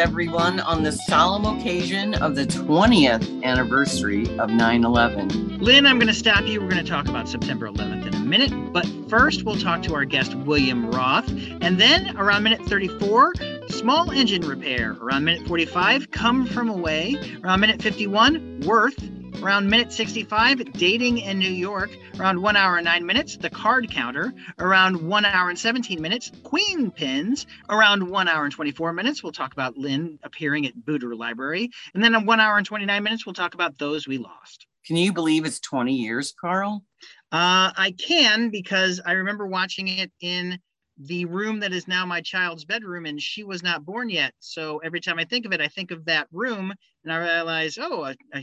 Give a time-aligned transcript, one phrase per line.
[0.00, 5.58] Everyone, on the solemn occasion of the 20th anniversary of 9 11.
[5.58, 6.58] Lynn, I'm going to stop you.
[6.58, 8.72] We're going to talk about September 11th in a minute.
[8.72, 11.28] But first, we'll talk to our guest, William Roth.
[11.60, 13.34] And then, around minute 34,
[13.68, 14.96] small engine repair.
[15.02, 17.16] Around minute 45, come from away.
[17.44, 18.98] Around minute 51, worth.
[19.42, 21.90] Around minute 65, dating in New York.
[22.18, 24.34] Around one hour and nine minutes, the card counter.
[24.58, 27.46] Around one hour and 17 minutes, queen pins.
[27.70, 31.70] Around one hour and 24 minutes, we'll talk about Lynn appearing at Buder Library.
[31.94, 34.66] And then in one hour and 29 minutes, we'll talk about those we lost.
[34.84, 36.84] Can you believe it's 20 years, Carl?
[37.32, 40.58] Uh, I can because I remember watching it in
[41.06, 44.34] the room that is now my child's bedroom and she was not born yet.
[44.38, 47.78] So every time i think of it i think of that room and i realize
[47.80, 48.42] oh a, a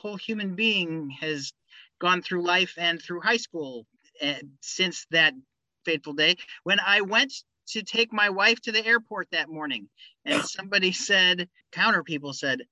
[0.00, 1.52] whole human being has
[2.00, 3.86] gone through life and through high school
[4.22, 5.32] uh, since that
[5.84, 6.36] fateful day.
[6.64, 7.32] When i went
[7.68, 9.88] to take my wife to the airport that morning
[10.26, 12.62] and somebody said counter people said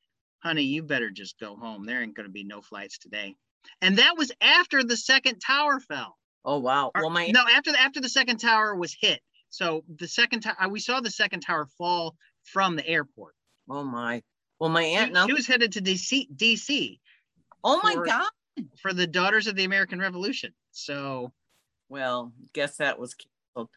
[0.42, 1.86] honey you better just go home.
[1.86, 3.34] There ain't going to be no flights today.
[3.80, 6.91] And that was after the second tower fell Oh wow!
[6.95, 9.21] Well, my no after the after the second tower was hit.
[9.51, 13.34] So the second tower we saw the second tower fall from the airport.
[13.69, 14.23] Oh my!
[14.59, 16.29] Well, my aunt she, now she was headed to DC.
[16.37, 16.99] DC.
[17.62, 18.31] Oh my for, god!
[18.81, 20.53] For the Daughters of the American Revolution.
[20.73, 21.33] So.
[21.89, 23.69] Well, guess that was canceled.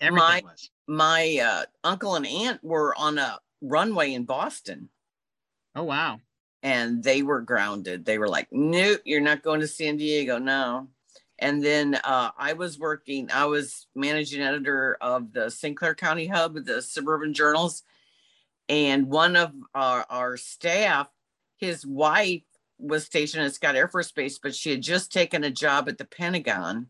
[0.00, 0.70] Everything my, was.
[0.86, 4.90] My uh, uncle and aunt were on a runway in Boston.
[5.74, 6.20] Oh wow!
[6.62, 8.04] And they were grounded.
[8.04, 10.88] They were like, "Nope, you're not going to San Diego." No.
[11.42, 15.76] And then uh, I was working, I was managing editor of the St.
[15.76, 17.82] Clair County Hub, the Suburban Journals.
[18.68, 21.08] And one of our, our staff,
[21.56, 22.42] his wife
[22.78, 25.98] was stationed at Scott Air Force Base, but she had just taken a job at
[25.98, 26.86] the Pentagon.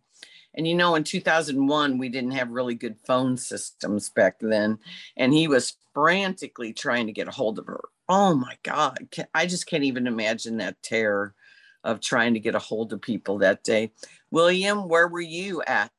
[0.53, 4.79] And you know, in 2001, we didn't have really good phone systems back then.
[5.17, 7.81] And he was frantically trying to get a hold of her.
[8.07, 9.09] Oh my God.
[9.33, 11.35] I just can't even imagine that terror
[11.85, 13.93] of trying to get a hold of people that day.
[14.31, 15.91] William, where were you at?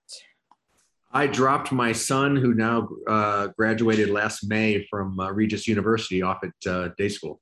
[1.12, 6.44] I dropped my son, who now uh, graduated last May from uh, Regis University, off
[6.44, 7.40] at uh, day school.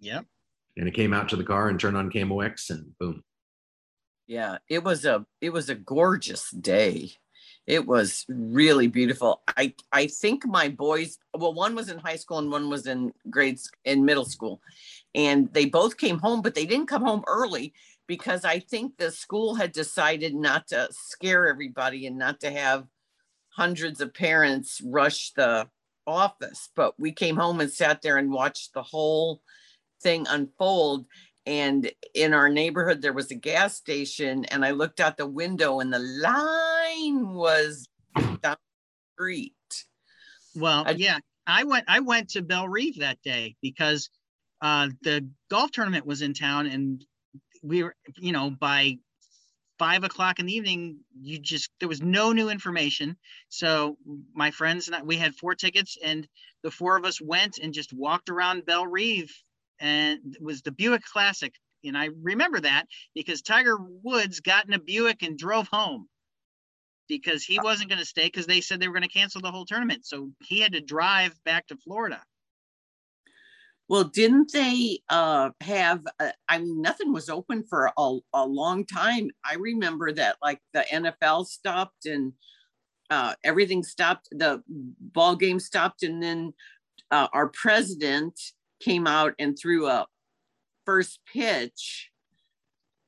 [0.00, 0.26] Yep.
[0.76, 3.22] And it came out to the car and turned on KMOX, and boom.
[4.26, 7.12] Yeah, it was a it was a gorgeous day.
[7.66, 9.42] It was really beautiful.
[9.56, 13.12] I I think my boys, well, one was in high school and one was in
[13.30, 14.60] grades in middle school,
[15.14, 17.72] and they both came home, but they didn't come home early
[18.06, 22.86] because I think the school had decided not to scare everybody and not to have
[23.48, 25.66] hundreds of parents rush the
[26.06, 26.68] office.
[26.76, 29.40] But we came home and sat there and watched the whole
[30.02, 31.06] thing unfold.
[31.46, 35.80] And in our neighborhood, there was a gas station, and I looked out the window,
[35.80, 38.56] and the line was down the
[39.14, 39.52] street.
[40.56, 41.84] Well, I, yeah, I went.
[41.88, 44.08] I went to Bellerive that day because
[44.62, 47.04] uh, the golf tournament was in town, and
[47.62, 48.98] we were, you know, by
[49.78, 53.16] five o'clock in the evening, you just there was no new information.
[53.48, 53.98] So
[54.34, 56.26] my friends and I, we had four tickets, and
[56.62, 59.30] the four of us went and just walked around Bellerive,
[59.80, 61.54] and it was the Buick Classic.
[61.84, 66.08] And I remember that because Tiger Woods got in a Buick and drove home
[67.08, 69.50] because he wasn't going to stay because they said they were going to cancel the
[69.50, 70.06] whole tournament.
[70.06, 72.22] So he had to drive back to Florida.
[73.88, 76.02] Well, didn't they uh, have?
[76.18, 79.30] Uh, I mean, nothing was open for a, a long time.
[79.44, 82.32] I remember that, like the NFL stopped and
[83.10, 84.28] uh, everything stopped.
[84.30, 86.54] The ball game stopped, and then
[87.10, 88.40] uh, our president
[88.84, 90.06] came out and threw a
[90.84, 92.10] first pitch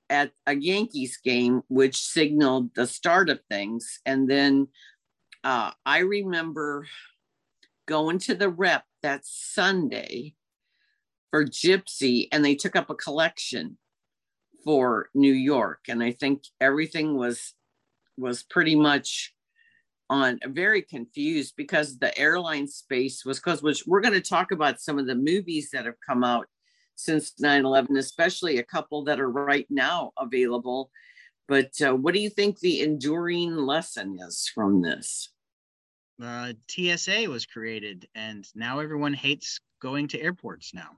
[0.08, 4.00] at a Yankees game, which signaled the start of things.
[4.06, 4.69] And then
[5.44, 6.87] uh, I remember
[7.87, 10.34] going to the rep that Sunday
[11.31, 13.78] for Gypsy, and they took up a collection
[14.64, 15.81] for New York.
[15.88, 17.55] And I think everything was
[18.19, 19.34] was pretty much
[20.08, 24.81] on very confused because the airline space was because which we're going to talk about
[24.81, 26.47] some of the movies that have come out
[26.94, 30.91] since 9-11 especially a couple that are right now available
[31.49, 35.32] but uh, what do you think the enduring lesson is from this
[36.23, 40.91] uh, tsa was created and now everyone hates going to airports now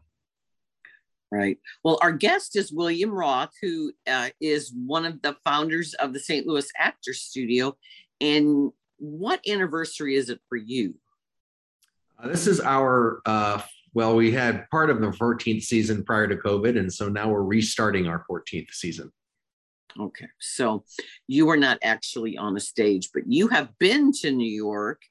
[1.31, 1.59] Right.
[1.85, 6.21] Well, our guest is William Roth, who uh, is one of the founders of the
[6.21, 6.47] St.
[6.47, 7.77] Louis Actor Studio.
[8.19, 10.95] And what anniversary is it for you?
[12.23, 13.61] Uh, this is our, uh,
[13.95, 16.79] well, we had part of the 14th season prior to COVID.
[16.79, 19.11] And so now we're restarting our 14th season.
[19.99, 20.29] Okay.
[20.39, 20.85] So
[21.27, 25.03] you were not actually on a stage, but you have been to New York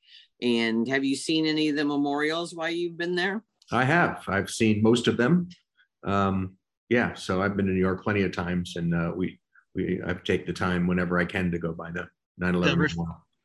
[0.41, 3.43] And have you seen any of the memorials while you've been there?
[3.71, 4.23] I have.
[4.27, 5.49] I've seen most of them.
[6.03, 6.57] Um,
[6.89, 9.39] yeah, so I've been to New York plenty of times, and uh, we
[9.75, 12.07] we I take the time whenever I can to go by the
[12.41, 12.95] 9/11 The ref-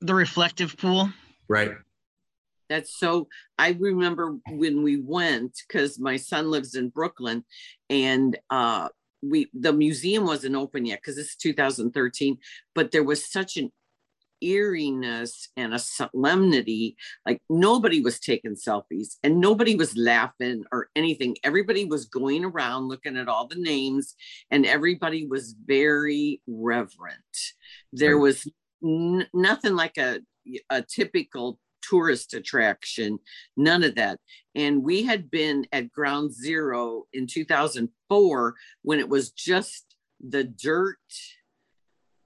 [0.03, 1.11] The reflective pool.
[1.49, 1.71] Right.
[2.69, 3.29] That's so.
[3.59, 7.45] I remember when we went because my son lives in Brooklyn,
[7.89, 8.89] and uh,
[9.23, 12.39] we the museum wasn't open yet because it's 2013.
[12.75, 13.71] But there was such an
[14.43, 16.97] eeriness and a solemnity.
[17.25, 21.37] Like nobody was taking selfies and nobody was laughing or anything.
[21.45, 24.15] Everybody was going around looking at all the names,
[24.51, 27.21] and everybody was very reverent.
[27.93, 28.49] There was
[28.83, 30.21] nothing like a
[30.71, 33.19] a typical tourist attraction,
[33.57, 34.19] none of that.
[34.55, 40.97] And we had been at Ground Zero in 2004 when it was just the dirt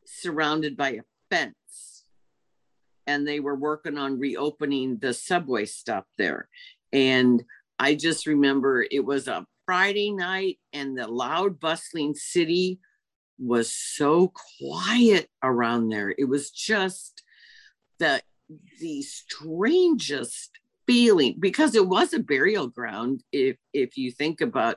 [0.06, 2.04] surrounded by a fence.
[3.06, 6.48] And they were working on reopening the subway stop there.
[6.92, 7.42] And
[7.78, 12.78] I just remember it was a Friday night and the loud, bustling city
[13.38, 16.14] was so quiet around there.
[16.16, 17.22] It was just
[17.98, 18.22] the
[18.80, 20.50] the strangest
[20.86, 24.76] feeling because it was a burial ground if if you think about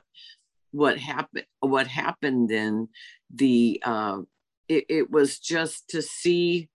[0.72, 2.88] what happened what happened then
[3.32, 4.18] the uh
[4.68, 6.68] it, it was just to see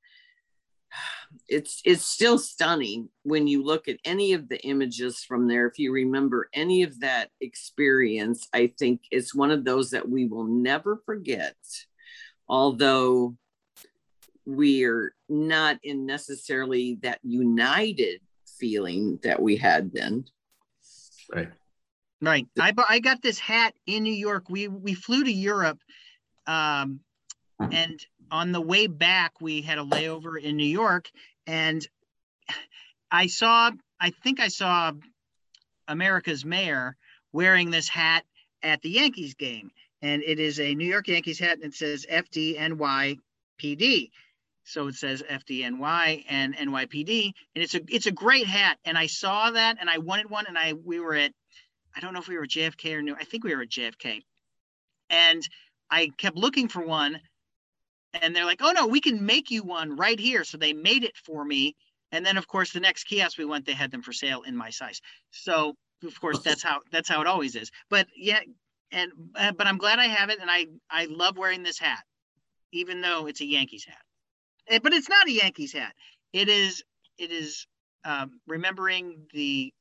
[1.47, 5.77] it's it's still stunning when you look at any of the images from there if
[5.77, 10.45] you remember any of that experience i think it's one of those that we will
[10.45, 11.55] never forget
[12.47, 13.35] although
[14.45, 18.21] we're not in necessarily that united
[18.59, 20.23] feeling that we had then
[21.33, 21.49] Right.
[22.21, 22.47] Right.
[22.59, 24.49] I I got this hat in New York.
[24.49, 25.79] We we flew to Europe,
[26.47, 27.01] um,
[27.59, 31.09] and on the way back we had a layover in New York,
[31.47, 31.85] and
[33.11, 34.93] I saw I think I saw
[35.87, 36.97] America's mayor
[37.31, 38.23] wearing this hat
[38.63, 42.05] at the Yankees game, and it is a New York Yankees hat, and it says
[42.09, 43.19] FDNYPD.
[44.67, 48.79] So it says FDNY and NYPD, and it's a it's a great hat.
[48.83, 51.31] And I saw that, and I wanted one, and I we were at
[51.95, 53.15] I don't know if we were JFK or New.
[53.15, 54.23] I think we were at JFK,
[55.09, 55.47] and
[55.89, 57.21] I kept looking for one,
[58.21, 61.03] and they're like, "Oh no, we can make you one right here." So they made
[61.03, 61.75] it for me,
[62.11, 64.55] and then of course the next kiosk we went, they had them for sale in
[64.55, 65.01] my size.
[65.31, 67.71] So of course that's how that's how it always is.
[67.89, 68.39] But yeah,
[68.91, 72.03] and uh, but I'm glad I have it, and I I love wearing this hat,
[72.71, 74.01] even though it's a Yankees hat.
[74.67, 75.93] Eh, But it's not a Yankees hat.
[76.33, 76.83] It is
[77.17, 77.67] it is
[78.03, 79.73] um, remembering the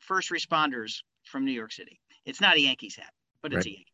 [0.00, 2.00] first responders from New York City.
[2.24, 3.86] It's not a Yankees hat, but it's a Right.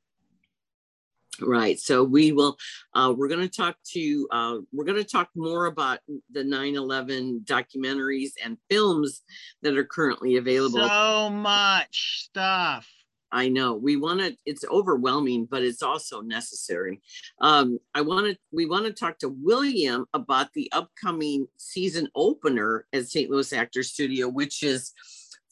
[1.39, 1.51] Yankee.
[1.51, 1.79] Right.
[1.79, 2.57] So we will,
[2.95, 6.01] uh, we're going to talk to, uh, we're going to talk more about
[6.31, 9.23] the 9 11 documentaries and films
[9.63, 10.87] that are currently available.
[10.87, 12.89] So much stuff.
[13.31, 17.01] I know we want to, it's overwhelming, but it's also necessary.
[17.41, 22.87] Um, I want to, we want to talk to William about the upcoming season opener
[22.93, 23.31] at St.
[23.31, 24.93] Louis Actor Studio, which is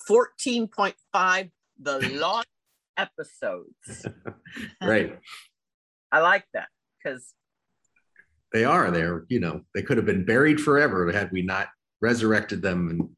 [0.09, 2.49] 14.5, the lost
[2.97, 4.07] episodes.
[4.81, 5.19] Right.
[6.13, 6.69] I like that
[7.03, 7.33] because
[8.53, 8.91] They are.
[8.91, 11.69] They're, you know, they could have been buried forever had we not
[12.01, 13.09] resurrected them and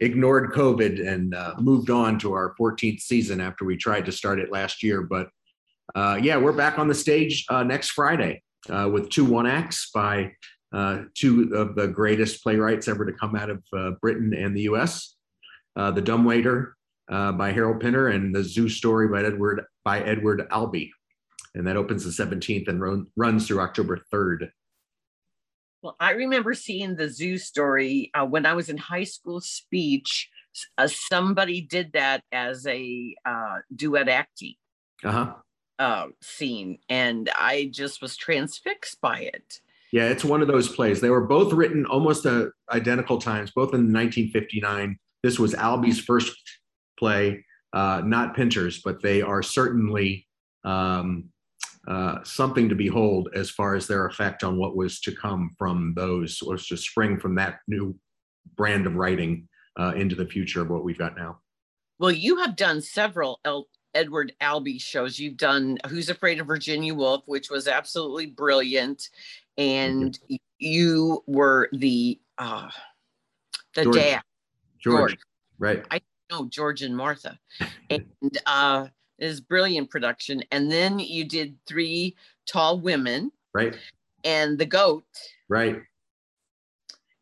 [0.00, 4.40] ignored COVID and uh, moved on to our 14th season after we tried to start
[4.40, 5.02] it last year.
[5.02, 5.28] But
[5.94, 9.90] uh, yeah, we're back on the stage uh, next Friday uh, with two one acts
[9.92, 10.32] by
[10.72, 14.62] uh, two of the greatest playwrights ever to come out of uh, Britain and the
[14.62, 15.16] US.
[15.76, 16.76] The Dumbwaiter
[17.10, 20.92] uh, by Harold Pinter and the Zoo Story by Edward by Edward Albee.
[21.54, 24.50] And that opens the 17th and run, runs through October 3rd.
[25.82, 30.28] Well, I remember seeing the zoo story uh, when I was in high school speech.
[30.76, 34.54] Uh, somebody did that as a uh, duet acting
[35.04, 35.34] Uh-huh.
[35.78, 39.60] uh, scene, and I just was transfixed by it.
[39.92, 41.00] Yeah, it's one of those plays.
[41.00, 44.98] They were both written almost uh, identical times, both in 1959.
[45.22, 46.36] This was Albee's first
[46.98, 50.26] play, uh, not Pinter's, but they are certainly
[50.64, 51.30] um,
[51.88, 55.94] uh, something to behold as far as their effect on what was to come from
[55.96, 57.96] those, was to spring from that new
[58.56, 61.38] brand of writing uh, into the future of what we've got now.
[61.98, 65.18] Well, you have done several El- Edward Albee shows.
[65.18, 69.08] You've done Who's Afraid of Virginia Woolf, which was absolutely brilliant,
[69.58, 72.70] and y- you were the uh,
[73.74, 73.96] the George.
[73.96, 74.22] dad.
[74.82, 75.18] George, George.
[75.58, 76.02] right?
[76.30, 77.38] know George and Martha,
[77.90, 78.86] and uh,
[79.20, 80.42] it is brilliant production.
[80.50, 83.76] And then you did three tall women Right,
[84.24, 85.04] and the goat,
[85.48, 85.80] right.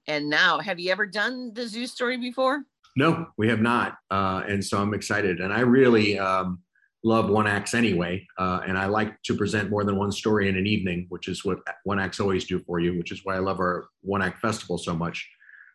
[0.06, 2.64] and now have you ever done the zoo story before?
[2.96, 3.96] No we have not.
[4.10, 5.40] Uh, and so i'm excited.
[5.40, 6.60] And i really um,
[7.02, 8.26] love one acts anyway.
[8.36, 11.44] Uh, and i like to present more than one story in an evening which is
[11.46, 14.40] what one acts always do for you which is why i love our one act
[14.40, 15.26] festival so much.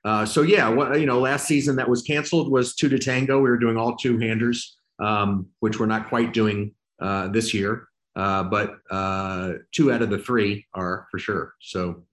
[0.05, 3.37] Uh, so yeah what, you know last season that was canceled was two to tango.
[3.37, 7.87] We were doing all two handers um, which we're not quite doing uh, this year
[8.15, 12.03] uh, but uh, two out of the three are for sure so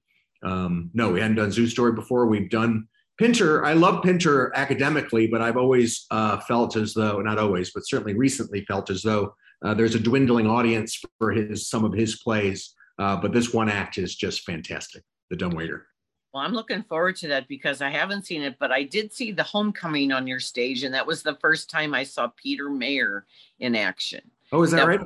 [0.43, 2.27] um, no, we hadn't done Zoo Story before.
[2.27, 3.65] We've done Pinter.
[3.65, 8.15] I love Pinter academically, but I've always uh, felt as though, not always, but certainly
[8.15, 9.35] recently felt as though
[9.65, 12.75] uh, there's a dwindling audience for his some of his plays.
[12.99, 15.03] Uh, but this one act is just fantastic.
[15.31, 15.87] The Dumb Waiter.
[16.33, 19.33] Well, I'm looking forward to that because I haven't seen it, but I did see
[19.33, 23.27] the homecoming on your stage, and that was the first time I saw Peter Mayer
[23.59, 24.23] in action.
[24.53, 25.01] Oh, is that, that right?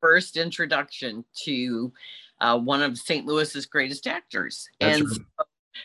[0.00, 1.92] First introduction to
[2.40, 3.24] uh, one of St.
[3.24, 4.68] Louis's greatest actors.
[4.78, 5.16] That's and right.
[5.16, 5.44] so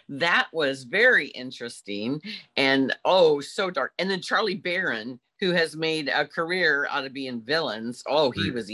[0.10, 2.22] that was very interesting
[2.58, 3.94] and oh, so dark.
[3.98, 8.04] And then Charlie Barron, who has made a career out of being villains.
[8.08, 8.72] Oh, he was.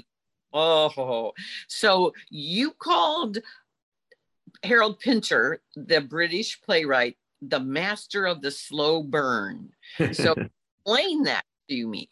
[0.54, 1.34] Oh,
[1.68, 3.38] so you called
[4.64, 9.70] Harold Pinter, the British playwright, the master of the slow burn.
[10.14, 10.36] So
[10.86, 12.10] explain that to me.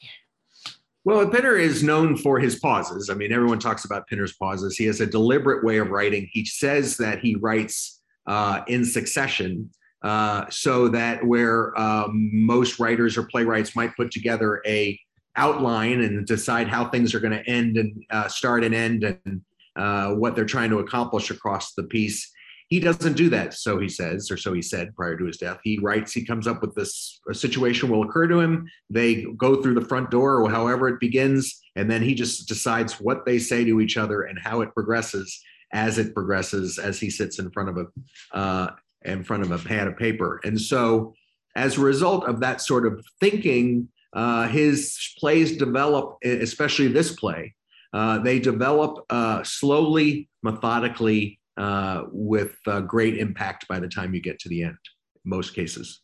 [1.04, 3.12] Well, Pinter is known for his pauses.
[3.12, 4.76] I mean, everyone talks about Pinter's pauses.
[4.76, 6.28] He has a deliberate way of writing.
[6.32, 9.70] He says that he writes uh, in succession,
[10.02, 15.00] uh, so that where um, most writers or playwrights might put together a
[15.36, 19.42] outline and decide how things are going to end and uh, start and end and
[19.76, 22.32] uh, what they're trying to accomplish across the piece.
[22.76, 25.60] He doesn't do that, so he says, or so he said prior to his death.
[25.64, 28.70] He writes, he comes up with this a situation will occur to him.
[28.90, 33.00] They go through the front door or however it begins, and then he just decides
[33.00, 35.42] what they say to each other and how it progresses
[35.72, 38.72] as it progresses as he sits in front of a uh,
[39.04, 40.42] in front of a pad of paper.
[40.44, 41.14] And so,
[41.56, 47.56] as a result of that sort of thinking, uh, his plays develop, especially this play,
[47.94, 54.22] uh, they develop uh, slowly, methodically, uh, with uh, great impact by the time you
[54.22, 54.78] get to the end,
[55.24, 56.02] most cases.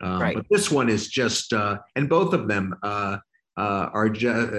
[0.00, 0.36] Um, right.
[0.36, 3.18] But this one is just, uh, and both of them uh,
[3.56, 4.50] uh, are just,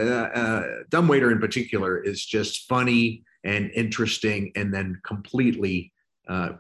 [0.89, 5.91] Dumbwaiter in particular is just funny and interesting and then completely,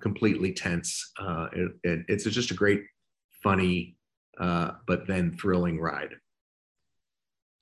[0.01, 1.11] completely tense.
[1.53, 2.83] It, it, it's just a great,
[3.43, 3.95] funny,
[4.37, 6.15] but then thrilling ride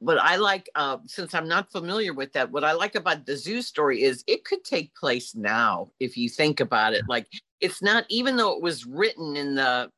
[0.03, 3.37] what I like, uh, since I'm not familiar with that, what I like about the
[3.37, 7.03] zoo story is it could take place now if you think about it.
[7.07, 7.27] Like
[7.61, 9.89] it's not, even though it was written in the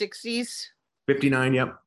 [0.00, 0.64] 60s.
[1.06, 1.78] 59, yep.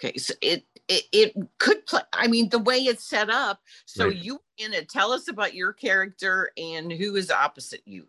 [0.00, 2.02] Okay, so it it, it could play.
[2.12, 3.60] I mean, the way it's set up.
[3.84, 4.16] So right.
[4.16, 4.88] you in it.
[4.88, 8.06] Tell us about your character and who is opposite you.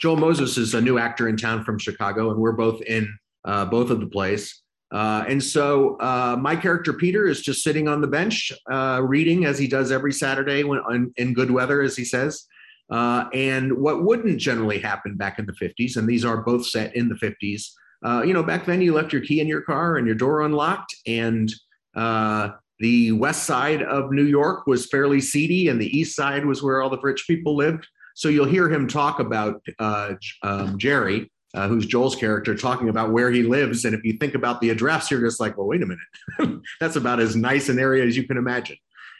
[0.00, 3.12] Joel Moses is a new actor in town from Chicago, and we're both in
[3.44, 4.62] uh, both of the plays.
[4.92, 9.44] Uh, and so uh, my character Peter is just sitting on the bench uh, reading
[9.44, 12.44] as he does every Saturday when on, in good weather, as he says.
[12.90, 16.94] Uh, and what wouldn't generally happen back in the 50s, and these are both set
[16.94, 17.70] in the 50s,
[18.04, 20.42] uh, you know, back then you left your key in your car and your door
[20.42, 21.52] unlocked, and
[22.78, 26.80] the west side of New York was fairly seedy, and the east side was where
[26.80, 27.86] all the rich people lived.
[28.14, 33.30] So you'll hear him talk about um, Jerry, uh, who's Joel's character, talking about where
[33.30, 33.86] he lives.
[33.86, 36.60] And if you think about the address, you're just like, well, wait a minute.
[36.80, 38.76] That's about as nice an area as you can imagine.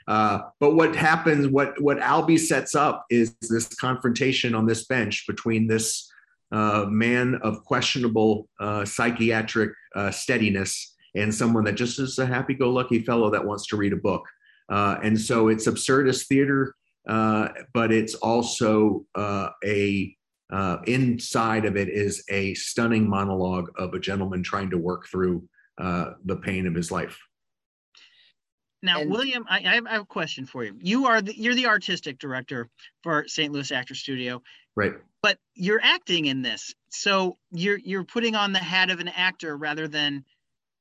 [0.07, 5.25] Uh, but what happens, what what Albee sets up is this confrontation on this bench
[5.27, 6.09] between this
[6.53, 13.03] uh, man of questionable uh, psychiatric uh, steadiness and someone that just is a happy-go-lucky
[13.03, 14.23] fellow that wants to read a book.
[14.69, 16.75] Uh, and so it's absurdist theater,
[17.07, 20.16] but it's also a
[20.51, 25.43] uh, inside of it is a stunning monologue of a gentleman trying to work through
[25.79, 27.19] uh, the pain of his life.
[28.83, 30.77] Now, and, William, I, I, have, a question for you.
[30.81, 32.69] You are the, you're the artistic director
[33.03, 33.53] for St.
[33.53, 34.43] Louis Actor Studio,
[34.77, 34.93] right?
[35.23, 39.57] But you're acting in this, so you're you're putting on the hat of an actor
[39.57, 40.25] rather than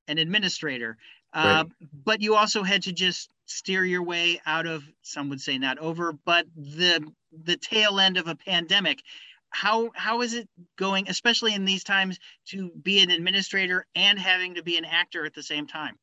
[0.08, 0.98] an administrator.
[1.34, 1.90] Uh, right.
[2.04, 5.80] But you also had to just steer your way out of some would say not
[5.80, 7.12] over, but the
[7.44, 9.02] the tail end of a pandemic
[9.56, 14.54] how how is it going, especially in these times, to be an administrator and having
[14.56, 15.96] to be an actor at the same time?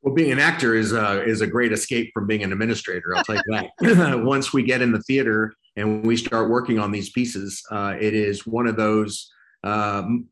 [0.00, 3.14] Well, being an actor is a, is a great escape from being an administrator.
[3.16, 4.22] I'll tell you that.
[4.24, 8.14] Once we get in the theater and we start working on these pieces, uh, it
[8.14, 9.30] is one of those
[9.62, 10.26] um,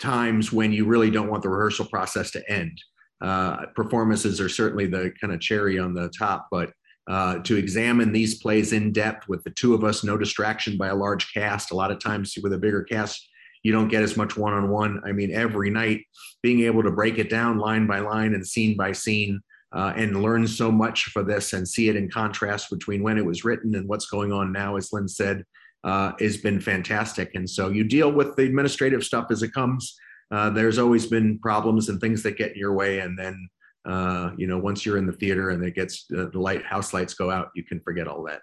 [0.00, 2.80] times when you really don't want the rehearsal process to end.
[3.20, 6.72] Uh, performances are certainly the kind of cherry on the top, but
[7.10, 10.86] uh, to examine these plays in depth with the two of us, no distraction by
[10.88, 11.72] a large cast.
[11.72, 13.28] A lot of times with a bigger cast,
[13.64, 15.02] you don't get as much one on one.
[15.04, 16.02] I mean, every night
[16.40, 19.40] being able to break it down line by line and scene by scene
[19.72, 23.26] uh, and learn so much for this and see it in contrast between when it
[23.26, 25.44] was written and what's going on now, as Lynn said,
[25.82, 27.34] uh, has been fantastic.
[27.34, 29.96] And so you deal with the administrative stuff as it comes.
[30.30, 33.00] Uh, there's always been problems and things that get in your way.
[33.00, 33.48] And then,
[33.86, 36.92] uh, you know, once you're in the theater and it gets uh, the light house
[36.92, 38.40] lights go out, you can forget all that.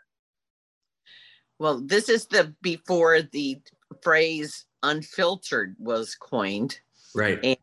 [1.60, 3.60] Well, this is the before the
[4.02, 6.80] phrase unfiltered was coined.
[7.16, 7.40] Right.
[7.44, 7.58] And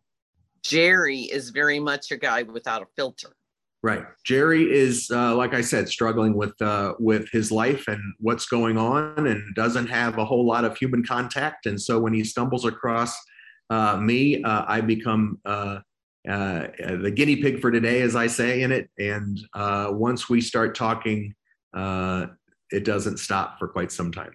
[0.63, 3.37] Jerry is very much a guy without a filter.
[3.83, 4.05] Right.
[4.25, 8.79] Jerry is, uh, like I said, struggling with uh, with his life and what's going
[8.79, 11.67] on, and doesn't have a whole lot of human contact.
[11.67, 13.15] And so when he stumbles across
[13.69, 15.39] uh, me, uh, I become
[16.29, 18.91] uh, uh, the guinea pig for today, as I say in it.
[18.99, 21.35] And once we start talking,
[21.75, 24.35] it doesn't stop for quite some time.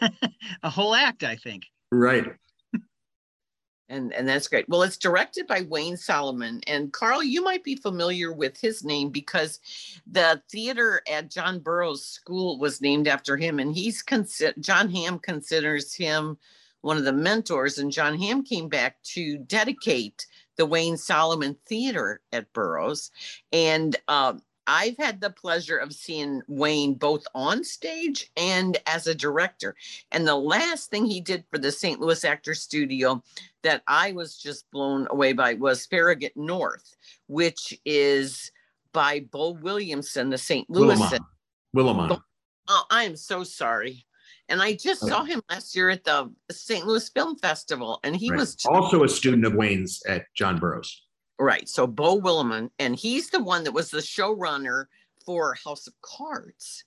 [0.62, 1.64] a whole act, I think.
[1.92, 2.26] Right
[3.88, 4.68] and and that's great.
[4.68, 9.10] Well, it's directed by Wayne Solomon, and Carl, you might be familiar with his name
[9.10, 9.60] because
[10.06, 15.18] the theater at John Burroughs School was named after him, and he's consider Jon Hamm
[15.18, 16.38] considers him
[16.80, 22.20] one of the mentors, and Jon Hamm came back to dedicate the Wayne Solomon Theater
[22.32, 23.10] at Burroughs,
[23.52, 24.34] and uh,
[24.66, 29.74] I've had the pleasure of seeing Wayne both on stage and as a director.
[30.10, 32.00] And the last thing he did for the St.
[32.00, 33.22] Louis Actor Studio
[33.62, 36.96] that I was just blown away by was Farragut North,
[37.26, 38.50] which is
[38.92, 40.68] by Bo Williamson, the St.
[40.70, 40.98] Louis.
[40.98, 41.20] Willimon.
[42.68, 44.06] Oh, I am so sorry.
[44.48, 45.10] And I just okay.
[45.10, 46.86] saw him last year at the St.
[46.86, 48.40] Louis Film Festival, and he right.
[48.40, 51.02] was also a student of Wayne's at John Burroughs.
[51.38, 51.68] Right.
[51.68, 54.86] So Bo Willimon, and he's the one that was the showrunner
[55.24, 56.84] for House of Cards.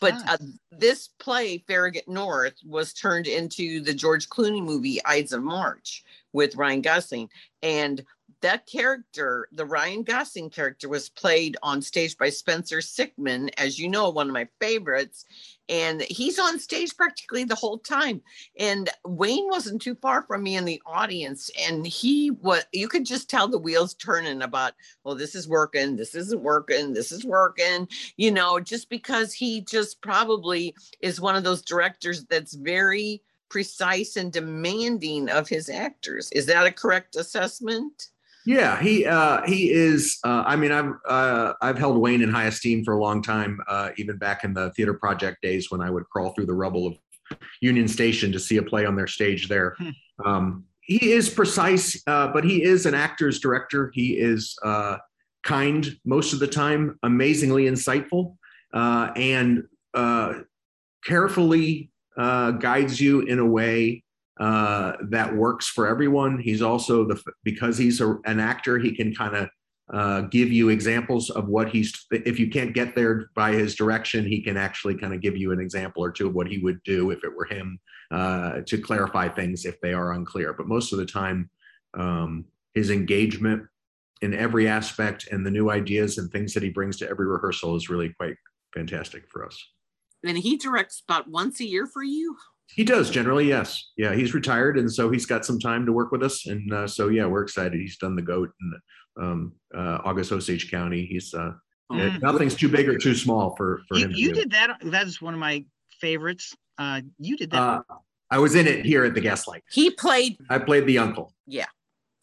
[0.00, 0.34] But ah.
[0.34, 0.36] uh,
[0.72, 6.56] this play, Farragut North, was turned into the George Clooney movie Ides of March with
[6.56, 7.28] Ryan Gosling.
[7.62, 8.04] And
[8.40, 13.88] that character, the Ryan Gosling character, was played on stage by Spencer Sickman, as you
[13.88, 15.24] know, one of my favorites.
[15.68, 18.20] And he's on stage practically the whole time.
[18.58, 21.50] And Wayne wasn't too far from me in the audience.
[21.68, 24.74] And he was, you could just tell the wheels turning about,
[25.04, 29.62] well, this is working, this isn't working, this is working, you know, just because he
[29.62, 36.30] just probably is one of those directors that's very precise and demanding of his actors.
[36.32, 38.10] Is that a correct assessment?
[38.46, 40.18] Yeah, he uh, he is.
[40.22, 43.60] Uh, I mean, I've uh, I've held Wayne in high esteem for a long time,
[43.68, 46.86] uh, even back in the theater project days when I would crawl through the rubble
[46.86, 46.94] of
[47.62, 49.76] Union Station to see a play on their stage there.
[49.78, 49.90] Hmm.
[50.24, 53.90] Um, he is precise, uh, but he is an actor's director.
[53.94, 54.98] He is uh,
[55.42, 58.36] kind most of the time, amazingly insightful,
[58.74, 59.62] and
[61.06, 64.03] carefully guides you in a way
[64.38, 66.38] uh, that works for everyone.
[66.38, 69.48] He's also the because he's a, an actor, he can kind of
[69.92, 72.06] uh, give you examples of what he's.
[72.10, 75.52] If you can't get there by his direction, he can actually kind of give you
[75.52, 77.78] an example or two of what he would do if it were him
[78.10, 80.52] uh, to clarify things if they are unclear.
[80.52, 81.50] But most of the time,
[81.94, 82.44] um,
[82.74, 83.64] his engagement
[84.22, 87.76] in every aspect and the new ideas and things that he brings to every rehearsal
[87.76, 88.36] is really quite
[88.74, 89.62] fantastic for us.
[90.24, 92.36] And he directs about once a year for you.
[92.68, 93.92] He does generally, yes.
[93.96, 96.86] Yeah, he's retired, and so he's got some time to work with us, and uh,
[96.88, 97.78] so yeah, we're excited.
[97.78, 98.72] He's done the goat in
[99.22, 101.06] um, uh, August Osage County.
[101.06, 101.52] He's uh,
[101.92, 102.22] mm.
[102.22, 104.12] nothing's too big or too small for for you, him.
[104.12, 104.78] You did that.
[104.82, 105.64] That's one of my
[106.00, 106.54] favorites.
[106.78, 107.62] Uh, you did that.
[107.62, 107.82] Uh,
[108.30, 109.62] I was in it here at the Gaslight.
[109.70, 110.38] He played.
[110.50, 111.32] I played the uncle.
[111.46, 111.66] Yeah,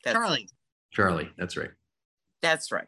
[0.05, 0.49] Charlie.
[0.91, 1.71] Charlie, that's right.
[2.41, 2.87] That's right,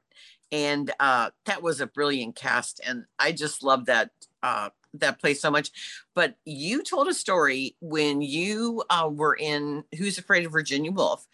[0.51, 4.09] and uh, that was a brilliant cast, and I just love that
[4.41, 5.71] uh, that place so much.
[6.13, 11.27] But you told a story when you uh, were in Who's Afraid of Virginia Woolf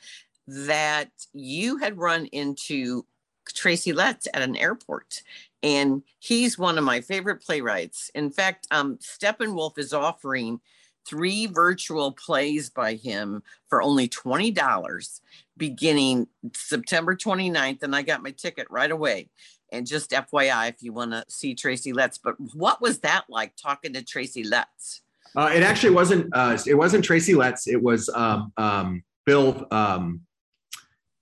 [0.48, 3.06] that you had run into
[3.54, 5.22] Tracy Letts at an airport.
[5.62, 8.10] And he's one of my favorite playwrights.
[8.16, 10.62] In fact, um, Steppenwolf is offering
[11.06, 15.20] three virtual plays by him for only $20
[15.58, 17.84] beginning September 29th.
[17.84, 19.30] And I got my ticket right away.
[19.72, 23.54] And just FYI, if you want to see Tracy Letts, but what was that like
[23.56, 25.02] talking to Tracy Letts?
[25.36, 26.30] Uh, it actually wasn't.
[26.34, 27.68] Uh, it wasn't Tracy Letts.
[27.68, 29.68] It was um, um, Bill.
[29.72, 30.22] Um,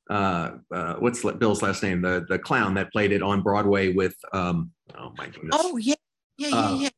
[0.09, 2.01] uh, uh, what's Bill's last name?
[2.01, 4.15] The the clown that played it on Broadway with.
[4.31, 5.53] Um, oh my goodness.
[5.53, 5.95] Oh yeah,
[6.37, 6.89] yeah, yeah, uh, yeah.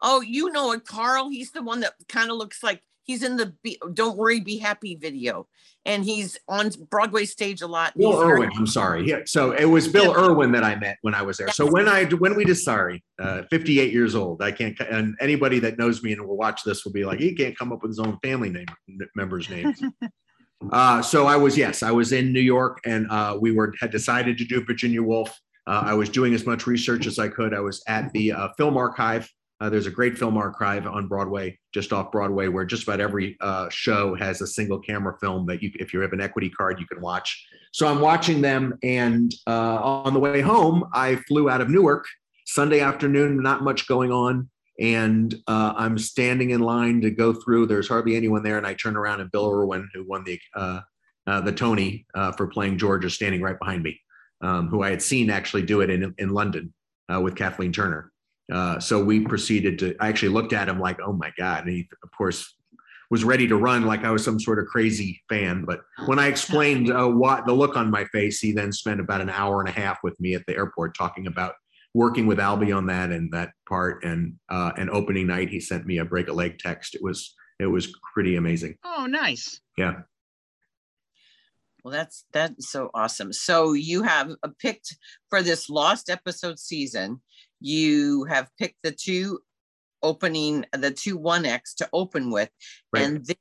[0.00, 1.28] Oh, you know it, Carl.
[1.28, 4.58] He's the one that kind of looks like He's in the be, "Don't Worry, Be
[4.58, 5.46] Happy" video,
[5.84, 7.96] and he's on Broadway stage a lot.
[7.96, 8.50] Bill Irwin.
[8.56, 9.06] I'm sorry.
[9.06, 9.20] Yeah.
[9.26, 10.24] So it was Bill Yeah.
[10.24, 11.48] Irwin that I met when I was there.
[11.48, 14.42] So when I when we just sorry, uh, 58 years old.
[14.42, 14.78] I can't.
[14.80, 17.72] And anybody that knows me and will watch this will be like, he can't come
[17.72, 18.66] up with his own family name
[19.14, 19.80] members' names.
[20.72, 23.90] uh, so I was yes, I was in New York, and uh, we were had
[23.90, 25.38] decided to do Virginia Woolf.
[25.66, 27.54] Uh, I was doing as much research as I could.
[27.54, 29.30] I was at the uh, Film Archive.
[29.64, 33.34] Uh, there's a great film archive on Broadway, just off Broadway, where just about every
[33.40, 36.78] uh, show has a single camera film that you, if you have an equity card,
[36.78, 37.42] you can watch.
[37.72, 42.04] So I'm watching them, and uh, on the way home, I flew out of Newark
[42.44, 43.42] Sunday afternoon.
[43.42, 47.64] Not much going on, and uh, I'm standing in line to go through.
[47.64, 50.80] There's hardly anyone there, and I turn around, and Bill Irwin, who won the uh,
[51.26, 52.04] uh, the Tony
[52.36, 53.98] for playing George, is standing right behind me,
[54.42, 56.74] um, who I had seen actually do it in in London
[57.08, 58.12] with Kathleen Turner.
[58.52, 59.96] Uh, so we proceeded to.
[60.00, 62.54] I actually looked at him like, "Oh my god!" And he, of course,
[63.10, 65.64] was ready to run like I was some sort of crazy fan.
[65.64, 69.20] But when I explained uh, what the look on my face, he then spent about
[69.20, 71.54] an hour and a half with me at the airport talking about
[71.94, 74.04] working with Albee on that and that part.
[74.04, 76.94] And uh, and opening night, he sent me a break a leg text.
[76.94, 78.76] It was it was pretty amazing.
[78.84, 79.60] Oh, nice.
[79.78, 80.02] Yeah.
[81.84, 83.32] Well, that's that's so awesome.
[83.32, 84.96] So you have uh, picked
[85.28, 87.20] for this lost episode season.
[87.64, 89.38] You have picked the two
[90.02, 92.50] opening, the two one acts to open with,
[92.92, 93.04] Right.
[93.04, 93.36] and then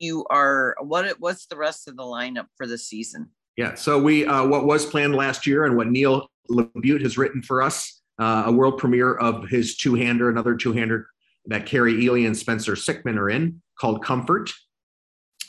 [0.00, 1.04] you are what?
[1.04, 3.30] It what's the rest of the lineup for the season?
[3.56, 3.76] Yeah.
[3.76, 7.62] So we uh, what was planned last year and what Neil Labute has written for
[7.62, 11.06] us, uh, a world premiere of his two-hander, another two-hander
[11.46, 14.50] that Kari Ely and Spencer Sickman are in, called Comfort.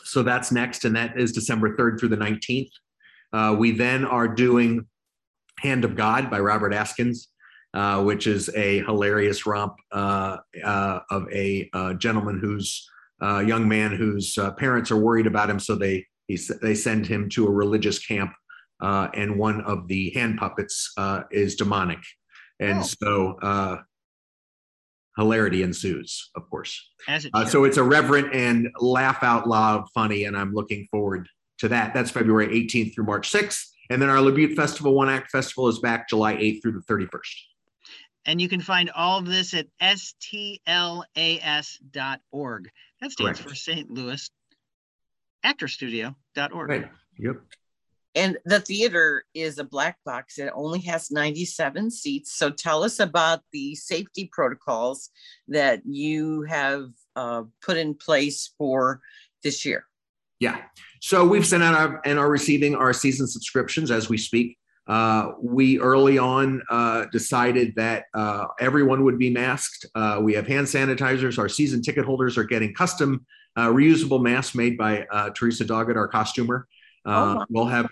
[0.03, 2.69] So that's next, and that is December 3rd through the 19th.
[3.33, 4.85] Uh, we then are doing
[5.57, 7.27] Hand of God by Robert Askins,
[7.73, 12.87] uh, which is a hilarious romp uh, uh, of a uh, gentleman who's
[13.21, 17.05] a young man whose uh, parents are worried about him, so they he, they send
[17.05, 18.31] him to a religious camp,
[18.81, 21.99] uh, and one of the hand puppets uh, is demonic,
[22.59, 22.83] and Oh.
[22.83, 23.77] so uh,
[25.17, 26.89] hilarity ensues, of course.
[27.07, 30.87] As it Uh, so it's a reverent and laugh out loud funny, and I'm looking
[30.89, 31.27] forward
[31.59, 31.93] to that.
[31.93, 35.79] That's February 18th through March 6th, and then our Labute Festival One Act Festival is
[35.79, 37.35] back July 8th through the 31st.
[38.25, 40.69] And you can find all of this at stlas.org.
[43.01, 43.39] That stands Correct.
[43.39, 43.89] for St.
[43.89, 44.29] Louis
[45.43, 46.69] Actor Actorstudio.org.
[46.69, 46.89] Right.
[47.17, 47.37] Yep.
[48.13, 50.37] And the theater is a black box.
[50.37, 52.33] It only has 97 seats.
[52.33, 55.09] So tell us about the safety protocols
[55.47, 59.01] that you have uh, put in place for
[59.43, 59.85] this year.
[60.41, 60.61] Yeah.
[60.99, 64.57] So we've sent out our, and are receiving our season subscriptions as we speak.
[64.95, 65.23] Uh,
[65.57, 69.85] we early on uh, decided that uh, everyone would be masked.
[69.95, 71.39] Uh, we have hand sanitizers.
[71.39, 73.25] Our season ticket holders are getting custom
[73.59, 76.67] uh, reusable masks made by uh, Teresa Doggett, our costumer.
[77.05, 77.87] Oh, Uh, we'll have,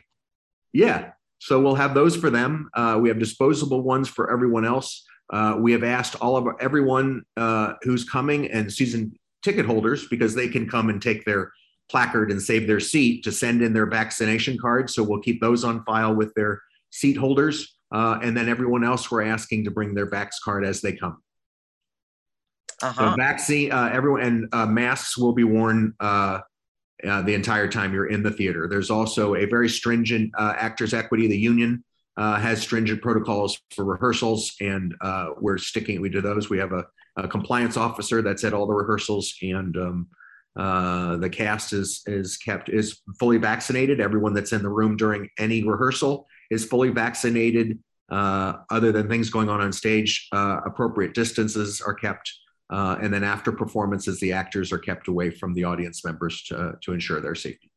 [0.73, 0.99] yeah.
[1.39, 2.51] So we'll have those for them.
[2.73, 4.89] Uh, we have disposable ones for everyone else.
[5.31, 9.01] Uh, we have asked all of our, everyone uh, who's coming and season
[9.41, 11.43] ticket holders because they can come and take their
[11.89, 14.89] placard and save their seat to send in their vaccination card.
[14.89, 17.77] So we'll keep those on file with their seat holders.
[17.91, 21.21] Uh, and then everyone else we're asking to bring their Vax card as they come.
[22.81, 23.11] Uh-huh.
[23.11, 26.39] So vaccine, uh, everyone, and uh, masks will be worn uh,
[27.07, 28.67] uh, the entire time you're in the theater.
[28.69, 31.83] There's also a very stringent uh, Actors Equity, the union
[32.19, 36.49] uh, has stringent protocols for rehearsals, and uh, we're sticking we do those.
[36.49, 40.07] We have a, a compliance officer that's at all the rehearsals, and um,
[40.57, 44.01] uh, the cast is is kept is fully vaccinated.
[44.01, 47.79] Everyone that's in the room during any rehearsal is fully vaccinated.
[48.09, 52.31] Uh, other than things going on on stage, uh, appropriate distances are kept.
[52.71, 56.75] Uh, and then after performances, the actors are kept away from the audience members to,
[56.81, 57.71] to ensure their safety.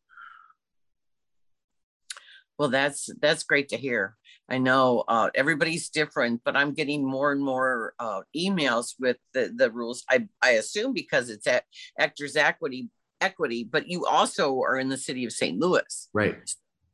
[2.58, 4.16] Well, that's that's great to hear.
[4.48, 9.52] I know uh, everybody's different, but I'm getting more and more uh, emails with the,
[9.54, 10.04] the rules.
[10.10, 11.64] I, I assume because it's at
[11.98, 15.58] Actors Equity Equity, but you also are in the city of St.
[15.58, 16.08] Louis.
[16.12, 16.36] Right.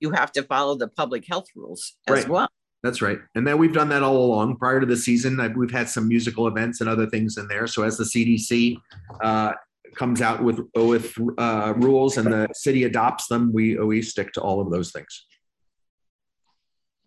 [0.01, 2.29] You have to follow the public health rules as Right.
[2.29, 2.49] well.
[2.83, 3.19] That's right.
[3.35, 4.57] And then we've done that all along.
[4.59, 7.67] Prior to the season, I- we've had some musical events and other things in there.
[7.67, 8.79] So as the CDC
[9.21, 9.53] uh,
[9.97, 14.41] comes out with with uh, rules and the city adopts them, we we stick to
[14.41, 15.25] all of those things.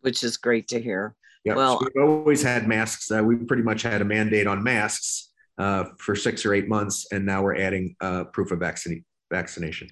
[0.01, 1.15] which is great to hear.
[1.45, 1.55] Yeah.
[1.55, 3.11] Well- so we've always had masks.
[3.11, 7.05] Uh, we pretty much had a mandate on masks uh, for six or eight months,
[7.11, 9.89] and now we're adding uh, proof of vaccine vaccination.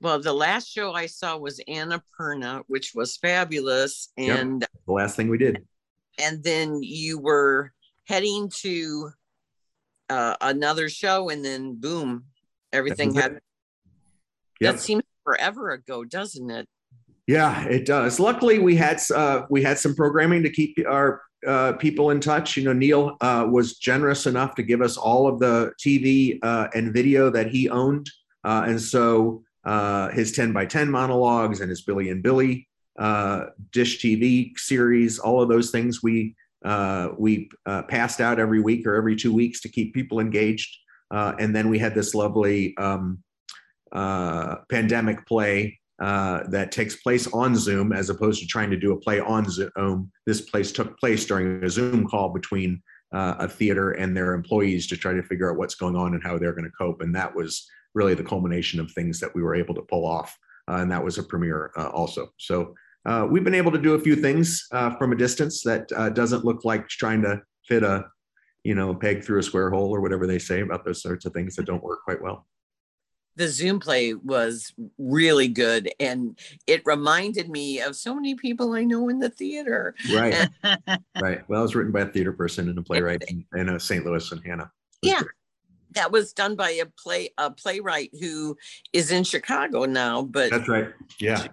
[0.00, 4.38] Well, the last show I saw was Annapurna, which was fabulous, Yep.
[4.38, 5.66] and The last thing we did.
[6.18, 7.72] and then you were
[8.06, 9.10] heading to
[10.08, 12.24] uh, another show, and then boom,
[12.72, 13.40] Everything had
[14.60, 14.74] Yep.
[14.74, 16.68] that seems forever ago, doesn't it?
[17.26, 18.18] Yeah, it does.
[18.20, 22.56] Luckily, we had uh, we had some programming to keep our uh, people in touch.
[22.56, 26.68] You know, Neil uh, was generous enough to give us all of the TV uh,
[26.74, 28.10] and video that he owned,
[28.44, 32.68] uh, and so uh, his ten by ten monologues and his Billy and Billie
[32.98, 38.60] uh, Dish TV series, all of those things we uh, we uh, passed out every
[38.60, 40.76] week or every two weeks to keep people engaged.
[41.10, 43.22] Uh, and then we had this lovely um,
[43.92, 48.92] uh, pandemic play uh, that takes place on Zoom as opposed to trying to do
[48.92, 50.12] a play on Zoom.
[50.26, 54.86] This place took place during a Zoom call between uh, a theater and their employees
[54.88, 57.00] to try to figure out what's going on and how they're going to cope.
[57.00, 60.36] And that was really the culmination of things that we were able to pull off.
[60.68, 62.28] Uh, and that was a premiere uh, also.
[62.36, 62.74] So
[63.06, 66.10] uh, we've been able to do a few things uh, from a distance that uh,
[66.10, 68.04] doesn't look like trying to fit a,
[68.62, 71.24] you know, a peg through a square hole or whatever they say about those sorts
[71.24, 72.46] of things that don't work quite well.
[73.36, 78.84] The Zoom play was really good, and it reminded me of so many people I
[78.84, 79.94] know in the theater.
[80.12, 80.48] Right,
[81.20, 81.48] right.
[81.48, 84.04] Well, it was written by a theater person and a playwright in, in uh, St.
[84.04, 84.70] Louis and Hannah.
[85.00, 85.20] Yeah.
[85.20, 85.30] great.
[85.92, 88.56] That was done by a play a playwright who
[88.92, 90.88] is in Chicago now, but That's right.
[91.18, 91.48] Yeah,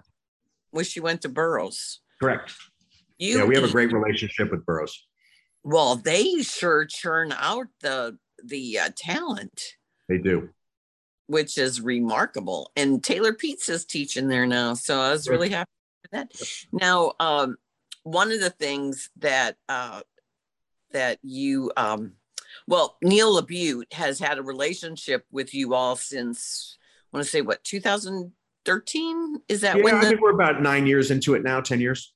[0.72, 2.00] wish she went to Burroughs.
[2.20, 2.52] correct.
[3.18, 5.06] You Yeah, we have a great relationship with Burroughs.
[5.64, 9.62] well, they sure churn out the the uh, talent.
[10.08, 10.50] They do.
[11.26, 12.70] which is remarkable.
[12.76, 14.72] And Taylor Pietz is teaching there now.
[14.72, 15.70] So I was really happy
[16.02, 16.32] with that.
[16.72, 17.56] Now, um,
[18.04, 20.00] one of the things that uh,
[20.92, 22.12] that you um,
[22.68, 26.76] well, Neil Labute has had a relationship with you all since
[27.12, 30.86] I want to say what 2013 is that Yeah, when I think we're about nine
[30.86, 32.12] years into it now, 10 years.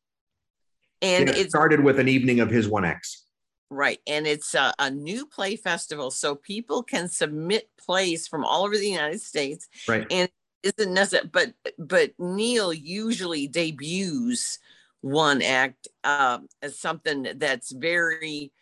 [1.00, 3.22] and Yeah, it started with an evening of his 1X.
[3.70, 3.98] Right.
[4.06, 6.10] And it's a, a new play festival.
[6.10, 9.66] So people can submit plays from all over the United States.
[9.88, 10.06] Right.
[10.10, 10.28] And
[10.62, 14.58] isn't necessary, but but Neil usually debuts
[15.00, 18.52] one act um, as something that's very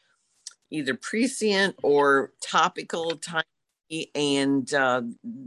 [0.71, 3.45] either prescient or topical time
[4.15, 5.03] and uh,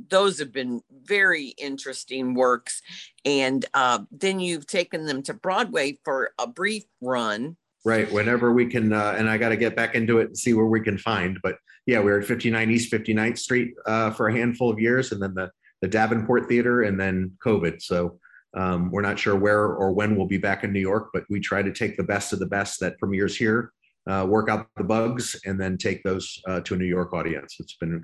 [0.10, 2.82] those have been very interesting works
[3.24, 7.56] and uh, then you've taken them to broadway for a brief run
[7.86, 8.10] Right.
[8.12, 10.66] Whenever we can, uh, and I got to get back into it and see where
[10.66, 11.38] we can find.
[11.44, 15.12] But yeah, we were at 59 East 59th Street uh, for a handful of years,
[15.12, 17.82] and then the the Davenport Theater, and then COVID.
[17.82, 18.20] So
[18.54, 21.42] um, we're not sure where or when we'll be back in New York, but we
[21.42, 23.74] try to take the best of the best that premieres here,
[24.10, 27.58] uh, work out the bugs, and then take those uh, to a New York audience.
[27.60, 28.04] It's been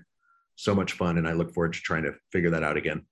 [0.55, 3.05] so much fun, and I look forward to trying to figure that out again.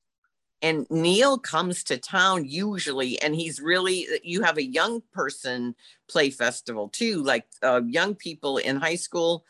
[0.61, 5.75] and Neil comes to town usually, and he's really you have a young person
[6.09, 9.45] play festival too, like uh, young people in high school,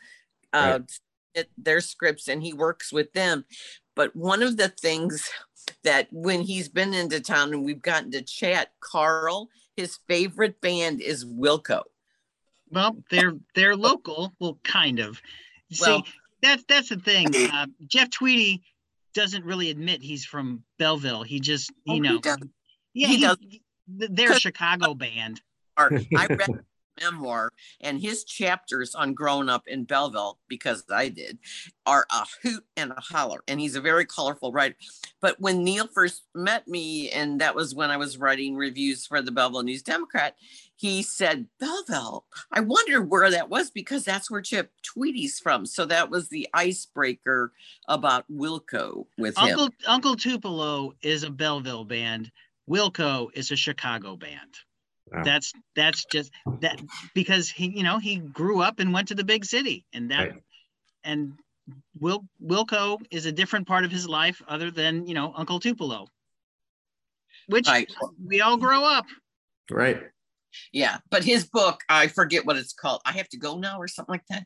[0.52, 0.80] uh,
[1.34, 3.44] submit their scripts, and he works with them.
[3.96, 5.28] But one of the things
[5.82, 11.00] that when he's been into town and we've gotten to chat, Carl, his favorite band
[11.00, 11.82] is Wilco.
[12.70, 14.32] Well, they're they're local.
[14.40, 15.20] Well, kind of.
[15.72, 16.04] See, Well-
[16.42, 17.34] that's that's the thing.
[17.34, 18.62] Uh, Jeff Tweedy
[19.12, 21.24] doesn't really admit he's from Belleville.
[21.24, 22.38] He just, you Oh, he know, does.
[22.94, 23.36] yeah, he he- does.
[23.88, 25.40] they're a Chicago band.
[25.76, 26.48] Or I read
[27.00, 31.38] memoir and his chapters on growing up in Belleville, because I did,
[31.86, 33.40] are a hoot and a holler.
[33.48, 34.74] And he's a very colorful writer.
[35.20, 39.22] But when Neil first met me, and that was when I was writing reviews for
[39.22, 40.36] the Belleville News Democrat,
[40.78, 45.66] he said, Belleville, I wonder where that was because that's where Chip Tweedy's from.
[45.66, 47.52] So that was the icebreaker
[47.88, 49.44] about Wilco with him.
[49.44, 52.30] Uncle Uncle Tupelo is a Belleville band.
[52.70, 54.54] Wilco is a Chicago band.
[55.10, 55.24] Wow.
[55.24, 56.80] That's that's just that
[57.12, 60.30] because he you know he grew up and went to the big city and that
[60.30, 60.42] Right.
[61.02, 61.32] and
[61.98, 66.06] Wil Wilco is a different part of his life other than you know Uncle Tupelo,
[67.48, 67.90] which Right.
[68.24, 69.06] we all grow up.
[69.70, 70.02] Right.
[70.72, 70.98] Yeah.
[71.10, 73.00] But his book, I forget what it's called.
[73.06, 74.44] I have to go now or something like that.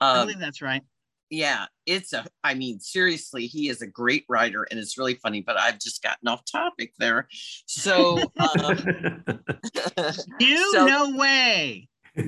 [0.00, 0.82] I Um, believe that's right.
[1.30, 5.42] yeah it's a i mean seriously he is a great writer and it's really funny
[5.42, 7.28] but i've just gotten off topic there
[7.66, 9.24] so um,
[10.40, 11.88] You so- no way.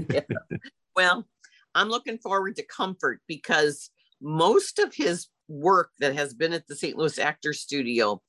[0.96, 1.26] well
[1.74, 6.76] i'm looking forward to comfort because most of his work that has been at the
[6.76, 8.20] st louis actor studio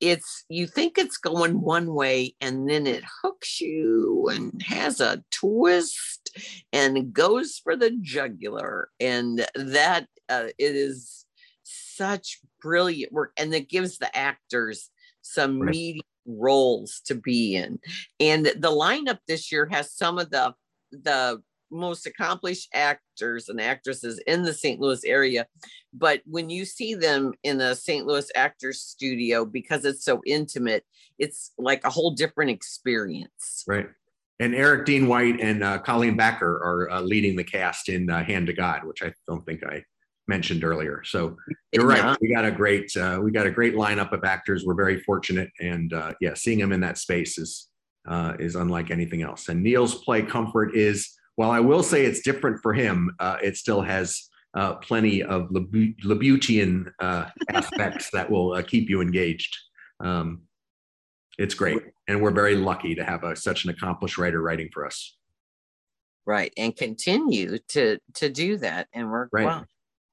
[0.00, 5.22] it's you think it's going one way and then it hooks you and has a
[5.30, 6.36] twist
[6.72, 11.26] and goes for the jugular and that uh, it is
[11.64, 14.90] such brilliant work and it gives the actors
[15.22, 15.70] some Right.
[15.70, 17.78] meaty roles to be in
[18.20, 20.54] and the lineup this year has some of the
[20.92, 24.80] the most accomplished actors and actresses in the St.
[24.80, 25.46] Louis area.
[25.92, 28.06] But when you see them in a St.
[28.06, 30.84] Louis actors studio, because it's so intimate,
[31.18, 33.64] it's like a whole different experience.
[33.66, 33.88] Right.
[34.40, 38.22] And Eric Dean White and uh, Colleen Backer are uh, leading the cast in uh,
[38.22, 39.82] Hand to God, which I don't think I
[40.28, 41.02] mentioned earlier.
[41.04, 41.36] So
[41.72, 42.16] you're right.
[42.20, 44.64] We got a great uh, we got a great lineup of actors.
[44.64, 47.68] We're very fortunate, and uh, yeah, seeing them in that space is
[48.08, 49.48] uh, is unlike anything else.
[49.48, 53.56] And Neil's play Comfort is, while I will say it's different for him, uh, it
[53.56, 59.56] still has uh, plenty of LaButian uh, aspects that will uh, keep you engaged.
[60.00, 60.40] Um,
[61.38, 64.84] it's great, and we're very lucky to have a, such an accomplished writer writing for
[64.84, 65.16] us.
[66.26, 69.46] Right, and continue to to do that and work right.
[69.46, 69.64] well.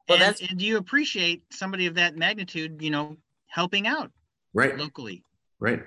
[0.07, 4.11] Well, and, that's and do you appreciate somebody of that magnitude, you know, helping out
[4.53, 5.23] right locally.
[5.59, 5.81] Right.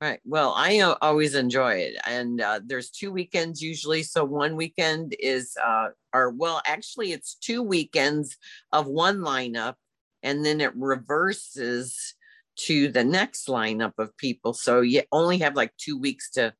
[0.00, 0.20] Right.
[0.24, 4.04] Well, I uh, always enjoy it, and uh, there's two weekends usually.
[4.04, 8.36] So one weekend is, uh, or well, actually, it's two weekends
[8.70, 9.74] of one lineup,
[10.22, 12.14] and then it reverses
[12.66, 14.52] to the next lineup of people.
[14.52, 16.54] So you only have like two weeks to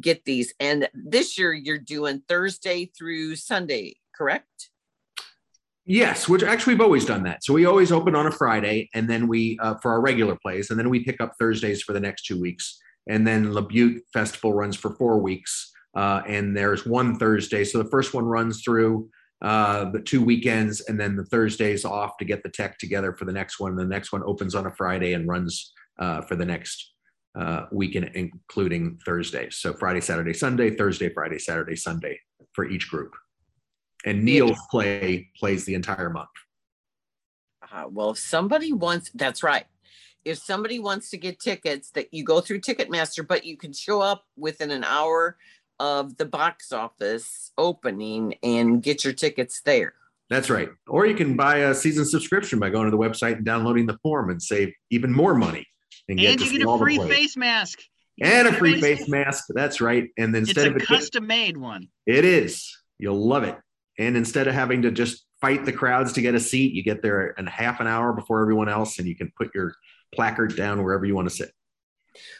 [0.00, 0.54] get these.
[0.60, 4.69] And this year, you're doing Thursday through Sunday, correct?
[5.90, 7.42] Yes, which actually we've always done that.
[7.42, 10.70] So we always open on a Friday, and then we uh, for our regular plays,
[10.70, 14.54] and then we pick up Thursdays for the next two weeks, and then LaBute Festival
[14.54, 17.64] runs for four weeks, uh, and there's one Thursday.
[17.64, 19.10] So the first one runs through
[19.42, 23.24] uh, the two weekends, and then the Thursdays off to get the tech together for
[23.24, 23.74] the next one.
[23.74, 26.92] The next one opens on a Friday and runs uh, for the next
[27.36, 29.56] uh, weekend, including Thursdays.
[29.56, 32.20] So Friday, Saturday, Sunday, Thursday, Friday, Saturday, Sunday
[32.52, 33.12] for each group
[34.04, 36.28] and Neil's play plays the entire month.
[37.72, 39.66] Uh, well, if somebody wants, that's right.
[40.24, 44.00] If somebody wants to get tickets, that you go through Ticketmaster, but you can show
[44.00, 45.36] up within an hour
[45.78, 49.94] of the box office opening and get your tickets there.
[50.28, 50.68] That's right.
[50.86, 53.98] Or you can buy a season subscription by going to the website and downloading the
[54.02, 55.66] form and save even more money.
[56.08, 57.80] And, get and you get a free face mask.
[58.20, 59.46] and a free face mask.
[59.48, 60.08] That's right.
[60.18, 61.88] And then instead it's a of a custom made one.
[62.06, 62.76] It is.
[62.98, 63.56] You'll love it.
[64.00, 67.02] And instead of having to just fight the crowds to get a seat, you get
[67.02, 69.74] there in half an hour before everyone else and you can put your
[70.14, 71.52] placard down wherever you want to sit.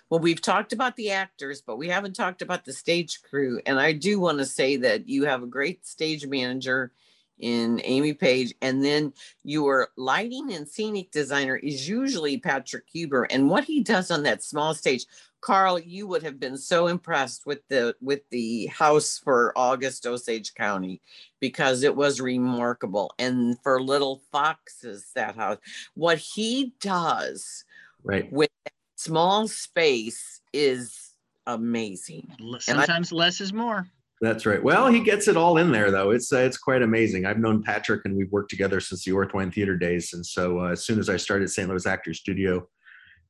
[0.09, 3.61] Well, we've talked about the actors, but we haven't talked about the stage crew.
[3.67, 6.93] And I do want to say that you have a great stage manager
[7.41, 9.13] in Amy Page, and then
[9.45, 13.25] your lighting and scenic designer is usually Patrick Huber.
[13.25, 15.07] And what he does on that small stage,
[15.41, 20.55] Carl, you would have been so impressed with the with the house for August Osage
[20.55, 21.01] County
[21.41, 23.13] because it was remarkable.
[23.19, 25.59] And for Little Foxes, that house,
[25.95, 27.65] what he does
[28.05, 28.51] right with
[28.97, 31.15] small space is
[31.47, 32.31] amazing.
[32.59, 33.87] Sometimes I, less is more.
[34.21, 34.63] That's right.
[34.63, 36.11] Well, he gets it all in there, though.
[36.11, 37.25] It's uh, it's quite amazing.
[37.25, 40.13] I've known Patrick, and we've worked together since the Orthwein Theater days.
[40.13, 41.69] And so, uh, as soon as I started St.
[41.69, 42.69] Louis Actors Studio,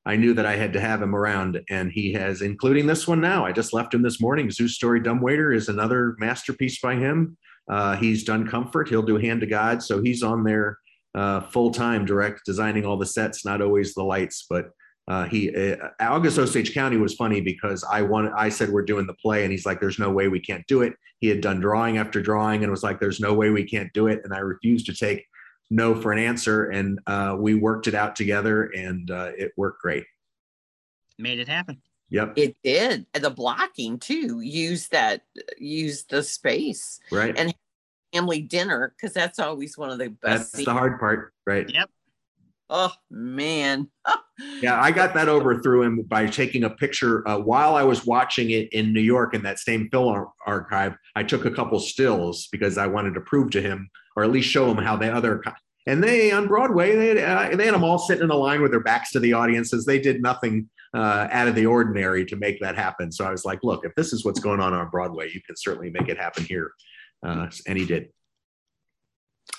[0.04, 3.20] I knew that I had to have him around, and he has, including this one
[3.20, 3.46] now.
[3.46, 4.50] I just left him this morning.
[4.50, 7.36] Zoo Story Dumbwaiter is another masterpiece by him.
[7.70, 8.88] Uh, he's done Comfort.
[8.88, 10.78] He'll do Hand to God, so he's on there
[11.14, 14.70] uh, full time, direct designing all the sets, not always the lights, but
[15.10, 19.08] uh, he uh, August Osage County was funny because I wanted I said we're doing
[19.08, 20.92] the play and he's like there's no way we can't do it.
[21.18, 24.06] He had done drawing after drawing and was like there's no way we can't do
[24.06, 25.26] it and I refused to take
[25.68, 26.66] no for an answer.
[26.66, 30.04] And uh, we worked it out together and uh, it worked great.
[31.18, 31.82] Made it happen.
[32.10, 32.34] Yep.
[32.36, 33.04] It did.
[33.12, 35.22] And the blocking too, use that,
[35.58, 37.00] use the space.
[37.10, 37.36] Right.
[37.36, 37.52] And
[38.12, 40.22] family dinner, because that's always one of the best.
[40.22, 40.66] That's scenes.
[40.66, 41.32] the hard part.
[41.46, 41.68] Right.
[41.68, 41.90] Yep.
[42.70, 43.88] Oh man.
[44.62, 48.06] yeah, I got that over through him by taking a picture uh, while I was
[48.06, 50.96] watching it in New York in that same film ar- archive.
[51.16, 54.48] I took a couple stills because I wanted to prove to him, or at least
[54.48, 55.42] show him how the other.
[55.86, 58.70] And they on Broadway, they uh, they had them all sitting in a line with
[58.70, 59.84] their backs to the audiences.
[59.84, 63.10] They did nothing uh, out of the ordinary to make that happen.
[63.10, 65.56] So I was like, look, if this is what's going on on Broadway, you can
[65.56, 66.72] certainly make it happen here.
[67.26, 68.10] Uh, and he did.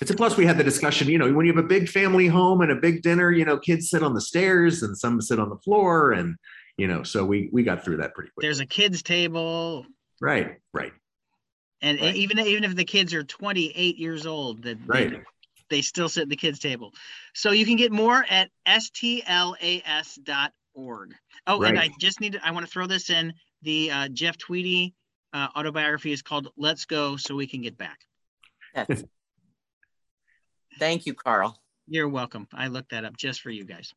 [0.00, 2.26] It's a plus we had the discussion, you know, when you have a big family
[2.26, 5.38] home and a big dinner, you know, kids sit on the stairs and some sit
[5.38, 6.36] on the floor and
[6.78, 8.48] you know, so we we got through that pretty quickly.
[8.48, 9.86] There's a kids table.
[10.20, 10.92] Right, right.
[11.82, 12.14] And right.
[12.16, 15.10] even even if the kids are 28 years old, that right.
[15.10, 15.20] They,
[15.70, 16.92] they still sit at the kids table.
[17.34, 19.54] So you can get more at stlas.org.
[21.46, 21.70] Oh, right.
[21.70, 23.32] and I just need to, I want to throw this in.
[23.62, 24.94] The uh, Jeff Tweedy
[25.32, 27.98] uh, autobiography is called Let's Go So We Can Get Back.
[28.74, 29.02] That's
[30.78, 31.58] Thank you, Carl.
[31.86, 32.46] You're welcome.
[32.52, 33.92] I looked that up just for you guys.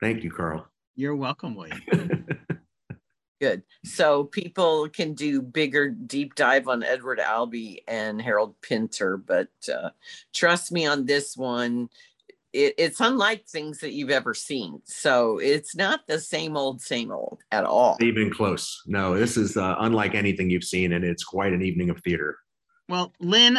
[0.00, 0.66] Thank you, Carl.
[0.96, 1.80] You're welcome, William.
[3.40, 3.62] Good.
[3.84, 9.90] So people can do bigger deep dive on Edward Albee and Harold Pinter, but uh,
[10.32, 11.88] trust me on this one,
[12.52, 14.80] it, it's unlike things that you've ever seen.
[14.84, 17.96] So it's not the same old, same old at all.
[18.00, 18.80] Even close.
[18.86, 22.38] No, this is uh, unlike anything you've seen, and it's quite an evening of theater.
[22.88, 23.58] Well, Lynn,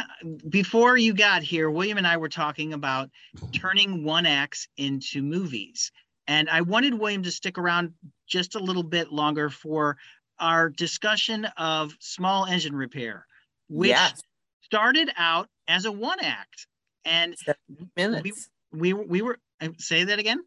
[0.50, 3.10] before you got here, William and I were talking about
[3.54, 5.92] turning one acts into movies.
[6.28, 7.94] And I wanted William to stick around
[8.28, 9.98] just a little bit longer for
[10.40, 13.26] our discussion of small engine repair,
[13.70, 14.22] which yes.
[14.62, 16.68] started out as a one act.
[17.06, 17.36] And
[17.96, 18.50] minutes.
[18.72, 20.44] We, we, we were, uh, say that again?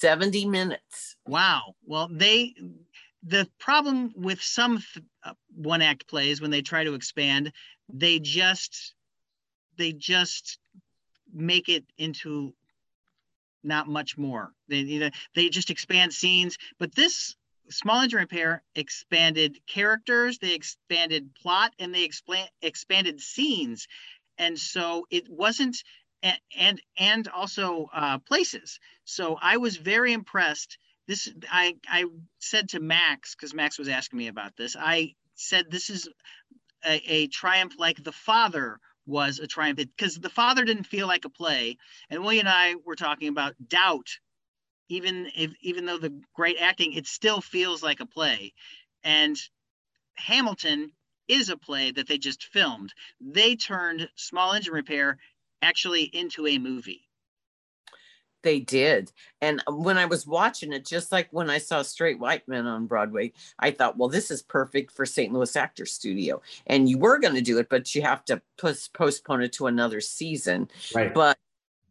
[0.00, 1.16] 70 minutes.
[1.26, 1.74] Wow.
[1.84, 2.54] Well, they,
[3.26, 4.82] the problem with some
[5.24, 7.52] uh, one act plays when they try to expand,
[7.88, 8.94] they just,
[9.76, 10.58] they just
[11.32, 12.54] make it into
[13.62, 14.52] not much more.
[14.68, 17.34] They you know, they just expand scenes, but this
[17.70, 23.88] small engine repair expanded characters, they expanded plot, and they expand expanded scenes,
[24.38, 25.82] and so it wasn't
[26.22, 28.78] and and, and also uh, places.
[29.04, 30.78] So I was very impressed.
[31.06, 32.06] This I I
[32.38, 34.74] said to Max because Max was asking me about this.
[34.78, 36.08] I said this is
[36.84, 39.76] a, a triumph like the father was a triumph.
[39.76, 41.76] Because the father didn't feel like a play
[42.08, 44.08] and william and i were talking about doubt.
[44.88, 48.54] Even if even though the great acting it still feels like a play.
[49.02, 49.38] And
[50.14, 50.92] hamilton
[51.28, 52.94] is a play that they just filmed.
[53.20, 55.18] They turned small engine repair
[55.60, 57.08] actually into a movie
[58.44, 59.10] they did.
[59.40, 62.86] And when I was watching it, just like when I saw Straight White Men on
[62.86, 65.32] Broadway, I thought, well, this is perfect for St.
[65.32, 66.40] Louis Actors Studio.
[66.68, 69.66] And you were going to do it, but you have to post- postpone it to
[69.66, 70.68] another season.
[70.94, 71.12] Right.
[71.12, 71.36] But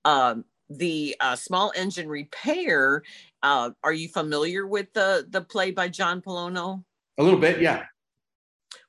[0.06, 3.04] um, the uh, Small Engine Repair,
[3.42, 6.84] uh, are you familiar with the the play by Jon Pollono?
[7.18, 7.86] A little bit, yeah.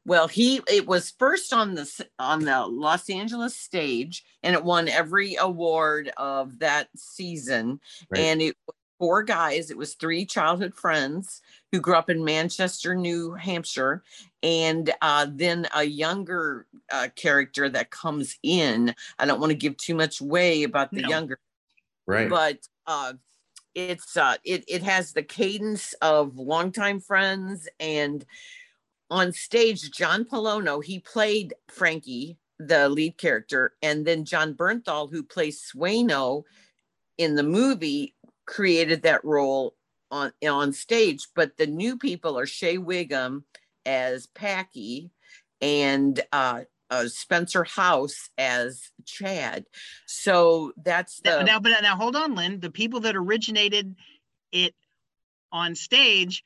[0.06, 4.88] Well, he it was first on the on the Los Angeles stage, and it won
[4.88, 7.80] every award of that season.
[8.10, 8.20] Right.
[8.20, 8.56] And it
[8.98, 9.70] four guys.
[9.70, 11.42] It was three childhood friends
[11.72, 14.02] who grew up in Manchester, New Hampshire,
[14.42, 18.94] and uh, then a younger uh, character that comes in.
[19.18, 21.08] I don't want to give too much way about the no.
[21.08, 21.38] younger,
[22.06, 22.28] right?
[22.28, 23.14] But uh,
[23.74, 28.24] it's uh, it it has the cadence of longtime friends and
[29.10, 35.22] on stage, Jon Pollono, he played Frankie, the lead character, and then Jon Bernthal, who
[35.22, 36.44] plays Swelo
[37.18, 38.14] in the movie,
[38.46, 39.74] created that role
[40.10, 41.28] on on stage.
[41.34, 43.44] But the new people are Shea Whigham
[43.86, 45.10] as Packy
[45.60, 49.66] and uh, uh, Spencer House as Chad.
[50.06, 51.60] So that's the now, now.
[51.60, 52.60] But now, hold on, Lynn.
[52.60, 53.96] The people that originated
[54.52, 54.74] it
[55.52, 56.42] on stage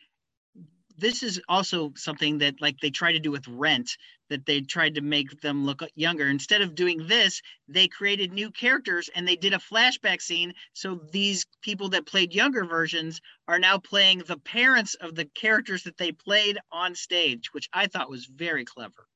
[0.98, 3.96] this is also something that like they try to do with rent
[4.28, 6.28] that they tried to make them look younger.
[6.28, 10.52] Instead of doing this they created new characters and they did a flashback scene.
[10.74, 15.84] So these people that played younger versions are now playing the parents of the characters
[15.84, 19.06] that they played on stage which i thought was very clever.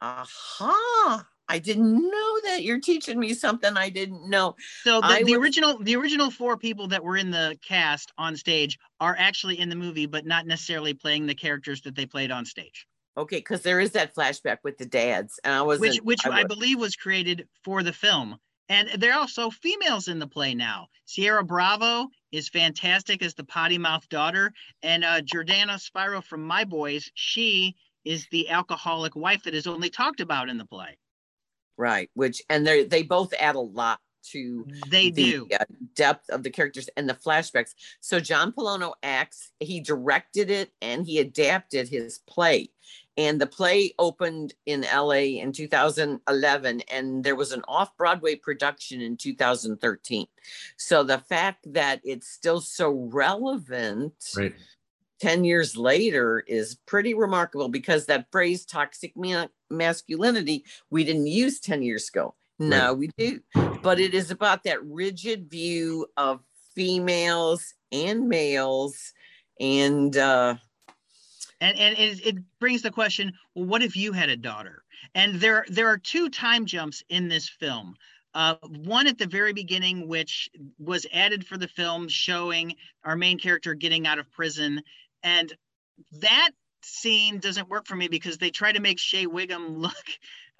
[0.00, 2.62] Aha I didn't know that.
[2.62, 4.56] You're teaching me something I didn't know.
[4.82, 5.40] So the, the was...
[5.40, 9.68] original the original four people that were in the cast on stage are actually in
[9.68, 12.86] the movie, but not necessarily playing the characters that they played on stage.
[13.16, 16.40] Okay, because there is that flashback with the dads, and I was which which I,
[16.40, 18.38] I believe was created for the film.
[18.68, 20.86] And there are also females in the play now.
[21.06, 26.64] Ciara Bravo is fantastic as the potty mouth daughter, and uh, Jordana Spiro from My
[26.64, 30.96] Boys, she is the alcoholic wife that is only talked about in the play.
[31.76, 32.10] Right.
[32.14, 33.98] Which, and they they both add a lot
[34.30, 35.64] to they the do uh,
[35.94, 37.74] depth of the characters and the flashbacks.
[38.00, 42.70] So Jon Pollono acts, he directed it and he adapted his play.
[43.16, 49.02] And the play opened in LA in 2011, and there was an off Broadway production
[49.02, 50.26] in 2013.
[50.78, 54.54] So the fact that it's still so relevant right.
[55.22, 61.60] 10 years later is pretty remarkable because that phrase toxic ma- masculinity we didn't use
[61.60, 62.34] 10 years ago.
[62.58, 62.98] Now right.
[62.98, 63.40] we do.
[63.82, 66.40] But it is about that rigid view of
[66.74, 69.12] females and males
[69.60, 70.56] and uh
[71.60, 74.82] and and it, it brings the question well what if you had a daughter
[75.14, 77.94] and there there are two time jumps in this film
[78.34, 80.48] uh, one at the very beginning, which
[80.78, 84.82] was added for the film, showing our main character getting out of prison
[85.22, 85.52] and
[86.20, 86.50] that
[86.82, 89.94] scene doesn't work for me because they try to make Shea Whigham look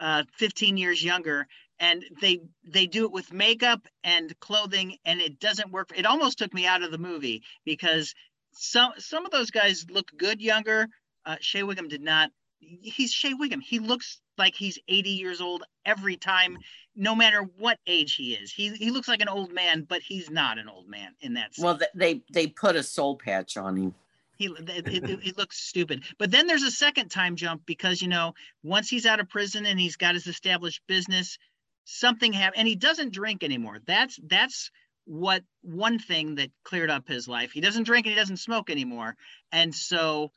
[0.01, 1.47] uh, 15 years younger
[1.79, 6.39] and they they do it with makeup and clothing and it doesn't work it almost
[6.39, 8.15] took me out of the movie because
[8.53, 10.89] some some of those guys look good younger.
[11.25, 12.31] Uh, Shea Whigham did not.
[12.59, 13.61] He's Shea Whigham.
[13.61, 16.59] He looks like he's 80 years old every time,
[16.95, 18.53] no matter what age he is.
[18.53, 21.55] He he looks like an old man, but he's not an old man in that.
[21.55, 21.65] Scene.
[21.65, 23.95] Well, they they put a soul patch on him.
[24.37, 26.05] He it, it, it, looks stupid.
[26.19, 29.67] But then there's a second time jump because you know once he's out of prison
[29.67, 31.39] and he's got his established business,
[31.85, 33.79] something happened, and he doesn't drink anymore.
[33.87, 34.71] That's that's
[35.05, 37.53] what one thing that cleared up his life.
[37.53, 39.17] He doesn't drink and he doesn't smoke anymore,
[39.51, 40.31] and so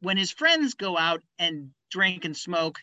[0.00, 2.78] when his friends go out and drink and smoke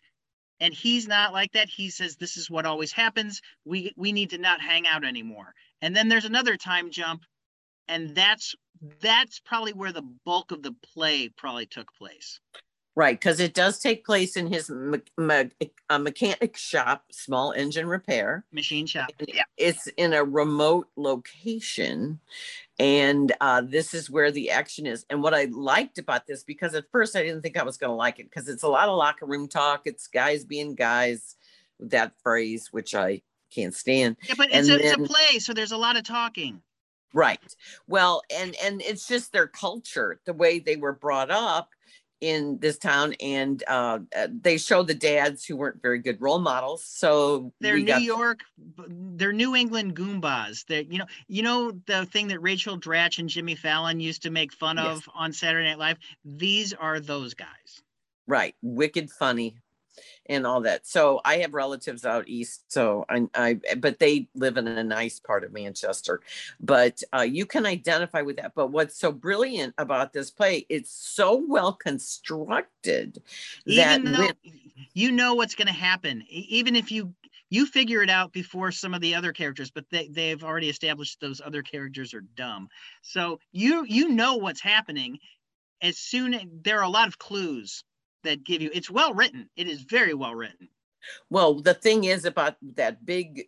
[0.59, 4.31] and he's not like that he says this is what always happens we we need
[4.31, 7.23] to not hang out anymore and then there's another time jump
[7.87, 8.55] and that's
[9.01, 12.39] that's probably where the bulk of the play probably took place
[12.97, 15.51] Right, because it does take place in his me- me-
[15.99, 18.43] mechanic shop, small engine repair.
[18.51, 19.11] Machine shop.
[19.19, 19.43] Yeah.
[19.55, 22.19] It's in a remote location.
[22.79, 25.05] And uh, this is where the action is.
[25.11, 27.91] And what I liked about this, because at first I didn't think I was going
[27.91, 29.81] to like it, because it's a lot of locker room talk.
[29.85, 31.35] It's guys being guys,
[31.79, 33.21] that phrase, which I
[33.53, 34.17] can't stand.
[34.27, 36.63] Yeah, but it's, a, then, it's a play, so there's a lot of talking.
[37.13, 37.39] Right.
[37.87, 41.69] Well, and and it's just their culture, the way they were brought up
[42.19, 46.39] in this town and uh, uh, they show the dads who weren't very good role
[46.39, 48.01] models so they're new got...
[48.01, 48.39] york
[48.87, 50.65] they're new england goombas.
[50.65, 54.31] They're you know you know the thing that rachel dratch and jimmy fallon used to
[54.31, 54.97] make fun yes.
[54.97, 55.97] of on saturday night live?
[56.25, 57.47] These are those guys.
[58.25, 58.55] Right.
[58.61, 59.57] Wicked funny
[60.27, 60.87] and all that.
[60.87, 62.71] So I have relatives out east.
[62.71, 66.21] So I, I but they live in a nice part of Manchester.
[66.59, 68.53] But uh, you can identify with that.
[68.55, 70.65] But what's so brilliant about this play?
[70.69, 73.21] It's so well constructed
[73.65, 74.33] even that when,
[74.93, 76.23] you know what's going to happen.
[76.29, 77.13] Even if you
[77.49, 81.19] you figure it out before some of the other characters, but they they've already established
[81.19, 82.69] those other characters are dumb.
[83.01, 85.19] So you you know what's happening
[85.81, 87.83] as soon there are a lot of clues
[88.23, 90.67] that give you it's well written it is very well written
[91.29, 93.45] well the thing is about that big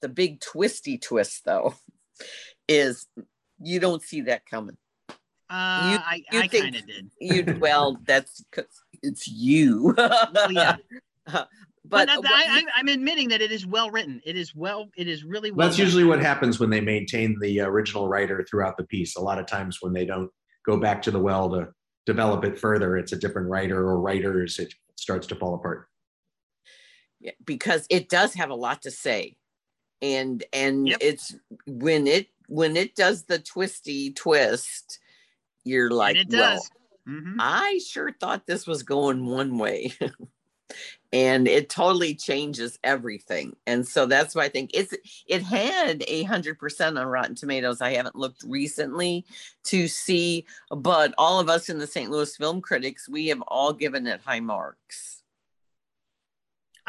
[0.00, 1.74] the big twisty twist though
[2.68, 3.06] is
[3.60, 4.76] you don't see that coming
[5.52, 7.10] uh, you, I, you I kind of did.
[7.20, 8.70] You well, that's because
[9.02, 9.94] it's you.
[9.98, 10.76] well, yeah.
[11.26, 11.46] but,
[11.84, 14.22] but I, am admitting that it is well written.
[14.24, 14.88] It is well.
[14.96, 15.66] It is really well.
[15.66, 15.84] That's done.
[15.84, 19.16] usually what happens when they maintain the original writer throughout the piece.
[19.16, 20.30] A lot of times when they don't
[20.64, 21.68] go back to the well to
[22.06, 25.88] develop it further, it's a different writer or writers, it starts to fall apart.
[27.20, 29.36] Yeah, because it does have a lot to say.
[30.00, 30.98] And and yep.
[31.00, 31.34] it's
[31.66, 34.98] when it when it does the twisty twist,
[35.64, 36.60] you're like, well,
[37.08, 37.36] mm-hmm.
[37.38, 39.92] I sure thought this was going one way.
[41.12, 43.54] and it totally changes everything.
[43.66, 44.94] And so that's why i think it's
[45.26, 47.80] it had a hundred percent on rotten tomatoes.
[47.80, 49.26] I haven't looked recently
[49.64, 53.72] to see but all of us in the st louis film critics we have all
[53.72, 55.22] given it high marks.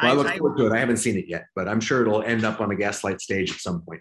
[0.02, 0.72] Well, i look I, forward to it.
[0.72, 3.50] I haven't seen it yet but i'm sure it'll end up on a gaslight stage
[3.50, 4.00] at some point.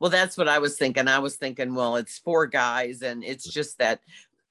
[0.00, 1.06] Well that's what i was thinking.
[1.06, 3.52] I was thinking well it's four guys and it's mm.
[3.52, 4.00] just that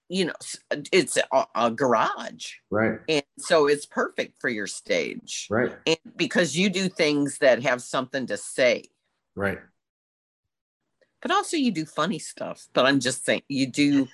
[0.10, 0.34] you know
[0.72, 2.54] uh, it's a, a, garage.
[2.70, 3.00] Right.
[3.10, 5.48] And so it's perfect for your stage.
[5.50, 5.72] Right.
[5.86, 8.86] And because you do things that have something to say.
[9.36, 9.60] Right.
[11.22, 14.08] But also you do funny stuff but i'm just saying you do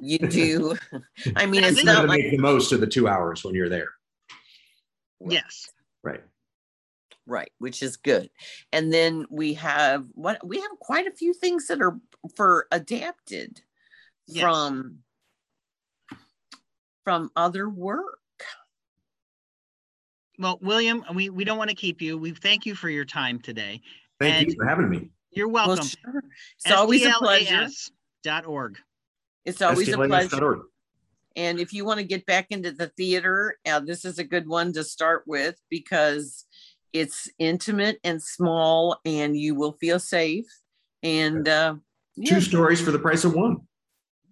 [0.00, 0.76] you do
[1.34, 3.88] i mean it's not like the most of the two hours when you're there.
[5.28, 5.68] Yes.
[6.04, 6.20] Right.
[7.26, 8.30] Right which is good.
[8.72, 11.98] And then we have what we have quite a few things that are
[12.36, 13.60] for adapted
[14.28, 14.44] yes.
[14.44, 14.98] from
[17.04, 18.18] from other work.
[20.38, 22.18] Well, William, we, we don't want to keep you.
[22.18, 23.80] We thank you for your time today.
[24.18, 25.10] Thank and you for having me.
[25.30, 25.76] You're welcome.
[25.76, 26.22] Well, sure.
[26.64, 27.68] It's always a pleasure.
[28.22, 28.78] Dot org.
[29.44, 30.62] It's always a pleasure.
[31.34, 34.46] And if you want to get back into the theater, uh, this is a good
[34.46, 36.44] one to start with because
[36.92, 40.46] it's intimate and small, and you will feel safe.
[41.02, 41.76] And uh,
[42.24, 43.62] two stories for the price of one.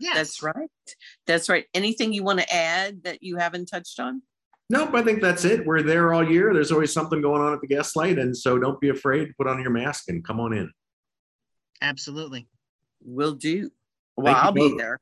[0.00, 0.16] Yes.
[0.16, 0.70] That's right.
[1.26, 1.66] That's right.
[1.74, 4.22] Anything you want to add that you haven't touched on?
[4.70, 5.66] Nope, I think that's it.
[5.66, 6.54] We're there all year.
[6.54, 8.18] There's always something going on at the Gaslight.
[8.18, 10.72] And so don't be afraid to put on your mask and come on in.
[11.82, 12.48] Absolutely.
[13.04, 13.70] Will do.
[14.16, 15.00] Well, I'll be there.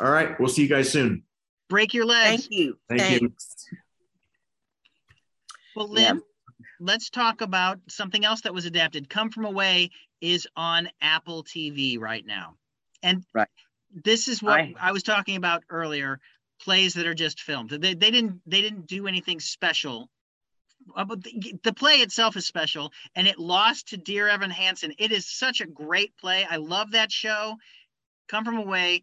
[0.00, 0.38] All right.
[0.38, 1.22] We'll see you guys soon.
[1.70, 2.42] Break your legs.
[2.42, 2.78] Thank you.
[2.88, 3.66] Thank Thanks.
[3.70, 3.78] you.
[5.74, 6.20] Well, Lynn, yeah.
[6.80, 9.08] let's talk about something else that was adapted.
[9.08, 12.56] Come From Away is on Apple TV right now.
[13.02, 13.48] And right
[13.92, 16.20] this is what I, I, was talking about earlier
[16.60, 20.10] plays that are just filmed they, they didn't they didn't do anything special.
[20.96, 24.92] Uh, but the, the, play itself is special and it lost to dear evan hansen.
[24.98, 26.46] It is such a great play.
[26.48, 27.56] I love that show.
[28.28, 29.02] Come from away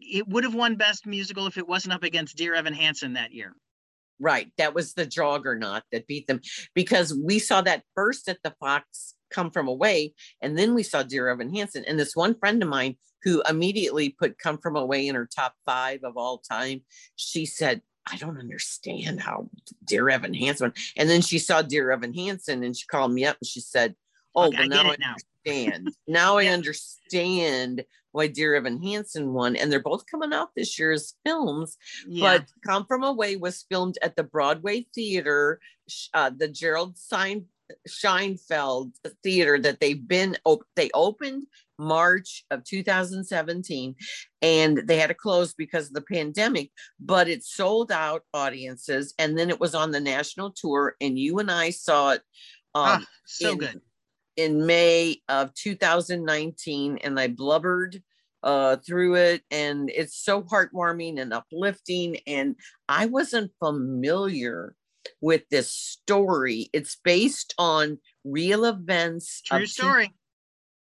[0.00, 3.32] it would have won best musical if it wasn't up against Dear Evan Hansen that
[3.32, 3.54] year.
[4.18, 4.52] Right.
[4.56, 6.40] That was the juggernaut that beat them
[6.74, 11.02] because we saw that first at the Fox come from away and then we saw
[11.02, 15.06] Dear Evan Hansen and this one friend of mine who immediately put come from away
[15.06, 16.82] in her top five of all time
[17.16, 19.48] she said I don't understand how
[19.84, 23.36] Dear Evan Hansen and then she saw Dear Evan Hansen and she called me up
[23.40, 23.94] and she said
[24.34, 25.14] oh okay, well, now I, now.
[25.46, 30.78] understand now I understand why Dear Evan Hansen won, and they're both coming out this
[30.78, 31.76] year as films.
[32.06, 32.38] Yeah.
[32.38, 35.60] But Come From Away was filmed at the Broadway Theater,
[36.14, 37.46] uh, the Gerald Sein-
[37.86, 38.92] Schoenfeld
[39.22, 40.36] Theater that they've been.
[40.44, 41.46] Op- they opened
[41.82, 43.94] March of 2017,
[44.40, 46.70] and they had to close because of the pandemic.
[47.00, 51.38] But it sold out audiences, and then it was on the national tour, and you
[51.38, 52.22] and I saw it.
[52.74, 53.80] Um, ah, so in, good
[54.36, 58.02] in May of 2019 and I blubbered
[58.42, 59.42] uh, through it.
[59.50, 62.18] And it's so heartwarming and uplifting.
[62.26, 62.56] And
[62.88, 64.74] I wasn't familiar
[65.20, 66.70] with this story.
[66.72, 69.42] It's based on real events.
[69.42, 70.12] True story.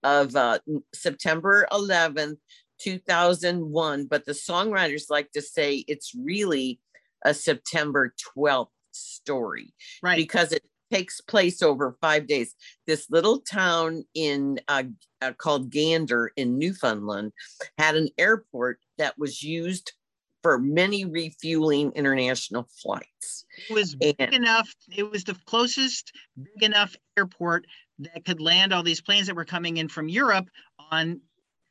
[0.04, 0.60] Of uh,
[0.94, 2.38] September 11th,
[2.80, 4.06] 2001.
[4.06, 6.80] But the songwriters like to say it's really
[7.24, 9.74] a September 12th story.
[10.02, 10.18] Right.
[10.18, 12.54] Because it takes place over five days.
[12.86, 14.84] This little town in uh,
[15.22, 17.32] uh, called Gander in Newfoundland
[17.78, 19.94] had an airport that was used
[20.44, 23.46] for many refueling international flights.
[23.70, 24.74] It was big and, enough.
[24.96, 27.66] It was the closest big enough airport
[28.02, 30.50] that could land all these planes that were coming in from Europe
[30.92, 31.22] on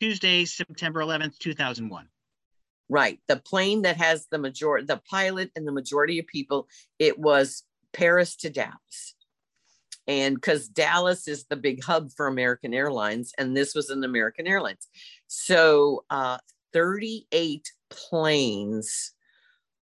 [0.00, 2.08] Tuesday, September 11th, 2001.
[2.88, 3.20] Right.
[3.28, 6.68] The plane that has the majority, the pilot and the majority of people,
[6.98, 9.14] it was Paris to Dallas.
[10.06, 14.48] And because Dallas is the big hub for American Airlines, and this was an American
[14.48, 14.88] Airlines.
[15.28, 16.38] So uh,
[16.72, 19.12] 38 planes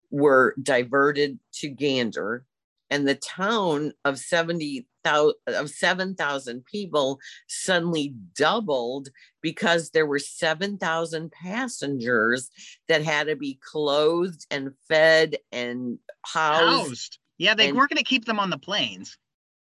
[0.10, 2.46] were diverted to Gander,
[2.90, 9.10] and the town of 70,000 of 7,000 people suddenly doubled
[9.42, 12.50] because there were 7,000 passengers
[12.88, 16.88] that had to be clothed and fed and housed.
[16.88, 17.20] housed.
[17.38, 19.18] Yeah, they and, weren't going to keep them on the planes.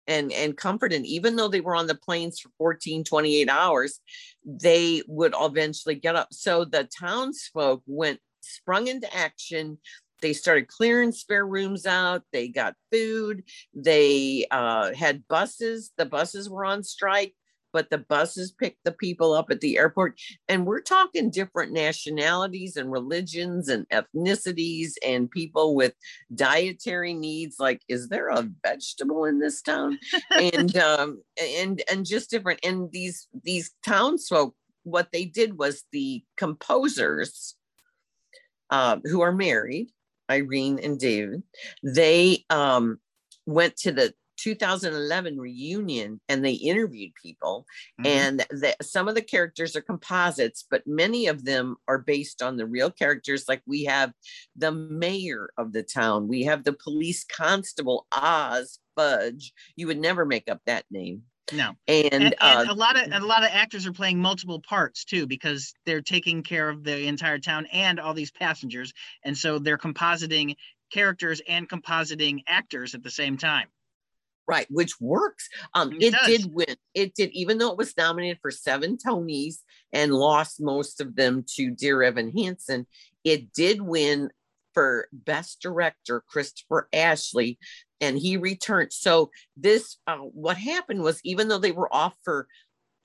[0.05, 4.01] And and comforted, even though they were on the planes for 14, 28 hours,
[4.45, 6.27] they would eventually get up.
[6.33, 9.79] So the townsfolk went sprung into action.
[10.23, 12.23] They started clearing spare rooms out.
[12.31, 13.43] They got food.
[13.75, 15.91] They uh, had buses.
[15.97, 17.35] The buses were on strike
[17.73, 20.21] but the buses pick the people up at the airport.
[20.47, 25.93] And we're talking different nationalities and religions and ethnicities and people with
[26.33, 27.57] dietary needs.
[27.59, 29.97] Like, is there a vegetable in this town?
[30.31, 32.59] and um, and and just different.
[32.63, 37.55] And these these townsfolk, what they did was the composers
[38.69, 39.89] uh, who are married,
[40.33, 41.43] Irene and David,
[41.83, 42.99] they um,
[43.45, 47.65] went to the 2011 reunion and they interviewed people.
[48.01, 48.07] Mm-hmm.
[48.07, 52.57] and the, some of the characters are composites but many of them are based on
[52.57, 53.45] the real characters.
[53.47, 54.11] Like we have
[54.55, 56.27] the mayor of the town.
[56.27, 59.53] We have the police constable oz fudge.
[59.75, 61.73] You would never make up that name no.
[61.87, 65.27] And, and, uh, a lot of a lot of actors are playing multiple parts too
[65.27, 68.93] because they're taking care of the entire town and all these passengers
[69.25, 70.55] and so they're compositing
[70.91, 73.67] characters and compositing actors at the same time.
[74.47, 75.49] Right which works.
[75.73, 76.75] Um it, it did win.
[76.93, 79.57] It did even though it was nominated for seven tonys
[79.91, 82.87] and lost most of them to dear evan hansen
[83.23, 84.29] it did win
[84.73, 87.57] for best director christopher ashley
[88.03, 92.47] and he returned so this uh, what happened was even though they were off for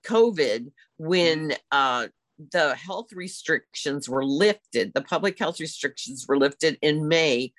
[0.05, 2.07] covid when uh
[2.53, 7.53] the health restrictions were lifted the public health restrictions were lifted in may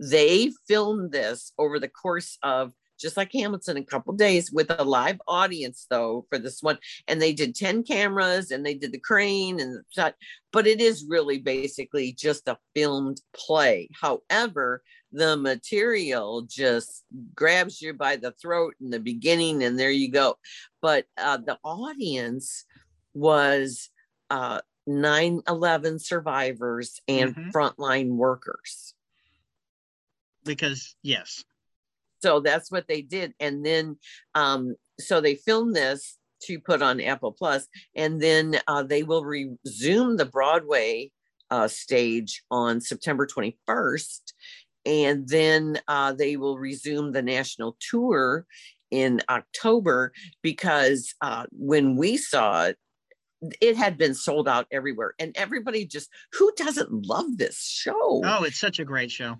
[0.00, 4.84] they filmed this over the course of just like Hamilton, a couple days with a
[4.84, 6.78] live audience though for this one.
[7.08, 10.14] And they did 10 cameras and they did the crane and such,
[10.52, 13.88] but it is really basically just a filmed play.
[14.00, 14.82] However,
[15.14, 17.04] the material just
[17.34, 20.36] grabs you by the throat in the beginning and there you go.
[20.82, 22.64] But uh, the audience
[23.14, 23.90] was
[24.28, 27.50] uh, 9 11 survivors and mm-hmm.
[27.50, 28.94] frontline workers.
[30.44, 31.44] Because, yes,
[32.20, 33.34] so that's what they did.
[33.38, 33.98] And then,
[34.34, 39.24] um, so they filmed this to put on Apple Plus, and then uh, they will
[39.24, 41.10] resume the Broadway
[41.50, 44.32] uh, stage on September 21st.
[44.86, 48.46] And then uh, they will resume the national tour
[48.90, 50.12] in October
[50.42, 52.78] because uh, when we saw it,
[53.60, 55.14] it had been sold out everywhere.
[55.18, 58.22] And everybody just who doesn't love this show?
[58.24, 59.36] Oh it's such a great show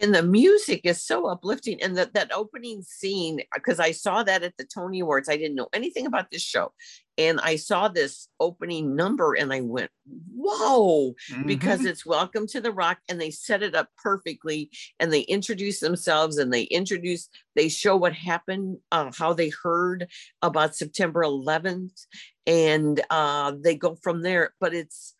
[0.00, 4.42] and the music is so uplifting and that that opening scene because i saw that
[4.42, 6.72] at the tony awards i didn't know anything about this show
[7.18, 9.90] and i saw this opening number and i went
[10.34, 11.46] whoa mm-hmm.
[11.46, 15.80] because it's welcome to the rock and they set it up perfectly and they introduce
[15.80, 20.08] themselves and they introduce they show what happened uh, how they heard
[20.42, 22.06] about september 11th
[22.46, 25.14] and uh, they go from there but it's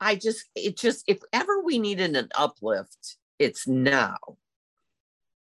[0.00, 4.18] i just it just if ever we needed an uplift it's now.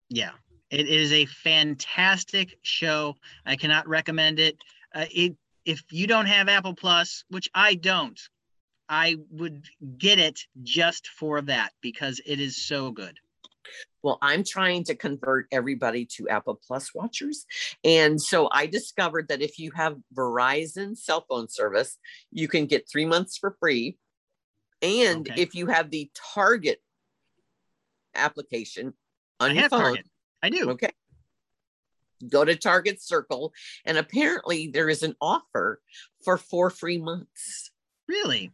[0.10, 0.32] Yeah,
[0.70, 3.16] it is a fantastic show.
[3.46, 4.58] I cannot recommend it.
[4.94, 5.36] Uh, it
[5.66, 8.20] if you don't have Apple Plus, which I don't,
[8.89, 9.66] I would
[9.98, 13.18] get it just for that because it is so good.
[14.02, 17.46] Well, I'm trying to convert everybody to Apple Plus watchers.
[17.84, 21.98] And so I discovered that if you have Verizon cell phone service,
[22.30, 23.98] you can get three months for free.
[24.82, 25.41] And okay.
[25.41, 26.82] if you have the Target
[28.16, 28.93] application
[29.39, 29.82] on I your phone.
[29.82, 30.05] Target.
[30.41, 30.70] I do.
[30.72, 30.91] Okay.
[32.30, 33.53] Go to Target Circle,
[33.86, 35.82] and apparently there is an offer
[36.24, 37.72] for four free months.
[38.07, 38.51] Really?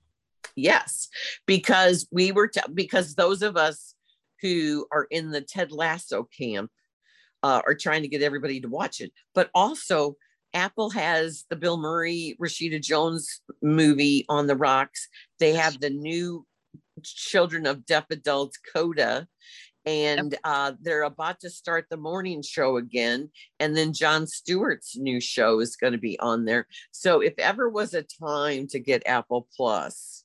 [0.55, 1.10] Yes,
[1.45, 3.93] because we were t- because those of us
[4.41, 6.72] who are in the Ted Lasso camp
[7.43, 10.16] uh, are trying to get everybody to watch it, but also
[10.53, 15.07] Apple has the Bill Murray, Rashida Jones movie on the rocks.
[15.39, 16.45] They have the new
[17.04, 19.28] Children of Deaf Adults Coda.
[19.86, 23.30] And uh, they're about to start the morning show again.
[23.60, 26.68] And then Jon Stewart's new show is going to be on there.
[26.91, 30.24] So if ever was a time to get Apple Plus,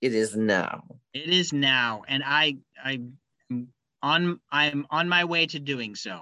[0.00, 0.84] it is now.
[1.12, 2.02] It is now.
[2.08, 3.00] And I I
[4.02, 6.12] on I'm on my way to doing so.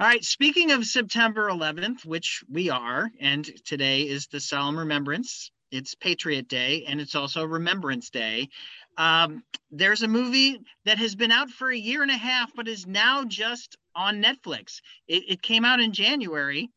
[0.00, 5.52] All right, speaking of September 11th, which we are, and today is the solemn remembrance.
[5.70, 8.48] It's Patriot Day and it's also Remembrance Day.
[8.96, 12.68] Um, there's a movie that has been out for a year and a half, but
[12.68, 14.80] is now just on Netflix.
[15.08, 16.70] It, it came out in January,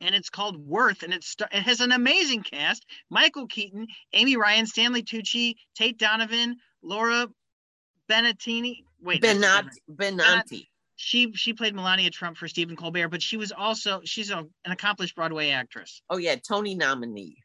[0.00, 4.66] and it's called Worth, and it's it has an amazing cast: Michael Keaton, Amy Ryan,
[4.66, 7.28] Stanley Tucci, Tate Donovan, Laura
[8.10, 8.84] Benatini.
[9.00, 9.68] Wait, Benanti.
[9.90, 10.66] Benanti.
[10.96, 14.72] She she played Melania Trump for Stephen Colbert, but she was also she's a, an
[14.72, 16.02] accomplished Broadway actress.
[16.08, 17.36] Oh yeah, Tony nominee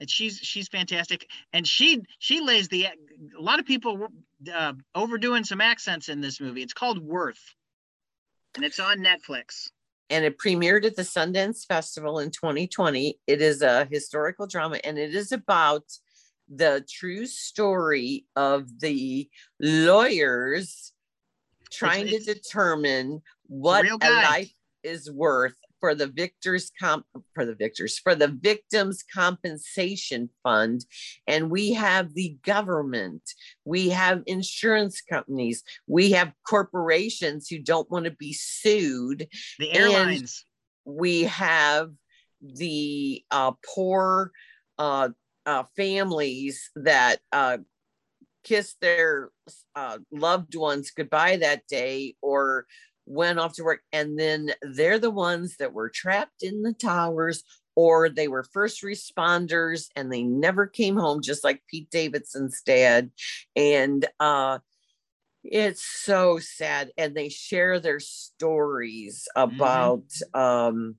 [0.00, 1.28] and she's she's fantastic.
[1.52, 4.08] And she she lays the a lot of people
[4.52, 6.62] uh, overdoing some accents in this movie.
[6.62, 7.54] It's called worth.
[8.56, 9.68] And it's on netflix.
[10.08, 14.98] And it premiered at the sundance festival in 2020 it is a historical drama and
[14.98, 15.84] it is about
[16.52, 19.28] the true story of the
[19.60, 20.92] lawyers
[21.70, 27.44] trying it's, it's, to determine what a life is worth for the victors comp for
[27.44, 30.84] the victors for the victims compensation fund.
[31.26, 33.22] And we have the government.
[33.64, 35.62] We have insurance companies.
[35.86, 39.28] We have corporations who don't want to be sued.
[39.58, 40.44] The airlines.
[40.84, 41.90] we have
[42.42, 44.32] the uh, poor
[44.78, 45.10] uh,
[45.46, 47.58] uh, families that uh,
[48.44, 49.30] kiss their
[49.74, 52.66] uh, loved ones goodbye that day or
[53.06, 57.42] went off to work and then they're the ones that were trapped in the towers
[57.76, 63.10] or they were first responders and they never came home just like pete davidson's dad
[63.56, 64.58] and uh
[65.42, 70.40] it's so sad and they share their stories about mm-hmm.
[70.40, 70.96] um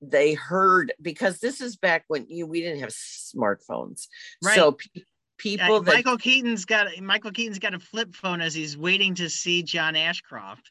[0.00, 4.06] they heard because this is back when you we didn't have smartphones
[4.42, 4.54] right.
[4.54, 5.02] so pe-
[5.38, 9.14] people uh, that, michael keaton's got michael keaton's got a flip phone as he's waiting
[9.14, 10.70] to see john ashcroft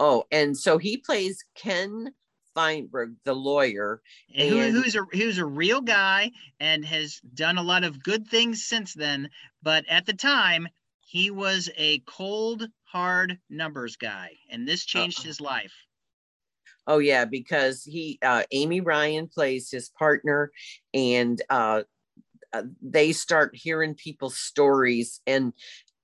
[0.00, 2.14] Oh, and so he plays Ken
[2.54, 4.02] Feinberg, the lawyer,
[4.34, 6.30] and, and who's a who's a real guy
[6.60, 9.30] and has done a lot of good things since then.
[9.62, 10.68] But at the time,
[11.00, 15.74] he was a cold, hard numbers guy, and this changed uh his life.
[16.86, 20.52] Oh yeah, because he uh, Amy Ryan plays his partner,
[20.92, 21.84] and uh,
[22.52, 25.52] uh, they start hearing people's stories, and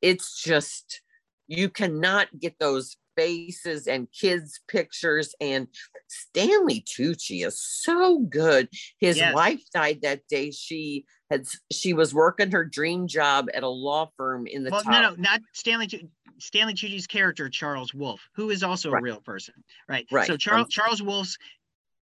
[0.02, 1.02] it's just
[1.48, 5.34] you cannot get those faces and kids' pictures.
[5.40, 5.68] And
[6.08, 8.68] Stanley Tucci is so good.
[8.98, 9.34] His yes.
[9.34, 10.50] wife died that day.
[10.50, 14.82] She had she was working her dream job at a law firm in the well,
[14.82, 14.92] top.
[14.92, 16.10] no, no, not Stanley.
[16.38, 19.00] Stanley Tucci's character Charles Wolf, who is also right.
[19.00, 19.54] a real person,
[19.88, 20.06] right?
[20.10, 20.26] Right.
[20.26, 21.36] So Charles um, Charles Wolf's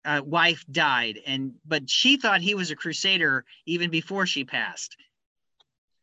[0.04, 4.96] uh, wife died, and but she thought he was a crusader even before she passed.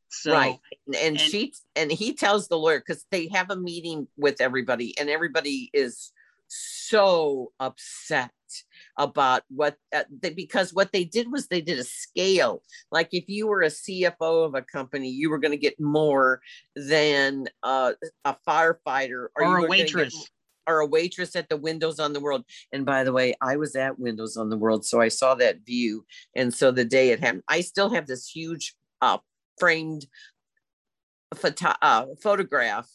[0.10, 0.60] So, right.
[0.88, 4.97] And, and, she and he tells the lawyer because they have a meeting with everybody,
[4.97, 6.12] and everybody is
[6.47, 8.32] so upset
[8.97, 12.62] about what uh, they, because what they did was they did a scale.
[12.91, 16.41] Like if you were a cfo of a company you were going to get more
[16.76, 17.93] than uh,
[18.24, 19.28] a firefighter.
[19.36, 20.30] Or, or a waitress.
[20.68, 22.45] or a waitress at the windows on the world.
[22.72, 25.66] And by the way i was at windows on the world so i saw that
[25.66, 29.18] view and so the day it happened i still have this huge uh,
[29.58, 30.06] framed
[31.34, 32.89] photo- uh, photograph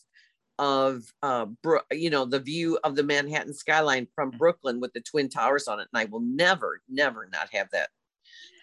[0.59, 4.39] of uh, Bro- you know the view of the Manhattan skyline from mm.
[4.39, 7.89] Brooklyn with the twin towers on it, and I will never, never not have that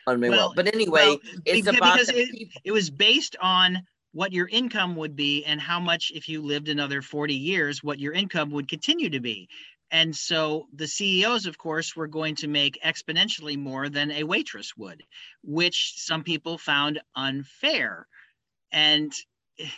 [0.06, 0.54] on my well, wall.
[0.56, 3.84] But anyway, well, it's about because it, it was based on
[4.14, 8.00] what your income would be and how much if you lived another 40 years what
[8.00, 9.48] your income would continue to be
[9.92, 14.76] and so the CEOs, of course, were going to make exponentially more than a waitress
[14.76, 15.04] would,
[15.44, 18.08] which some people found unfair.
[18.72, 19.14] And
[19.60, 19.70] eh,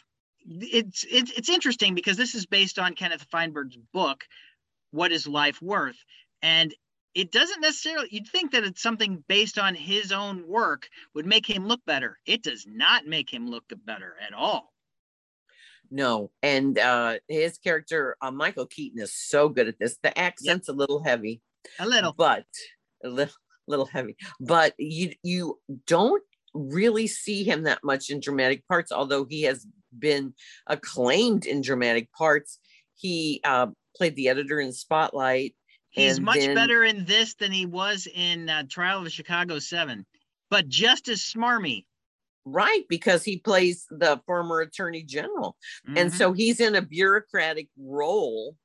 [0.45, 4.26] it's it's it's interesting because this is based on Kenneth Feinberg's book,
[4.91, 6.03] What is Life Worth?
[6.41, 6.74] And
[7.14, 11.45] it doesn't necessarily you'd think that it's something based on his own work would make
[11.45, 12.18] him look better.
[12.26, 14.74] It does not make him look better at all.
[15.91, 19.97] No, and uh his character uh, Michael Keaton is so good at this.
[20.01, 20.75] The accent's yep.
[20.75, 21.41] a little heavy.
[21.79, 22.13] A little.
[22.13, 22.45] But
[23.03, 23.33] a little
[23.67, 24.15] little heavy.
[24.39, 26.23] But you you don't
[26.53, 29.65] really see him that much in dramatic parts, although he has
[29.97, 30.33] been
[30.67, 32.59] acclaimed in dramatic parts.
[32.95, 35.55] He uh, played the editor in Spotlight.
[35.91, 40.05] He's much then, better in this than he was in uh, Trial of Chicago 7,
[40.49, 41.85] but just as smarmy.
[42.51, 45.55] Right, because he plays the former attorney general.
[45.87, 45.97] Mm-hmm.
[45.97, 48.55] And so he's in a bureaucratic role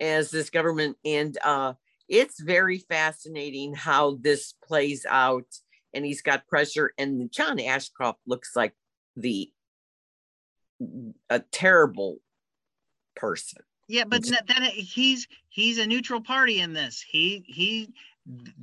[0.00, 0.96] as this government.
[1.04, 1.74] And uh,
[2.08, 5.46] it's very fascinating how this plays out.
[5.94, 6.92] And he's got pressure.
[6.98, 8.74] And John Ashcroft looks like
[9.16, 9.50] the
[11.28, 12.18] a terrible
[13.16, 13.62] person.
[13.88, 17.04] Yeah, but that, he's he's a neutral party in this.
[17.08, 17.88] He he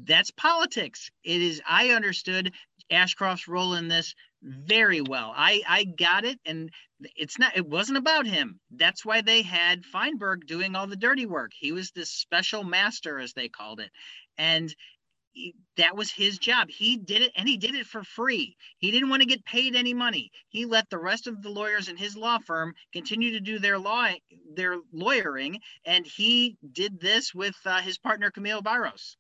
[0.04, 1.10] that's politics.
[1.24, 2.54] It is I understood
[2.92, 5.34] Ashcroft's role in this very well.
[5.36, 6.70] I I got it and
[7.16, 8.60] it's not it wasn't about him.
[8.72, 11.52] That's why they had Feinberg doing all the dirty work.
[11.58, 13.92] He was this special master as they called it.
[14.38, 14.74] And
[15.78, 16.70] that was his job.
[16.70, 18.56] He did it and he did it for free.
[18.78, 20.32] He didn't want to get paid any money.
[20.48, 23.78] He let the rest of the lawyers in his law firm continue to do their
[23.78, 24.10] law
[24.54, 29.18] their lawyering and he did this with uh, his partner Camille Biros.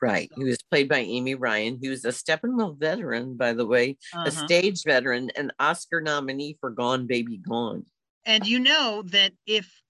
[0.00, 0.30] Right.
[0.36, 1.78] He was played by Amy Ryan.
[1.80, 4.26] He was a Steppenwolf veteran, by the way, uh-huh.
[4.26, 7.84] a stage veteran, an Oscar nominee for Gone Baby Gone.
[8.24, 9.82] And you know that if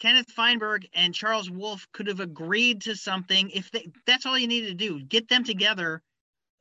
[0.00, 4.46] Kenneth Feinberg and Charles Wolf could have agreed to something if they that's all you
[4.46, 6.02] needed to do get them together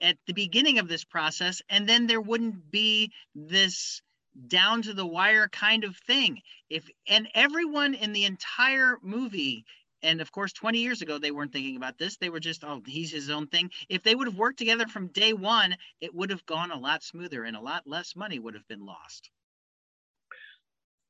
[0.01, 4.01] at the beginning of this process and then there wouldn't be this
[4.47, 9.65] down to the wire kind of thing if and everyone in the entire movie
[10.01, 12.81] and of course 20 years ago they weren't thinking about this they were just oh
[12.85, 16.29] he's his own thing if they would have worked together from day one it would
[16.29, 19.29] have gone a lot smoother and a lot less money would have been lost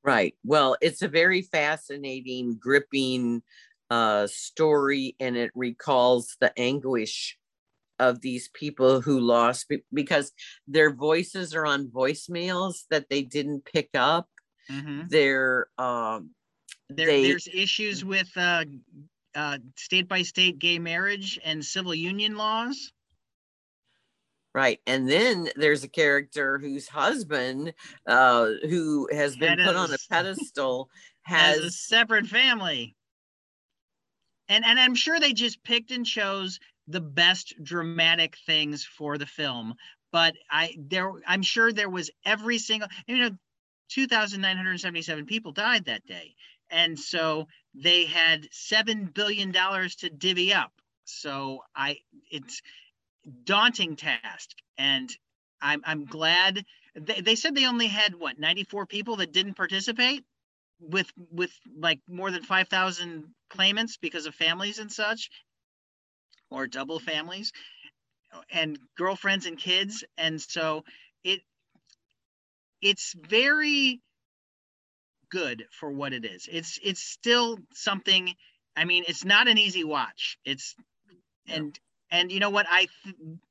[0.04, 0.34] Right.
[0.44, 3.44] Well, it's a very fascinating, gripping
[3.90, 7.38] uh, story, and it recalls the anguish
[8.00, 10.32] of these people who lost because
[10.68, 14.30] their voices are on voicemails that they didn't pick up.
[14.72, 15.08] Mm-hmm.
[15.10, 16.32] They're um,
[16.90, 18.66] there, they, there's issues with uh,
[19.36, 22.92] uh, state by state gay marriage and civil union laws.
[24.56, 24.80] Right.
[24.88, 27.74] And then there's a character whose husband,
[28.08, 30.90] uh, who has been put on a pedestal,
[31.22, 32.96] has, has a separate family.
[34.48, 39.28] And and I'm sure they just picked and chose the best dramatic things for the
[39.28, 39.76] film.
[40.12, 43.30] But I there I'm sure there was every single you know
[43.90, 46.34] 2,977 people died that day.
[46.72, 50.72] And so they had seven billion dollars to divvy up.
[51.06, 51.98] So I
[52.32, 52.62] it's
[53.44, 54.50] daunting task.
[54.78, 55.10] And
[55.62, 56.64] I'm, I'm glad
[56.96, 60.24] they, they said they only had what 94 people that didn't participate
[60.80, 65.30] with with like more than 5,000 claimants because of families and such
[66.50, 67.52] or double families
[68.50, 70.84] and girlfriends and kids and so
[71.24, 71.42] it
[72.82, 74.00] it's very
[75.30, 78.34] good for what it is it's it's still something
[78.76, 80.76] i mean it's not an easy watch it's
[81.48, 81.80] and
[82.12, 82.66] and you know what?
[82.70, 82.88] I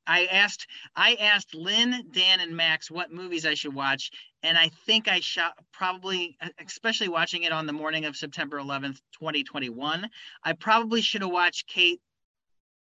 [0.05, 4.11] I asked I asked Lynn, Dan, and Max what movies I should watch,
[4.43, 8.99] and I think I shot probably, especially watching it on the morning of September 11th,
[9.13, 10.09] 2021.
[10.43, 12.01] I probably should have watched Kate,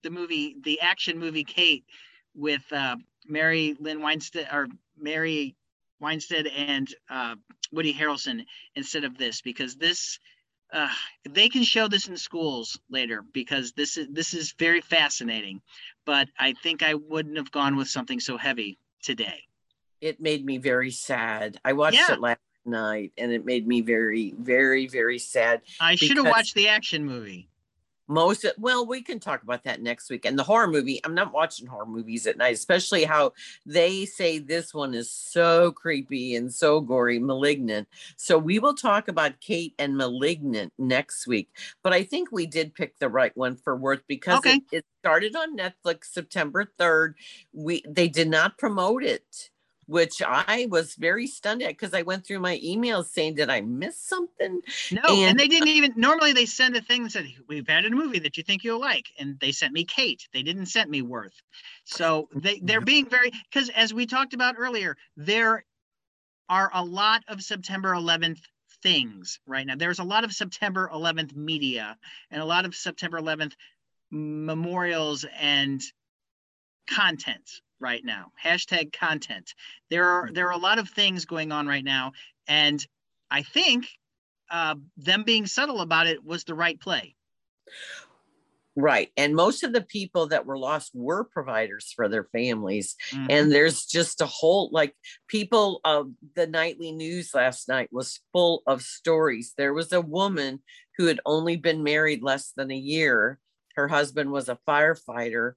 [0.03, 1.85] the movie, the action movie Kate,
[2.35, 4.69] with uh, Mary Lynn Winstead or
[4.99, 5.57] Mary
[6.01, 7.37] Winstead and uh,
[7.73, 8.45] Woody Harrelson
[8.77, 10.19] instead of this because this
[10.73, 10.89] uh,
[11.29, 15.61] they can show this in schools later because this is this is very fascinating.
[16.05, 19.43] But I think I wouldn't have gone with something so heavy today.
[20.01, 21.59] It made me very sad.
[21.65, 22.15] I watched yeah.
[22.15, 25.63] it last night and it made me very, very, very sad.
[25.81, 27.49] I should have watched the action movie
[28.13, 31.15] most of, well we can talk about that next week and the horror movie i'm
[31.15, 33.33] not watching horror movies at night especially how
[33.67, 37.89] they say this one is so creepy and so gory malignant.
[38.17, 41.51] So we will talk about kate and malignant next week
[41.83, 44.57] but i think we did pick the right one for worth because okay.
[44.71, 47.15] it, it started on netflix september 3rd
[47.53, 49.51] we they did not promote it
[49.93, 53.61] which I was very stunned at because I went through my emails saying, "Did I
[53.61, 55.93] miss something?" No, and, and, they didn't even.
[55.97, 58.81] Normally, they send a thing that said, "We've added a movie that you think you'll
[58.81, 60.27] like," and they sent me Kate.
[60.33, 61.43] They didn't send me Worth.
[61.85, 62.85] So they they're mm-hmm.
[62.87, 65.67] being very because as we talked about earlier, there
[66.49, 68.41] are a lot of September 11th
[68.83, 69.77] things right now.
[69.77, 71.99] There's a lot of September 11th media
[72.31, 73.53] and a lot of September 11th
[74.11, 75.83] memorials and
[76.89, 77.49] content
[77.83, 78.33] right now.
[78.43, 79.55] Hashtag content.
[79.91, 82.13] There are there are a lot of things going on right now,
[82.47, 82.85] and
[83.31, 83.87] I think
[84.51, 87.15] uh, them being subtle about it was the right play.
[88.75, 89.11] Right.
[89.19, 92.97] And most of the people that were lost were providers for their families.
[93.11, 93.27] Mm-hmm.
[93.29, 94.95] And there's just a whole like
[95.29, 99.53] people of the nightly news last night was full of stories.
[99.59, 100.63] There was a woman
[100.97, 103.39] who had only been married less than a year.
[103.77, 105.53] Her husband was a firefighter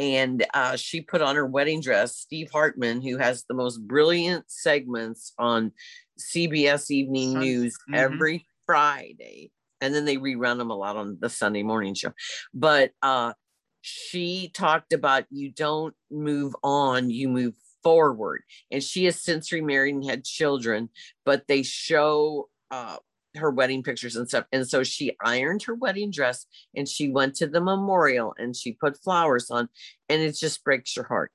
[0.00, 2.16] and uh, she put on her wedding dress.
[2.16, 5.72] Steve Hartman, who has the most brilliant segments on
[6.18, 7.94] CBS Evening News mm-hmm.
[7.94, 9.50] every Friday,
[9.80, 12.12] and then they rerun them a lot on the Sunday morning show.
[12.54, 13.34] But uh,
[13.82, 18.42] she talked about you don't move on, you move forward.
[18.70, 20.88] And she has since remarried and had children,
[21.24, 22.96] but they show uh,
[23.36, 24.46] her wedding pictures and stuff.
[24.52, 28.72] And so she ironed her wedding dress and she went to the memorial and she
[28.72, 29.68] put flowers on,
[30.08, 31.32] and it just breaks your heart.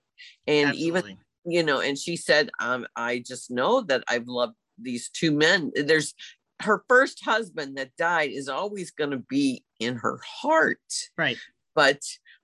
[0.48, 1.12] And Absolutely.
[1.12, 5.32] even, you know, and she said, um, I just know that I've loved these two
[5.32, 5.72] men.
[5.76, 6.14] There's
[6.62, 10.80] her first husband that died is always going to be in her heart.
[11.18, 11.38] Right.
[11.76, 12.02] But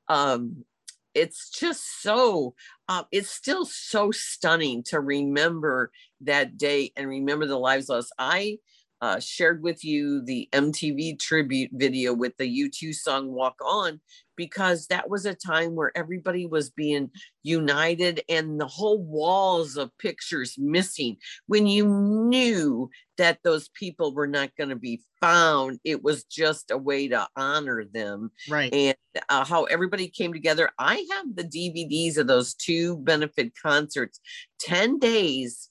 [0.07, 0.65] um
[1.13, 2.53] it's just so
[2.87, 5.91] uh, it's still so stunning to remember
[6.21, 8.57] that day and remember the lives lost i
[9.01, 13.99] uh, shared with you the MTV tribute video with the U2 song Walk On,
[14.35, 17.09] because that was a time where everybody was being
[17.41, 21.17] united and the whole walls of pictures missing.
[21.47, 26.69] When you knew that those people were not going to be found, it was just
[26.69, 28.31] a way to honor them.
[28.47, 28.73] Right.
[28.73, 28.97] And
[29.29, 30.69] uh, how everybody came together.
[30.77, 34.19] I have the DVDs of those two benefit concerts
[34.59, 35.69] 10 days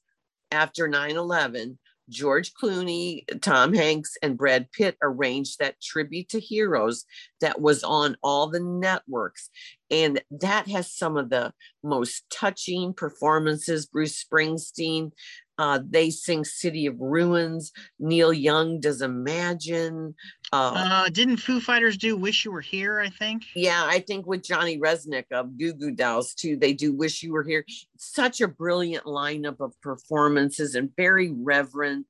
[0.53, 1.79] after 9 11
[2.11, 7.05] George Clooney, Tom Hanks, and Brad Pitt arranged that tribute to heroes
[7.41, 9.49] that was on all the networks.
[9.91, 11.53] And that has some of the
[11.83, 13.87] most touching performances.
[13.87, 15.13] Bruce Springsteen,
[15.61, 17.71] uh, they sing City of Ruins.
[17.99, 20.15] Neil Young does Imagine.
[20.55, 23.43] Uh, uh, didn't Foo Fighters do Wish You Were Here, I think?
[23.55, 27.35] Yeah, I think with Johnny Rzeznik of Goo Goo Dolls too, they do Wish You
[27.35, 27.67] Were Here.
[27.99, 32.07] Such a brilliant lineup of performances and very reverent.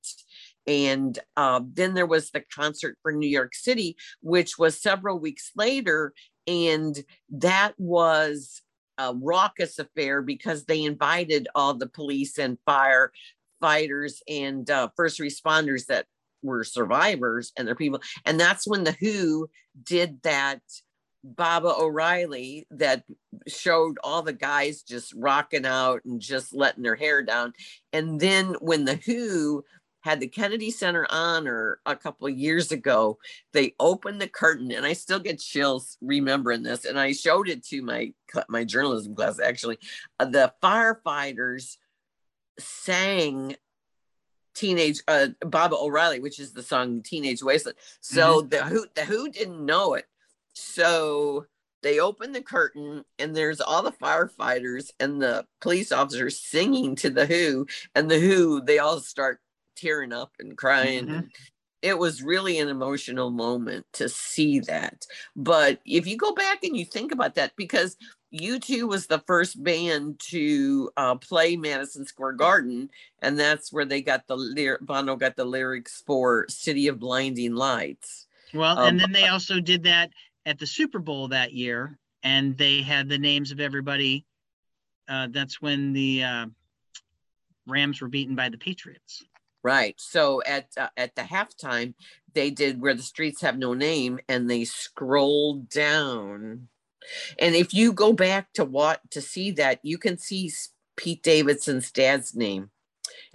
[0.68, 5.51] And uh, then there was the concert for New York City, which was several weeks
[5.57, 6.12] later.
[6.46, 6.96] And
[7.30, 8.62] that was
[9.01, 13.11] a raucous affair because they invited all the police and fire
[13.61, 16.06] fighters and uh, first responders that
[16.42, 18.00] were survivors and their people.
[18.24, 19.48] And that's when the Who
[19.82, 20.61] did that
[21.22, 23.04] Baba O'Riley that
[23.46, 27.52] showed all the guys just rocking out and just letting their hair down.
[27.92, 29.64] And then when the Who
[30.02, 33.18] had the Kennedy Center honor a couple of years ago,
[33.52, 36.86] they opened the curtain, and I still get chills remembering this.
[36.86, 38.12] And I showed it to my
[38.48, 39.38] my journalism class.
[39.38, 39.78] Actually,
[40.18, 41.76] uh, the firefighters
[42.61, 43.56] sang
[44.54, 47.78] teenage uh Baba O'Riley, which is the song Teenage Wasteland.
[48.00, 48.48] So mm-hmm.
[48.48, 50.06] the who the who didn't know it.
[50.52, 51.46] So
[51.82, 57.11] they open the curtain and there's all the firefighters and the police officers singing to
[57.11, 59.40] the who and the who they all start
[59.76, 61.26] tearing up and crying mm-hmm.
[61.83, 65.07] It was really an emotional moment to see that
[65.37, 67.97] but if you go back and you think about that because
[68.33, 72.89] U2 was the first band to uh, play Madison Square Garden,
[73.20, 74.78] and that's where they got the.
[74.81, 79.61] Bono got the lyrics for "City of Blinding Lights." Well, um, and then they also
[79.61, 80.11] did that
[80.47, 84.24] at the Super Bowl that year, and they had the names of everybody.
[85.09, 86.47] Uh, that's when the uh,
[87.66, 89.24] Rams were beaten by the Patriots.
[89.62, 89.94] Right.
[89.98, 91.94] So at uh, at the halftime,
[92.34, 96.68] they did where the streets have no name, and they scrolled down.
[97.38, 100.50] And if you go back to what to see that, you can see
[100.96, 102.70] Pete Davidson's dad's name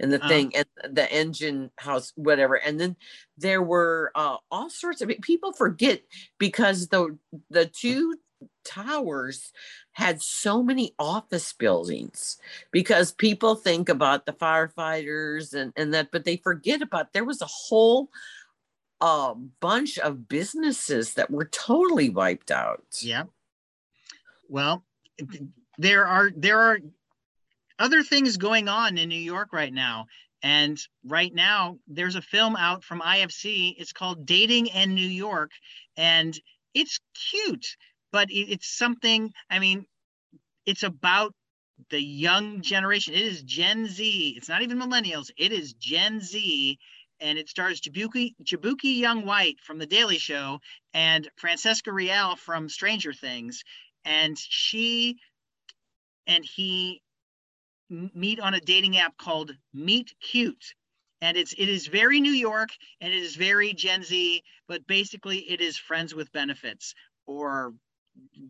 [0.00, 0.66] and the uh, thing and
[0.96, 2.96] the engine house whatever and then
[3.38, 6.00] there were uh, all sorts of people forget
[6.38, 7.16] because the
[7.50, 8.14] the two
[8.64, 9.52] towers
[9.92, 12.36] had so many office buildings
[12.70, 17.40] because people think about the firefighters and, and that, but they forget about there was
[17.42, 18.10] a whole
[19.00, 22.84] uh, bunch of businesses that were totally wiped out.
[23.00, 23.24] Yeah.
[24.48, 24.84] Well,
[25.78, 26.78] there are there are
[27.78, 30.06] other things going on in New York right now.
[30.42, 33.74] And right now, there's a film out from IFC.
[33.78, 35.50] It's called Dating in New York.
[35.96, 36.38] And
[36.74, 37.66] it's cute
[38.12, 39.32] but it, it's something.
[39.50, 39.86] I mean,
[40.66, 41.32] it's about
[41.90, 43.14] the young generation.
[43.14, 44.34] It is Gen Z.
[44.36, 45.30] It's not even millennials.
[45.36, 46.78] It is Gen Z,
[47.20, 50.60] and it stars Jaboukie Jaboukie Young White from The Daily Show
[50.94, 53.62] and Francesca Reale from Stranger Things,
[54.04, 55.16] and she
[56.26, 57.02] and he
[57.88, 60.74] meet on a dating app called Meet Cute.
[61.20, 65.38] And it's it is very New York and it is very Gen Z, but basically
[65.38, 66.94] it is friends with benefits
[67.26, 67.72] or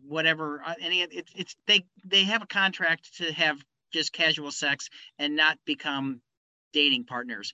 [0.07, 4.89] whatever uh, any it's it's they they have a contract to have just casual sex
[5.17, 6.21] and not become
[6.73, 7.53] dating partners.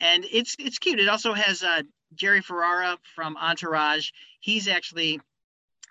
[0.00, 1.00] And it's it's cute.
[1.00, 1.82] It also has uh,
[2.14, 4.10] jerry ferrara from entourage.
[4.40, 5.20] He's actually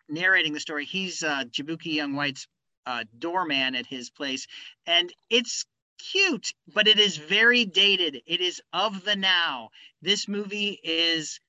[0.07, 0.85] narrating the story.
[0.85, 2.47] He's uh, jaboukie young white's
[2.85, 4.47] uh, doorman at his place.
[4.87, 5.65] And it's
[5.99, 8.21] cute but it is very dated.
[8.25, 9.69] It is of the now.
[10.01, 11.39] This movie is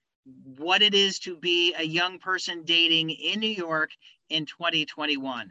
[0.45, 3.91] what it is to be a young person dating in New York
[4.29, 5.51] in 2021.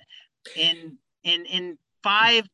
[0.55, 2.47] In in in five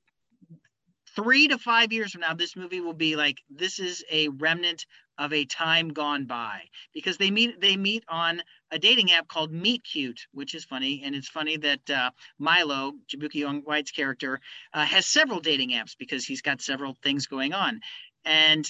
[1.15, 4.85] three to five years from now, this movie will be like this is a remnant
[5.17, 6.61] of a time gone by.
[6.93, 11.03] Because they meet they meet on a dating app called Meet Cute, which is funny,
[11.05, 14.41] and it's funny that uh, Milo Jaboukie Young White's character
[14.73, 17.79] uh, has several dating apps because he's got several things going on,
[18.25, 18.69] and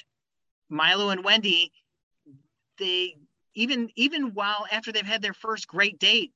[0.70, 1.72] Milo and Wendy
[2.78, 3.16] they
[3.56, 6.32] even even while after they've had their first great date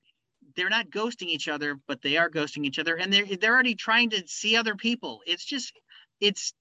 [0.56, 3.76] they're not ghosting each other but they are ghosting each other and they're they're already
[3.76, 5.22] trying to see other people.
[5.26, 5.74] It's just
[6.20, 6.54] it's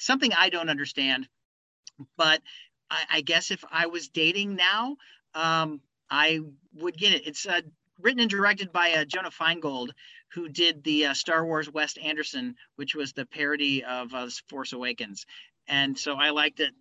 [0.00, 1.28] something i don't understand
[2.16, 2.42] but
[2.90, 4.96] i, I guess if i was dating now
[5.34, 6.40] um, i
[6.74, 7.26] would get it.
[7.26, 7.60] It's uh,
[8.00, 9.90] written and directed by uh, jonah feingold
[10.32, 14.72] who did the uh, star wars wes anderson which was the parody of uh, force
[14.72, 15.24] awakens.
[15.68, 16.74] And so i liked it.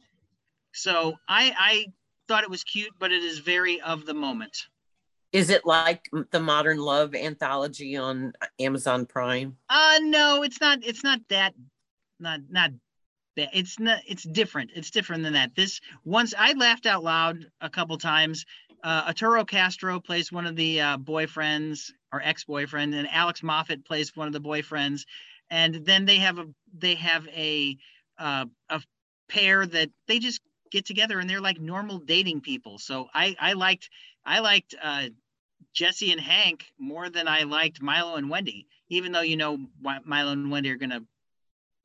[0.74, 1.86] So i i
[2.28, 4.68] thought it was cute, but it is very of the moment.
[5.32, 9.58] Is it like the Modern Love anthology on Amazon Prime?
[9.70, 10.80] Uh no, it's not.
[10.84, 11.54] It's not that.
[12.20, 12.72] Not not.
[13.36, 13.50] Bad.
[13.52, 14.00] It's not.
[14.08, 14.72] It's different.
[14.76, 15.56] It's different than that.
[15.56, 18.46] This once I laughed out loud a couple times.
[18.84, 24.16] Uh, Arturo Castro plays one of the uh, boyfriends or ex-boyfriend, and Alex Moffat plays
[24.16, 25.06] one of the boyfriends.
[25.50, 26.46] And then they have a
[26.78, 27.78] they have a
[28.18, 28.82] uh, a
[29.28, 30.40] pair that they just
[30.76, 32.78] get together and they're like normal dating people.
[32.78, 33.90] So I I liked
[34.26, 35.06] I liked uh,
[35.74, 39.58] Jesse and Hank more than I liked Milo and Wendy, even though you know
[40.04, 41.04] Milo and Wendy are gonna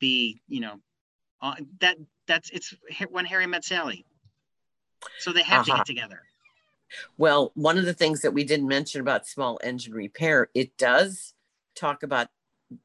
[0.01, 0.81] be you know
[1.41, 2.75] uh, that that's it's
[3.11, 4.05] when Harry met Sally.
[5.21, 5.73] So they have uh-huh.
[5.73, 6.23] to get together.
[7.17, 11.35] Well, one of the things that we didn't mention about small engine repair, it does
[11.77, 12.27] talk about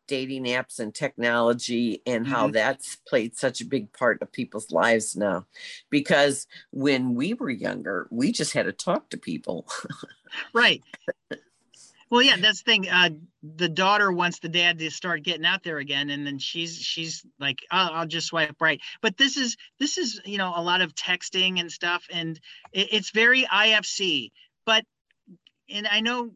[0.07, 2.53] dating apps and technology and how mm-hmm.
[2.53, 5.45] that's played such a big part of people's lives now.
[5.89, 9.67] Because when we were younger we just had to talk to people.
[10.53, 10.83] Right.
[12.09, 13.09] Well yeah that's the thing uh,
[13.41, 17.25] the daughter wants the dad to start getting out there again and then she's she's
[17.39, 18.81] like oh, i'll just swipe right.
[19.01, 22.39] But this is this is you know a lot of texting and stuff and
[22.73, 24.31] it, it's very ifc
[24.65, 24.83] but
[25.69, 26.31] and i know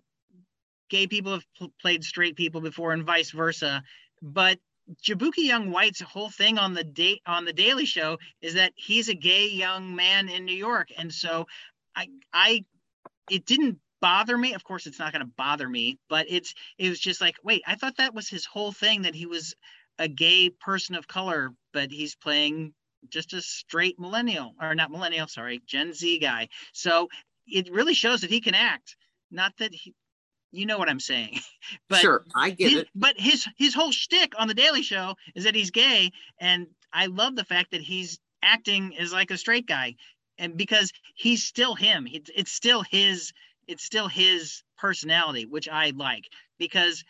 [0.89, 3.83] gay people have pl- played straight people before and vice versa.
[4.21, 4.59] But
[5.03, 9.07] Jaboukie Young White's whole thing on the date on the Daily Show is that he's
[9.09, 11.47] a gay young man in New York, and so
[11.95, 12.65] I I
[13.29, 14.53] it didn't bother me.
[14.53, 17.61] Of course, it's not going to bother me, but it's it was just like wait,
[17.67, 19.55] I thought that was his whole thing that he was
[19.99, 22.73] a gay person of color, but he's playing
[23.09, 26.49] just a straight millennial or not millennial, sorry, Gen Z guy.
[26.73, 27.09] So
[27.47, 28.95] it really shows that he can act.
[29.31, 29.93] Not that he,
[30.51, 31.39] you know what I'm saying.
[31.89, 32.87] but sure, I get his, it.
[32.95, 37.07] But his his whole shtick on the Daily Show is that he's gay, and I
[37.07, 39.95] love the fact that he's acting as like a straight guy,
[40.37, 42.07] and because he's still him.
[42.11, 43.33] It's it's still his
[43.67, 46.25] it's still his personality, which I like
[46.57, 47.03] because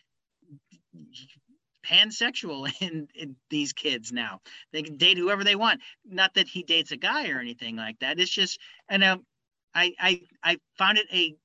[1.86, 4.42] pansexual in, in these kids now.
[4.72, 5.82] They can date whoever they want.
[6.06, 8.20] Not that he dates a guy or anything like that.
[8.20, 9.26] It's just, and um,
[9.74, 11.36] I, I, I found it a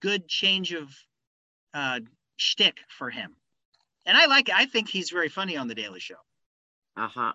[0.00, 0.90] good change of
[1.78, 2.00] uh,
[2.36, 3.36] shtick for him,
[4.04, 4.54] and I like it.
[4.56, 6.16] I think he's very funny on the Daily Show.
[6.96, 7.32] Uh huh.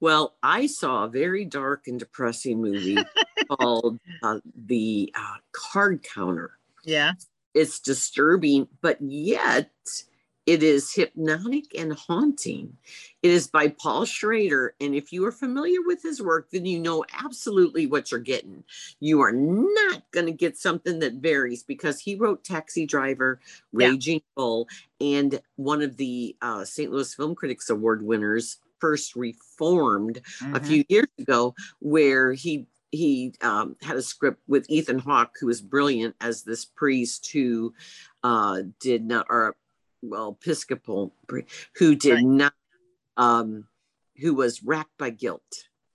[0.00, 2.98] Well, I saw a very dark and depressing movie
[3.50, 6.52] called uh, The uh, Card Counter.
[6.84, 7.12] Yeah.
[7.52, 9.70] It's disturbing, but yet
[10.50, 12.76] it is hypnotic and haunting.
[13.22, 14.74] It is by Paul Schrader.
[14.80, 18.64] And if you are familiar with his work, then you know absolutely what you're getting.
[18.98, 23.38] You are not going to get something that varies because he wrote Taxi Driver,
[23.72, 24.32] Raging yeah.
[24.34, 24.66] Bull,
[25.00, 26.90] and one of the uh, St.
[26.90, 30.56] Louis Film Critics Award winners, First Reformed, mm-hmm.
[30.56, 35.46] a few years ago, where he he um, had a script with Ethan Hawke, who
[35.46, 37.72] was brilliant as this priest who
[38.24, 39.54] uh, did not, or
[40.02, 41.14] well, Episcopal,
[41.76, 42.24] who did right.
[42.24, 42.54] not,
[43.16, 43.66] um,
[44.16, 45.42] who was racked by guilt.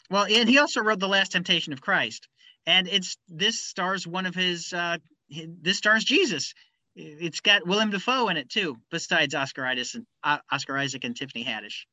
[0.09, 2.27] Well, and he also wrote The Last Temptation of Christ,
[2.65, 4.71] and it's this stars one of his.
[4.73, 4.97] Uh,
[5.29, 6.53] this stars Jesus.
[6.95, 11.15] It's got Willem Dafoe in it too, besides Oscar Isaac and uh, Oscar Isaac and
[11.15, 11.85] Tiffany Haddish.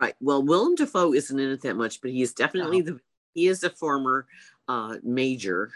[0.00, 0.14] Right.
[0.20, 2.84] Well, Willem Dafoe isn't in it that much, but he is definitely oh.
[2.84, 3.00] the.
[3.34, 4.26] He is a former
[4.66, 5.70] uh, major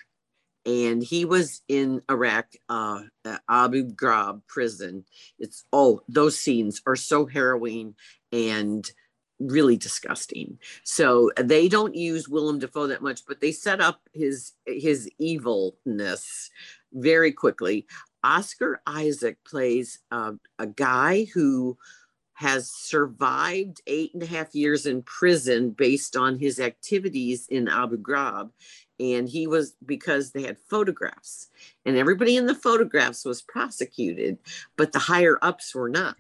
[0.67, 3.03] and he was in Iraq, uh,
[3.49, 5.05] Abu Ghraib prison.
[5.39, 7.95] It's oh, those scenes are so harrowing
[8.33, 8.91] and
[9.39, 10.59] really disgusting.
[10.85, 16.51] So they don't use Willem Dafoe that much, but they set up his his evilness
[16.93, 17.87] very quickly.
[18.23, 21.77] Oscar Isaac plays uh, a guy who
[22.35, 27.97] has survived eight and a half years in prison based on his activities in Abu
[27.97, 28.51] Ghraib
[29.01, 31.49] and he was because they had photographs
[31.85, 34.39] and everybody in the photographs was prosecuted
[34.77, 36.17] but the higher ups were not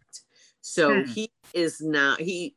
[0.60, 1.10] so hmm.
[1.10, 2.56] he is now he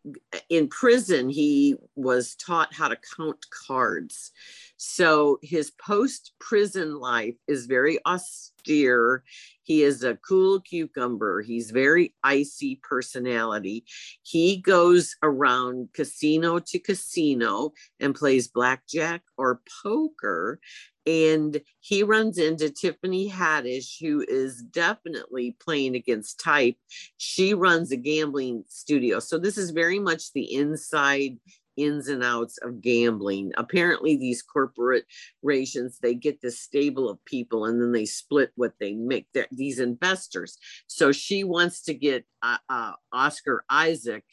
[0.50, 4.32] in prison he was taught how to count cards
[4.78, 9.24] so his post prison life is very austere.
[9.64, 11.42] He is a cool cucumber.
[11.42, 13.86] He's very icy personality.
[14.22, 20.60] He goes around casino to casino and plays blackjack or poker.
[21.08, 26.76] And he runs into Tiffany Haddish, who is definitely playing against type.
[27.16, 29.20] She runs a gambling studio.
[29.20, 31.38] So this is very much the inside
[31.78, 33.52] ins and outs of gambling.
[33.58, 38.94] Apparently, these corporations they get this stable of people and then they split what they
[38.94, 39.28] make.
[39.34, 40.58] They're, these investors.
[40.88, 44.26] So she wants to get uh, uh, Oscar Isaac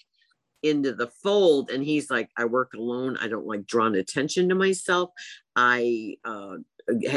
[0.62, 3.18] into the fold, and he's like, "I work alone.
[3.20, 5.10] I don't like drawing attention to myself.
[5.54, 6.56] I uh,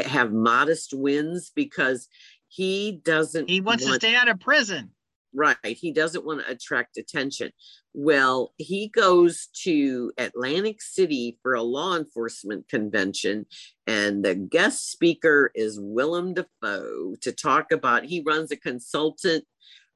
[0.04, 2.08] have modest wins because."
[2.50, 3.50] He doesn't.
[3.50, 4.90] He wants want- to stay out of prison
[5.34, 5.56] Right.
[5.62, 7.52] He doesn't want to attract attention.
[7.92, 13.46] Well, he goes to Atlantic City for a law enforcement convention,
[13.86, 18.04] and the guest speaker is Willem Dafoe to talk about.
[18.04, 19.44] He runs a consultant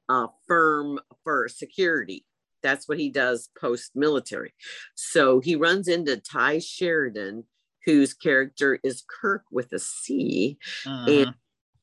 [0.07, 2.25] uh, firm for security.
[2.61, 4.53] That's what he does post military.
[4.95, 7.45] So he runs into Tye Sheridan,
[7.85, 11.11] whose character is Kirk with a C, uh-huh.
[11.11, 11.33] and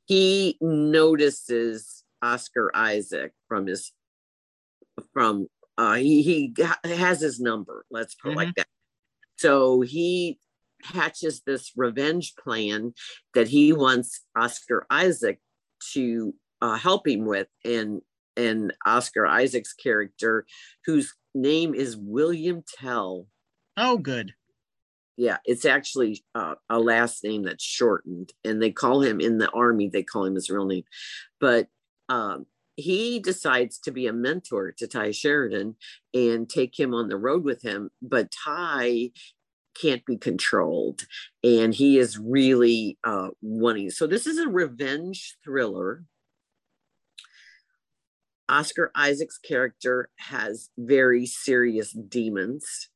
[0.06, 3.92] he notices Oscar Isaac from his
[5.12, 5.48] from
[5.78, 8.38] uh he he has his number, let's put mm-hmm.
[8.38, 8.66] like that.
[9.36, 10.38] So he
[10.82, 12.94] hatches this revenge plan
[13.34, 15.40] that he wants Oscar Isaac
[15.92, 18.00] to uh, help him with and
[18.36, 20.46] and Oscar Isaac's character
[20.86, 23.26] whose name is William Tell.
[23.76, 24.32] Oh good.
[25.16, 29.50] Yeah, it's actually uh, a last name that's shortened, and they call him in the
[29.50, 29.88] army.
[29.88, 30.84] They call him his real name,
[31.40, 31.68] but
[32.10, 32.46] um,
[32.76, 35.76] he decides to be a mentor to Tye Sheridan
[36.12, 37.90] and take him on the road with him.
[38.02, 39.12] But Tye
[39.80, 41.02] can't be controlled,
[41.44, 43.90] and he is really uh, wanting.
[43.90, 46.04] So this is a revenge thriller.
[48.48, 52.88] Oscar Isaac's character has very serious demons.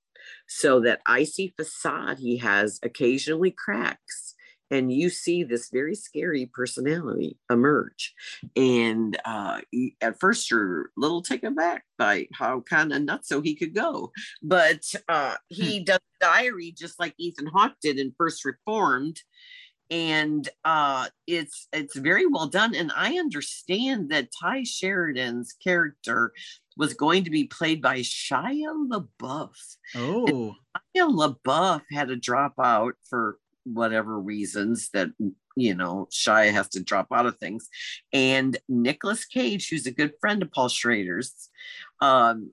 [0.49, 4.35] So that icy facade he has occasionally cracks
[4.71, 8.15] and you see this very scary personality emerge.
[8.57, 9.61] And uh,
[10.01, 13.75] at first, you're a little taken back by how kind of nuts so he could
[13.75, 14.13] go.
[14.43, 15.85] But uh, he hmm.
[15.85, 19.21] does diary just like Ethan Hawke did in First Reformed.
[19.91, 26.33] And uh, it's it's very well done, and I understand that Tye Sheridan's character
[26.79, 29.77] was going to be played by Shia LaBeouf.
[29.95, 30.55] Oh, and
[30.97, 35.09] Shia LaBeouf had a dropout for whatever reasons that
[35.57, 37.69] you know Shia has to drop out of things,
[38.13, 41.51] and Nicolas Cage, who's a good friend of Paul Schrader's,
[42.01, 42.51] um,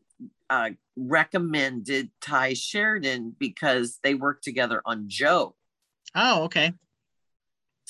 [0.49, 5.55] uh, recommended Tye Sheridan because they worked together on Joe.
[6.13, 6.73] Oh, okay.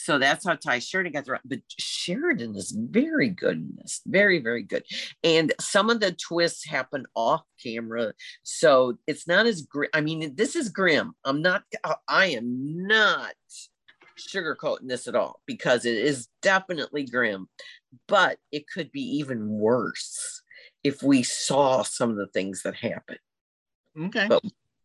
[0.03, 1.39] So that's how Tye Sheridan got there.
[1.45, 4.83] But Sheridan is very good in this, very, very good.
[5.23, 8.13] And some of the twists happen off camera.
[8.41, 9.91] So it's not as grim.
[9.93, 11.13] I mean, this is grim.
[11.23, 13.33] I'm not, uh, I am not
[14.17, 17.47] sugarcoating this at all because it is definitely grim,
[18.07, 20.41] but it could be even worse
[20.83, 23.17] if we saw some of the things that happen.
[23.99, 24.27] Okay.
[24.27, 24.43] But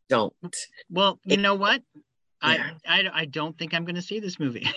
[0.09, 0.35] don't.
[0.91, 1.83] Well, you know what?
[2.43, 2.73] Yeah.
[2.87, 4.69] I, I I don't think I'm going to see this movie.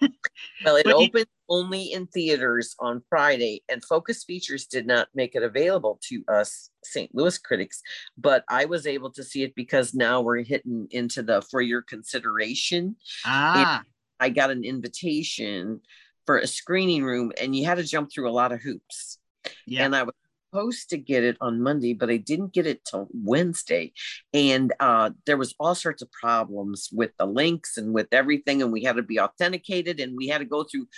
[0.64, 5.34] well, it opened you, only in theaters on Friday, and Focus Features did not make
[5.34, 7.14] it available to us St.
[7.14, 7.82] Louis critics.
[8.18, 11.82] But I was able to see it because now we're hitting into the for your
[11.82, 12.96] consideration.
[13.24, 13.82] Ah.
[14.18, 15.80] I got an invitation
[16.26, 19.18] for a screening room, and you had to jump through a lot of hoops.
[19.66, 19.84] Yeah.
[19.84, 20.14] And I was
[20.56, 23.92] supposed to get it on Monday, but I didn't get it till Wednesday.
[24.32, 28.62] And uh, there was all sorts of problems with the links and with everything.
[28.62, 30.88] And we had to be authenticated and we had to go through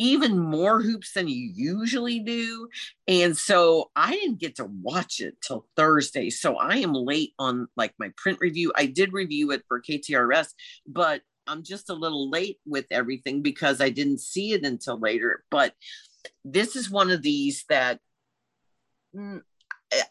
[0.00, 2.68] even more hoops than you usually do.
[3.08, 6.30] And so I didn't get to watch it till Thursday.
[6.30, 8.72] So I am late on like my print review.
[8.76, 10.48] I did review it for KTRS,
[10.86, 15.44] but I'm just a little late with everything because I didn't see it until later.
[15.50, 15.72] But
[16.44, 18.00] this is one of these that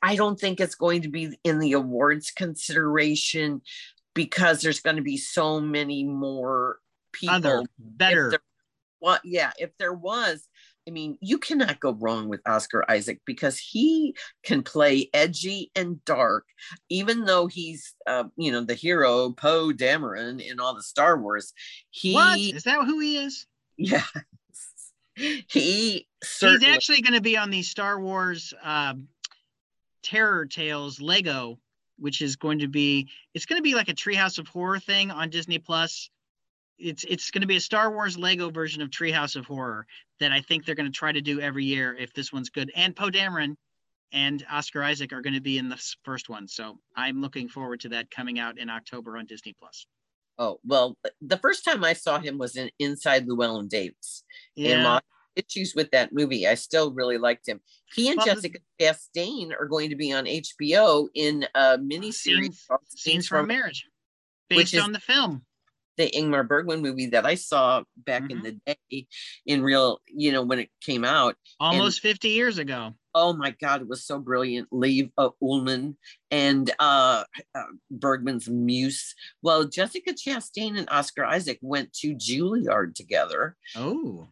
[0.01, 3.61] I don't think it's going to be in the awards consideration
[4.15, 6.79] because there's going to be so many more
[7.11, 7.35] people.
[7.35, 8.33] Other, better.
[8.99, 10.47] Well, yeah, if there was,
[10.87, 16.03] I mean, you cannot go wrong with Oscar Isaac because he can play edgy and
[16.05, 16.45] dark,
[16.89, 21.53] even though he's, uh, you know, the hero Poe Dameron in all the Star Wars.
[21.91, 22.85] He what is that?
[22.85, 23.45] Who he is?
[23.77, 24.05] Yeah,
[25.49, 26.65] he certainly...
[26.65, 29.07] he's actually going to be on the Star Wars um,
[30.03, 31.59] Terror Tales Lego,
[31.97, 35.11] which is going to be it's going to be like a Treehouse of Horror thing
[35.11, 36.09] on Disney Plus
[36.79, 39.85] it's it's going to be a Star Wars Lego version of Treehouse of Horror
[40.19, 42.71] that I think they're going to try to do every year if this one's good.
[42.75, 43.55] And Poe Dameron
[44.11, 47.81] and Oscar Isaac are going to be in the first one, so I'm looking forward
[47.81, 49.85] to that coming out in October on Disney Plus.
[50.39, 54.23] Oh well, the first time I saw him was in Inside Llewyn Davis.
[54.55, 54.71] Yeah.
[54.71, 55.01] And my
[55.35, 57.59] issues with that movie, I still really liked him.
[57.93, 62.13] He and well, Jessica Chastain are going to be on HBO in a miniseries.
[62.13, 63.87] Scenes, Scenes from, from Marriage,
[64.49, 65.43] based on the film
[65.97, 68.45] the Ingmar Bergman movie that I saw back mm-hmm.
[68.45, 69.07] in the day
[69.45, 71.35] in real, you know, when it came out.
[71.59, 72.93] Almost and, 50 years ago.
[73.19, 74.67] Oh my God, it was so brilliant.
[74.71, 75.95] Liv uh, Ullmann
[76.29, 77.23] and uh,
[77.55, 79.15] uh, Bergman's muse.
[79.41, 83.55] Well, Jessica Chastain and Oscar Isaac went to Juilliard together.
[83.75, 84.27] Oh.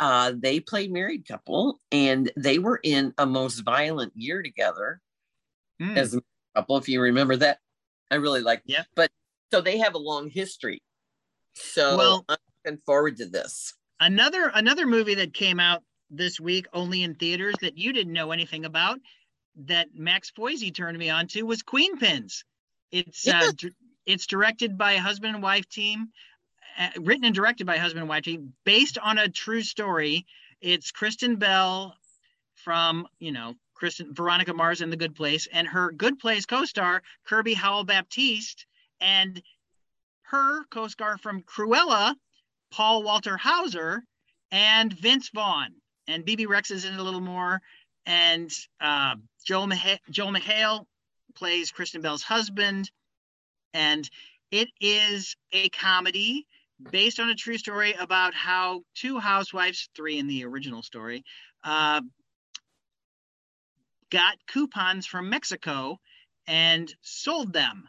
[0.00, 5.00] Uh, they played married couple and they were in a most violent year together
[5.80, 5.96] mm.
[5.96, 6.22] as a
[6.54, 7.58] couple, if you remember that.
[8.10, 8.84] I really like yeah.
[8.94, 9.10] But
[9.52, 10.80] so they have a long history
[11.54, 13.74] so well, I'm looking forward to this.
[14.00, 15.82] Another another movie that came out
[16.16, 19.00] this week only in theaters that you didn't know anything about
[19.66, 22.44] that Max Foizey turned me on to was Queen Pins.
[22.90, 23.48] It's yeah.
[23.48, 23.68] uh,
[24.06, 26.08] it's directed by a husband and wife team,
[26.78, 30.26] uh, written and directed by a husband and wife team, based on a true story.
[30.60, 31.96] It's Kristen Bell
[32.54, 37.02] from you know Kristen Veronica Mars in The Good Place and her Good Place co-star
[37.24, 38.66] Kirby Howell Baptiste
[39.00, 39.42] and
[40.22, 42.14] her co-star from Cruella,
[42.70, 44.04] Paul Walter Hauser,
[44.50, 45.74] and Vince Vaughn.
[46.06, 47.60] And BB Rex is in it a little more.
[48.06, 50.84] And uh, Joel, Mah- Joel McHale
[51.34, 52.90] plays Kristen Bell's husband.
[53.72, 54.08] And
[54.50, 56.46] it is a comedy
[56.90, 61.24] based on a true story about how two housewives, three in the original story,
[61.62, 62.00] uh,
[64.10, 65.98] got coupons from Mexico
[66.46, 67.88] and sold them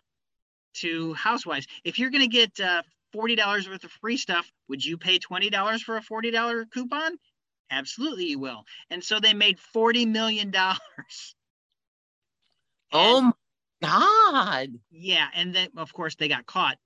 [0.75, 1.67] to housewives.
[1.83, 2.83] If you're going to get uh,
[3.15, 7.17] $40 worth of free stuff, would you pay $20 for a $40 coupon?
[7.69, 8.65] Absolutely, you will.
[8.89, 10.53] And so they made $40 million.
[12.91, 13.31] oh my
[13.81, 14.69] God.
[14.91, 15.27] Yeah.
[15.33, 16.77] And then, of course, they got caught.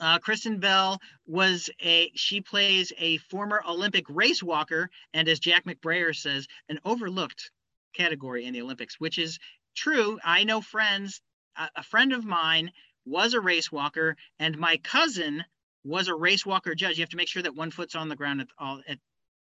[0.00, 4.90] Uh, Kristen Bell was a, she plays a former Olympic race walker.
[5.12, 7.50] And as Jack McBrayer says, an overlooked
[7.94, 9.38] category in the Olympics, which is
[9.76, 10.18] true.
[10.24, 11.20] I know friends,
[11.56, 12.72] a, a friend of mine
[13.06, 15.44] was a race walker, and my cousin
[15.84, 16.96] was a race walker judge.
[16.96, 18.98] You have to make sure that one foot's on the ground at all at,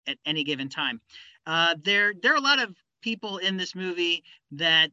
[0.07, 1.01] at any given time.
[1.47, 4.23] Uh, there, there are a lot of people in this movie
[4.53, 4.93] that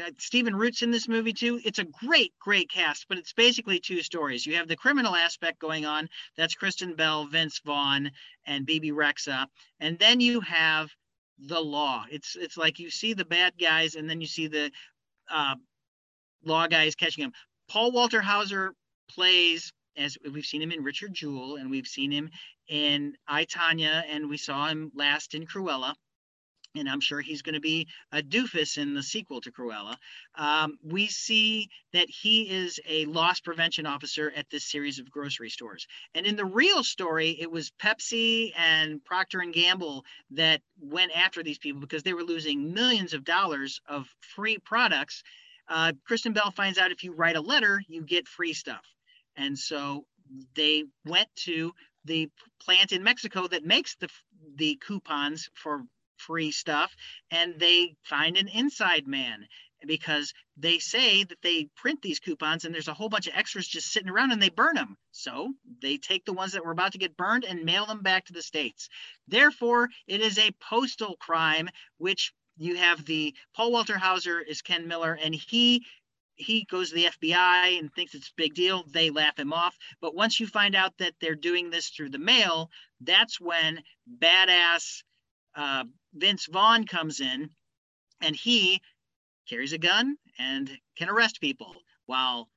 [0.00, 1.60] uh, Stephen Root's in this movie too.
[1.64, 4.46] It's a great, great cast, but it's basically two stories.
[4.46, 6.08] You have the criminal aspect going on.
[6.36, 8.10] That's Kristen Bell, Vince Vaughn,
[8.46, 9.46] and Bebe Rexha,
[9.80, 10.90] And then you have
[11.38, 12.04] the law.
[12.10, 14.70] It's it's like you see the bad guys and then you see the
[15.30, 15.56] uh,
[16.44, 17.32] law guys catching them.
[17.68, 18.74] Paul Walter Hauser
[19.10, 22.30] plays as we've seen him in Richard Jewell and we've seen him
[22.68, 25.94] in I Tonya and we saw him last in Cruella
[26.74, 29.96] and I'm sure he's going to be a doofus in the sequel to Cruella.
[30.34, 35.50] Um, we see that he is a loss prevention officer at this series of grocery
[35.50, 35.86] stores.
[36.14, 41.42] And in the real story, it was Pepsi and Procter and Gamble that went after
[41.42, 45.22] these people because they were losing millions of dollars of free products.
[45.68, 48.84] Uh, Kristen Bell finds out if you write a letter, you get free stuff.
[49.36, 50.06] And so
[50.54, 51.72] they went to
[52.04, 52.30] the
[52.60, 54.08] plant in Mexico that makes the
[54.56, 55.84] the coupons for
[56.16, 56.94] free stuff
[57.30, 59.46] and they find an inside man
[59.86, 63.66] because they say that they print these coupons and there's a whole bunch of extras
[63.66, 64.96] just sitting around and they burn them.
[65.10, 68.26] So they take the ones that were about to get burned and mail them back
[68.26, 68.88] to the States.
[69.26, 71.68] Therefore, it is a postal crime,
[71.98, 75.84] which you have the Paul Walter Hauser is Ken Miller, and he
[76.34, 78.84] he goes to the FBI and thinks it's a big deal.
[78.90, 79.76] They laugh him off.
[80.00, 83.82] But once you find out that they're doing this through the mail, that's when
[84.18, 85.02] badass
[85.54, 85.84] uh,
[86.14, 87.50] Vince Vaughn comes in
[88.20, 88.80] and he
[89.48, 91.74] carries a gun and can arrest people,
[92.06, 92.48] while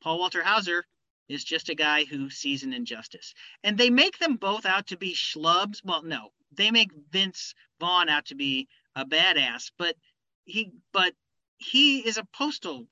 [0.00, 0.84] Paul Walter Hauser
[1.28, 3.34] is just a guy who sees an injustice.
[3.62, 5.80] And they make them both out to be schlubs.
[5.84, 9.96] Well, no, they make Vince Vaughn out to be a badass, but
[10.44, 11.14] he but
[11.58, 12.86] he is a postal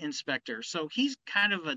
[0.00, 1.76] inspector, so he's kind of a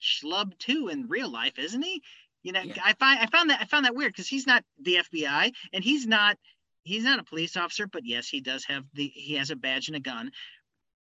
[0.00, 2.02] schlub too in real life, isn't he?
[2.42, 2.74] You know, yeah.
[2.84, 5.84] I find I found that I found that weird because he's not the FBI and
[5.84, 6.36] he's not
[6.82, 9.88] he's not a police officer, but yes, he does have the he has a badge
[9.88, 10.32] and a gun.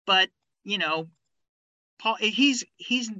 [0.07, 0.31] But
[0.65, 1.09] you know,
[2.01, 3.11] Paul eh, he's he's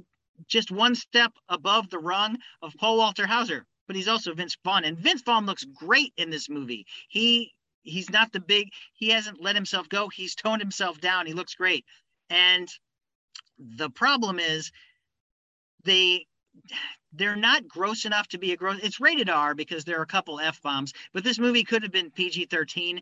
[0.47, 4.83] just one step above the rung of Paul Walter Hauser, but he's also Vince Vaughn,
[4.83, 6.85] and Vince Vaughn looks great in this movie.
[7.07, 7.53] He
[7.83, 10.09] he's not the big he hasn't let himself go.
[10.09, 11.25] He's toned himself down.
[11.25, 11.85] He looks great,
[12.29, 12.69] and
[13.57, 14.71] the problem is
[15.83, 16.25] they
[17.13, 18.79] they're not gross enough to be a gross.
[18.83, 21.91] It's rated R because there are a couple f bombs, but this movie could have
[21.91, 23.01] been PG thirteen.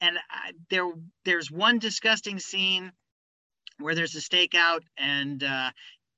[0.00, 0.88] And I, there,
[1.24, 2.92] there's one disgusting scene
[3.80, 5.70] where there's a stakeout, and uh,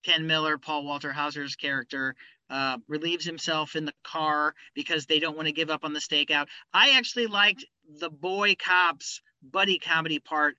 [0.05, 2.15] Ken Miller, Paul Walter Hauser's character,
[2.51, 6.01] uh, relieves himself in the car because they don't want to give up on the
[6.01, 6.49] stakeout.
[6.75, 7.65] I actually liked
[8.01, 10.57] the boy cops buddy comedy part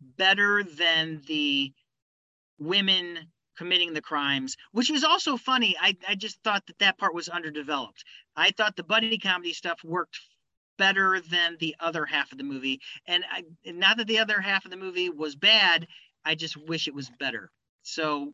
[0.00, 1.72] better than the
[2.58, 3.18] women
[3.56, 5.76] committing the crimes, which was also funny.
[5.80, 8.04] I, I just thought that that part was underdeveloped.
[8.36, 10.18] I thought the buddy comedy stuff worked
[10.76, 12.80] better than the other half of the movie.
[13.06, 15.86] And I, not that the other half of the movie was bad,
[16.24, 17.50] I just wish it was better.
[17.82, 18.32] So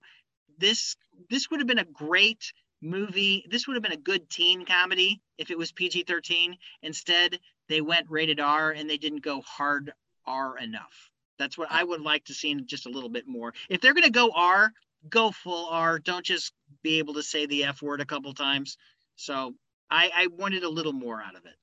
[0.59, 0.97] this
[1.29, 3.47] this would have been a great movie.
[3.51, 6.55] This would have been a good teen comedy if it was PG-13.
[6.83, 7.39] Instead,
[7.69, 9.93] they went rated R and they didn't go hard
[10.27, 11.10] R enough.
[11.41, 13.53] That's what I would like to see just a little bit more.
[13.69, 14.73] If they're going to go R,
[15.09, 15.99] go full R.
[15.99, 16.53] Don't just
[16.83, 18.77] be able to say the F word a couple times.
[19.17, 19.55] So
[19.91, 21.57] I, I wanted a little more out of it.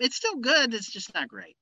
[0.00, 0.72] It's still good.
[0.72, 1.56] It's just not great.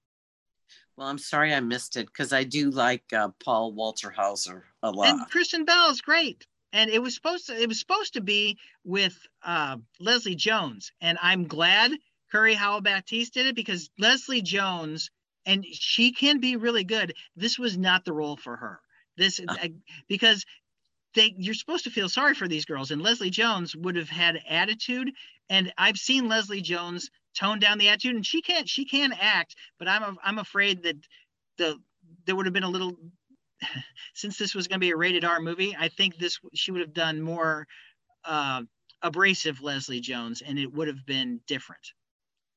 [0.97, 4.91] Well, I'm sorry I missed it because I do like uh, Paul Walter Hauser a
[4.91, 5.09] lot.
[5.09, 6.47] And Kristen Bell is great.
[6.73, 11.19] And it was supposed to it was supposed to be with uh, Leslie Jones, and
[11.21, 11.91] I'm glad
[12.31, 15.11] Curry Howell Baptiste did it because Leslie Jones
[15.47, 17.15] and she can be really good.
[17.37, 18.81] This was not the role for her.
[19.17, 19.69] This uh.
[20.09, 20.45] because
[21.15, 24.41] they you're supposed to feel sorry for these girls and leslie jones would have had
[24.49, 25.11] attitude
[25.49, 29.57] and i've seen leslie jones tone down the attitude and she can't she can act
[29.79, 30.97] but i'm i'm afraid that
[31.59, 31.77] the
[32.27, 32.97] there would have been a little
[34.15, 36.81] since this was going to be a rated r movie i think this she would
[36.81, 37.67] have done more
[38.25, 38.63] uh,
[39.03, 41.93] abrasive leslie jones and it would have been different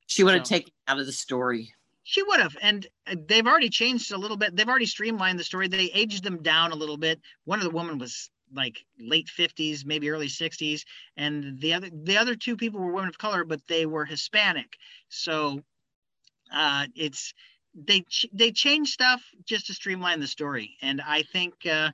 [0.08, 1.74] she would have taken out of the story
[2.04, 4.56] she would have and uh, they've already changed a little bit.
[4.56, 5.68] They've already streamlined the story.
[5.68, 7.22] They aged them down a little bit.
[7.46, 10.84] One of the women was like late 50s maybe early 60s
[11.18, 14.74] and the other the other two people were women of color but they were hispanic.
[15.10, 15.62] So
[16.54, 17.34] uh, it's
[17.74, 21.90] they they change stuff just to streamline the story and i think uh,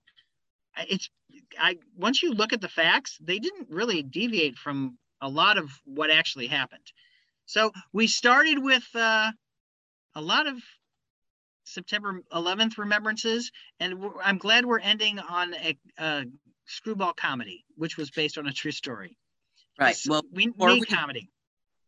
[0.90, 1.10] it's
[1.58, 5.70] i once you look at the facts they didn't really deviate from a lot of
[5.86, 6.92] what actually happened.
[7.46, 9.32] So we started with uh,
[10.16, 10.56] a lot of
[11.64, 16.26] September 11th remembrances, and I'm glad we're ending on a, a,
[16.66, 19.18] screwball comedy, which was based on a true story.
[19.80, 19.98] Right.
[20.08, 21.32] Well, we need we, comedy.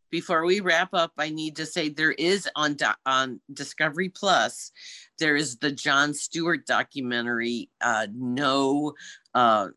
[0.09, 4.71] Before we wrap up, I need to say there is on on Discovery Plus,
[5.19, 8.93] there is the Jon Stewart documentary, uh, No,
[9.33, 9.67] uh,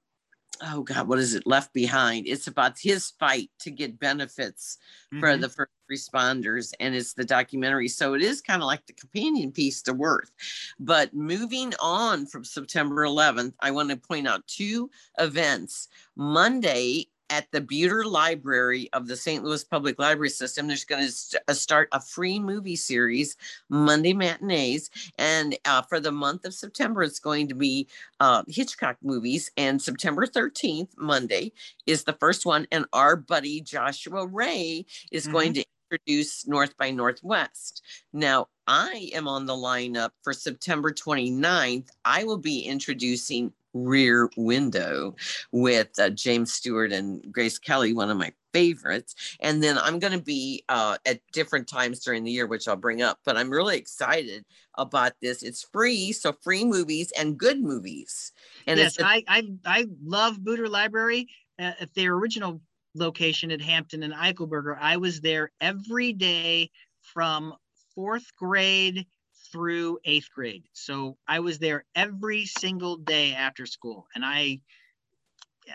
[0.66, 2.26] oh god what is it left behind?
[2.26, 4.78] It's about his fight to get benefits
[5.12, 5.20] mm-hmm.
[5.20, 7.88] for the first responders and it's the documentary.
[7.88, 10.32] So it is kind of like the companion piece to worth.
[10.78, 15.88] But moving on from september 11th i want to point out two events.
[16.16, 19.42] Monday at the Buder Library of the St.
[19.42, 20.68] Louis Public Library System.
[20.68, 23.36] There's going to st- uh, start a free movie series,
[23.68, 24.88] Monday matinees.
[25.18, 27.88] And uh, for the month of September, it's going to be
[28.20, 29.50] uh, Hitchcock movies.
[29.56, 31.50] And September 13th, Monday,
[31.86, 32.68] is the first one.
[32.70, 35.32] And our buddy Joshua Ray is mm-hmm.
[35.32, 37.82] going to introduce North by Northwest.
[38.12, 41.88] Now, I am on the lineup for September 29th.
[42.04, 45.14] I will be introducing Rear Window
[45.52, 49.14] with uh, James Stewart and Grace Kelly, one of my favorites.
[49.40, 52.76] And then I'm going to be uh, at different times during the year, which I'll
[52.76, 53.18] bring up.
[53.24, 54.44] But I'm really excited
[54.78, 55.42] about this.
[55.42, 58.32] It's free, so free movies and good movies.
[58.66, 61.28] And yes, a- I, I I love Buder Library.
[61.58, 62.60] Uh, at their original
[62.96, 66.70] location at Hampton and Eichelberger, I was there every day
[67.00, 67.54] from
[67.94, 69.06] fourth grade
[69.54, 70.64] through eighth grade.
[70.72, 74.58] So I was there every single day after school, and I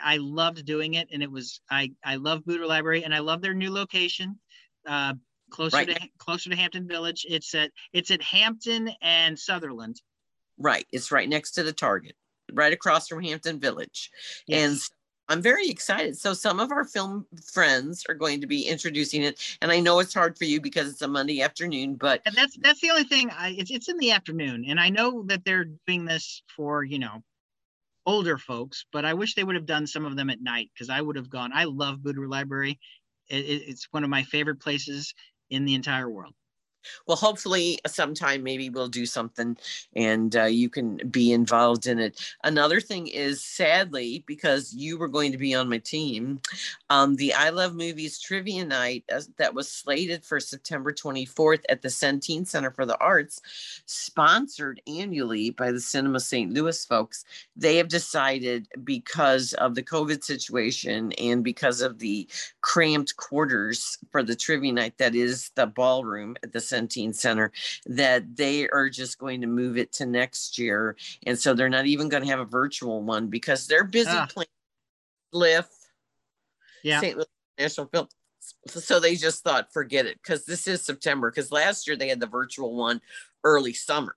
[0.03, 1.07] I loved doing it.
[1.13, 4.37] And it was I I love Buder Library, and I love their new location,
[4.85, 5.13] uh,
[5.49, 5.87] closer right.
[5.87, 7.25] to closer to Hampton Village.
[7.29, 10.01] It's at it's at Hampton and Sutherland.
[10.57, 12.17] Right, it's right next to the Target,
[12.51, 14.11] right across from Hampton Village,
[14.45, 14.89] yes.
[15.29, 16.17] I'm very excited.
[16.17, 19.99] So some of our film friends are going to be introducing it, and I know
[19.99, 21.95] it's hard for you because it's a Monday afternoon.
[21.95, 23.29] But and that's that's the only thing.
[23.29, 26.97] I, it's it's in the afternoon, and I know that they're doing this for you
[26.97, 27.23] know
[28.07, 30.89] older folks, but I wish they would have done some of them at night because
[30.89, 31.51] I would have gone.
[31.53, 32.79] I love Buder Library.
[33.29, 35.13] It, it, it's one of my favorite places
[35.51, 36.33] in the entire world
[37.07, 39.57] well hopefully sometime maybe we'll do something
[39.95, 42.19] and uh, you can be involved in it.
[42.43, 46.39] Another thing is sadly because you were going to be on my team
[46.89, 51.81] um, the i love movies trivia night uh, that was slated for september 24th at
[51.81, 53.41] the centene center for the arts
[53.85, 57.25] sponsored annually by the cinema st louis folks
[57.55, 62.27] they have decided because of the covid situation and because of the
[62.61, 67.51] cramped quarters for the trivia night that is the ballroom at the Center
[67.85, 70.95] that they are just going to move it to next year.
[71.25, 74.27] And so they're not even going to have a virtual one because they're busy ah.
[74.29, 74.47] playing
[75.31, 75.71] Lift,
[76.83, 77.01] yeah.
[77.01, 77.15] St.
[77.15, 77.25] Louis
[77.57, 78.07] National Film.
[78.67, 81.29] So they just thought, forget it, because this is September.
[81.29, 83.01] Because last year they had the virtual one
[83.43, 84.15] early summer.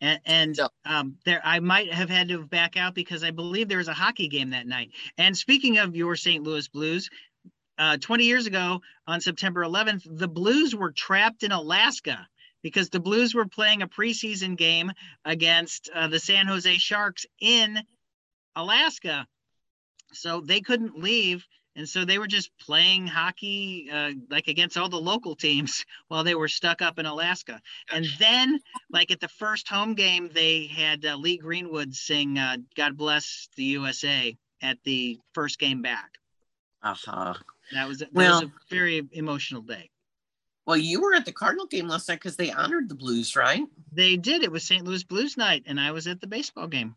[0.00, 3.78] And, and um, there, I might have had to back out because I believe there
[3.78, 4.90] was a hockey game that night.
[5.16, 6.42] And speaking of your St.
[6.42, 7.08] Louis Blues,
[7.78, 12.26] uh, 20 years ago on September 11th, the Blues were trapped in Alaska
[12.62, 14.92] because the Blues were playing a preseason game
[15.24, 17.80] against uh, the San Jose Sharks in
[18.56, 19.26] Alaska.
[20.12, 21.46] So they couldn't leave.
[21.76, 26.24] And so they were just playing hockey uh, like against all the local teams while
[26.24, 27.60] they were stuck up in Alaska.
[27.92, 28.58] And then,
[28.90, 33.48] like at the first home game, they had uh, Lee Greenwood sing uh, God Bless
[33.56, 36.12] the USA at the first game back.
[36.82, 37.34] Uh huh.
[37.72, 39.90] That was, that well, was a very emotional day.
[40.66, 43.62] Well, you were at the Cardinal game last night because they honored the Blues, right?
[43.92, 44.42] They did.
[44.42, 44.84] It was St.
[44.84, 46.96] Louis Blues night, and I was at the baseball game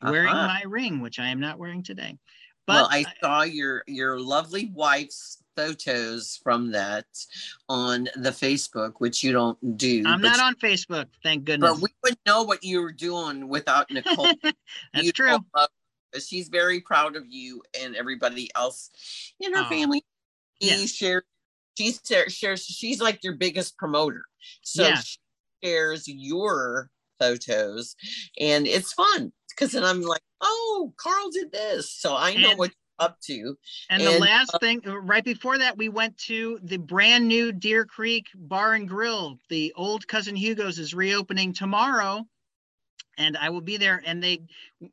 [0.00, 0.10] uh-huh.
[0.10, 2.18] wearing my ring, which I am not wearing today.
[2.66, 7.06] But well, I saw your your lovely wife's photos from that
[7.68, 10.02] on the Facebook, which you don't do.
[10.04, 11.74] I'm not on Facebook, thank goodness.
[11.74, 14.26] But we would know what you were doing without Nicole.
[14.42, 14.56] That's
[14.94, 15.38] you true
[16.20, 18.90] she's very proud of you and everybody else
[19.40, 19.68] in her oh.
[19.68, 20.04] family.
[20.60, 20.86] She yeah.
[20.86, 21.22] shares,
[21.76, 21.94] she
[22.28, 24.22] shares, she's like your biggest promoter.
[24.62, 24.96] So yeah.
[24.96, 25.18] she
[25.62, 27.96] shares your photos
[28.38, 31.92] and it's fun because then I'm like, oh, Carl did this.
[31.92, 33.56] So I know and, what you're up to.
[33.90, 37.52] And, and the last uh, thing, right before that, we went to the brand new
[37.52, 39.38] Deer Creek Bar and Grill.
[39.48, 42.26] The old Cousin Hugo's is reopening tomorrow
[43.16, 44.02] and I will be there.
[44.04, 44.42] And they,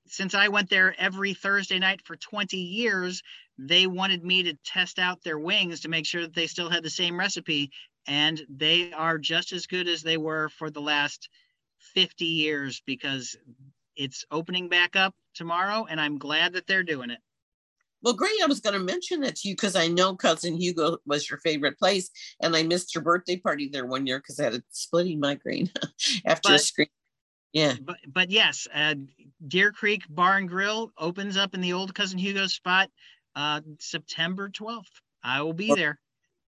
[0.08, 3.22] since I went there every Thursday night for 20 years,
[3.58, 6.84] they wanted me to test out their wings to make sure that they still had
[6.84, 7.72] the same recipe.
[8.08, 11.30] And they are just as good as they were for the last
[11.94, 13.36] 50 years because
[13.96, 15.86] it's opening back up tomorrow.
[15.90, 17.20] And I'm glad that they're doing it.
[18.02, 18.34] Well, great.
[18.44, 21.40] I was going to mention that to you because I know Cousin Hugo was your
[21.40, 22.10] favorite place,
[22.42, 25.72] and I missed your birthday party there one year because I had a splitting migraine
[26.26, 26.88] after but, a screen
[27.54, 27.76] yeah.
[27.82, 28.96] But but yes, uh,
[29.48, 32.90] Deer Creek Bar and Grill opens up in the old Cousin Hugo spot
[33.36, 35.02] uh, September 12th.
[35.24, 36.00] I will be well, there.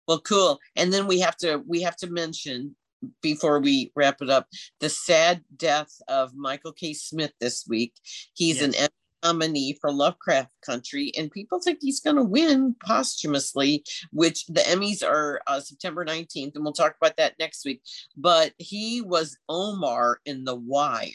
[0.08, 0.60] Well, cool.
[0.76, 2.76] And then we have to we have to mention
[3.22, 4.48] before we wrap it up
[4.80, 6.94] the sad death of Michael K.
[6.94, 7.94] Smith this week.
[8.34, 8.66] He's yes.
[8.66, 8.88] an
[9.24, 15.04] nominee for Lovecraft Country, and people think he's going to win posthumously, which the Emmys
[15.04, 17.82] are uh, September 19th, and we'll talk about that next week.
[18.16, 21.12] But he was Omar in The Wire.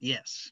[0.00, 0.50] Yes.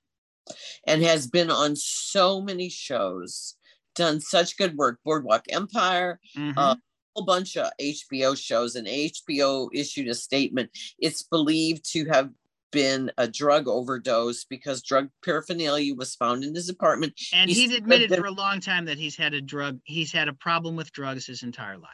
[0.87, 3.57] And has been on so many shows,
[3.95, 4.99] done such good work.
[5.05, 6.59] Boardwalk Empire, mm-hmm.
[6.59, 6.77] uh,
[7.15, 10.71] whole bunch of HBO shows, and HBO issued a statement.
[10.99, 12.31] It's believed to have
[12.73, 17.13] been a drug overdose because drug paraphernalia was found in his apartment.
[17.33, 20.11] And he's, he's admitted been, for a long time that he's had a drug, he's
[20.11, 21.89] had a problem with drugs his entire life.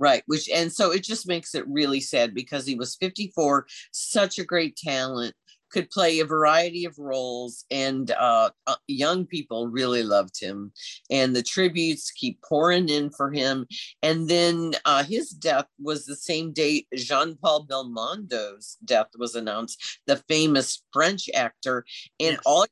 [0.00, 4.38] Right, which and so it just makes it really sad because he was 54, such
[4.38, 5.34] a great talent,
[5.70, 10.72] could play a variety of roles, and uh, uh, young people really loved him.
[11.10, 13.66] And the tributes keep pouring in for him.
[14.02, 20.00] And then uh, his death was the same day Jean Paul Belmondo's death was announced,
[20.06, 21.84] the famous French actor.
[22.20, 22.66] And all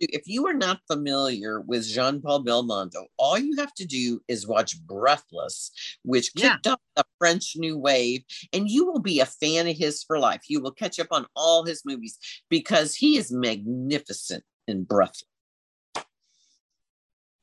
[0.00, 4.46] if you are not familiar with Jean Paul Belmondo, all you have to do is
[4.46, 5.70] watch Breathless,
[6.02, 6.72] which kicked yeah.
[6.72, 8.22] up the French New Wave,
[8.52, 10.42] and you will be a fan of his for life.
[10.48, 12.18] You will catch up on all his movies
[12.48, 15.24] because he is magnificent in Breathless.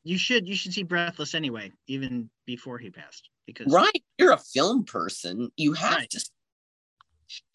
[0.03, 3.29] You should you should see Breathless anyway, even before he passed.
[3.47, 5.51] Because right, you're a film person.
[5.57, 6.09] You have right.
[6.11, 6.29] to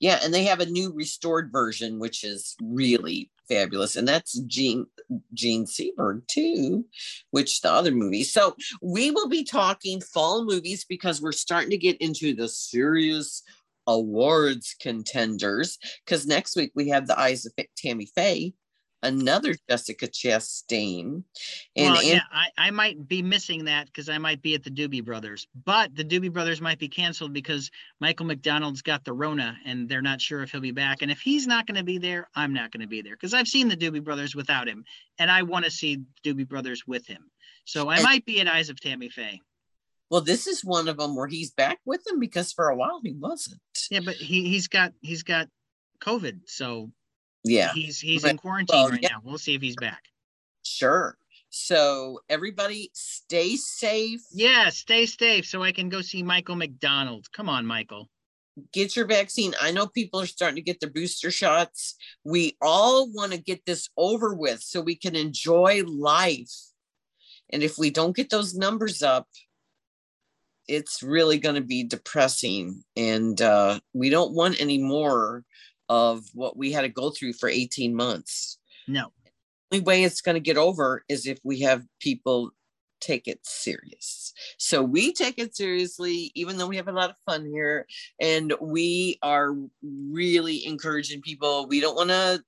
[0.00, 3.96] yeah, and they have a new restored version, which is really fabulous.
[3.96, 4.86] And that's Jean
[5.34, 6.86] Jean Seberg too,
[7.30, 8.24] which the other movie.
[8.24, 13.42] So we will be talking fall movies because we're starting to get into the serious
[13.86, 15.78] awards contenders.
[16.04, 18.54] Because next week we have the Eyes of Tammy Faye
[19.02, 21.24] another Jessica Chastain.
[21.76, 24.70] And well, yeah, I, I might be missing that because I might be at the
[24.70, 27.70] Doobie Brothers, but the Doobie Brothers might be canceled because
[28.00, 31.02] Michael McDonald's got the Rona and they're not sure if he'll be back.
[31.02, 33.34] And if he's not going to be there, I'm not going to be there because
[33.34, 34.84] I've seen the Doobie Brothers without him
[35.18, 37.30] and I want to see Doobie Brothers with him.
[37.64, 39.40] So I and, might be at Eyes of Tammy Faye.
[40.10, 43.00] Well, this is one of them where he's back with them because for a while
[43.02, 43.60] he wasn't.
[43.90, 45.48] Yeah, but he he's got he's got
[46.02, 46.90] COVID, so
[47.44, 47.72] yeah.
[47.72, 49.10] He's he's but, in quarantine well, right yeah.
[49.10, 49.20] now.
[49.24, 50.02] We'll see if he's back.
[50.62, 51.16] Sure.
[51.50, 54.20] So everybody stay safe.
[54.32, 57.26] Yeah, stay safe so I can go see Michael McDonald.
[57.32, 58.08] Come on, Michael.
[58.72, 59.54] Get your vaccine.
[59.60, 61.96] I know people are starting to get their booster shots.
[62.24, 66.52] We all want to get this over with so we can enjoy life.
[67.52, 69.26] And if we don't get those numbers up,
[70.68, 72.84] it's really going to be depressing.
[72.96, 75.44] And uh, we don't want any more
[75.90, 78.58] of what we had to go through for 18 months.
[78.86, 79.12] No.
[79.70, 82.52] The only way it's going to get over is if we have people
[83.00, 84.32] take it serious.
[84.56, 87.86] So we take it seriously, even though we have a lot of fun here.
[88.20, 91.66] And we are really encouraging people.
[91.66, 92.42] We don't want to,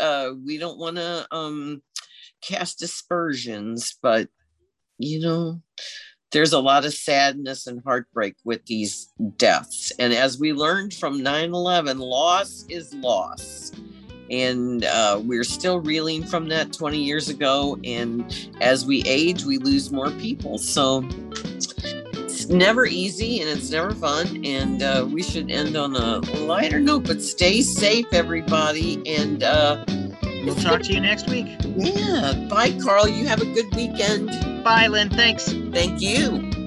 [0.00, 1.82] uh, we don't want to um,
[2.42, 4.28] cast aspersions, but
[4.98, 5.62] you know,
[6.30, 9.92] there's a lot of sadness and heartbreak with these deaths.
[9.98, 13.72] And as we learned from 9 11, loss is loss.
[14.30, 17.78] And uh, we're still reeling from that 20 years ago.
[17.82, 20.58] And as we age, we lose more people.
[20.58, 21.08] So
[22.12, 24.44] it's never easy and it's never fun.
[24.44, 29.02] And uh, we should end on a lighter note, but stay safe, everybody.
[29.06, 29.82] And uh,
[30.44, 31.56] we'll talk to you next week.
[31.76, 32.46] Yeah.
[32.48, 33.08] Bye, Carl.
[33.08, 34.28] You have a good weekend.
[34.64, 35.10] Bye, Lynn.
[35.10, 35.52] Thanks.
[35.72, 36.57] Thank you.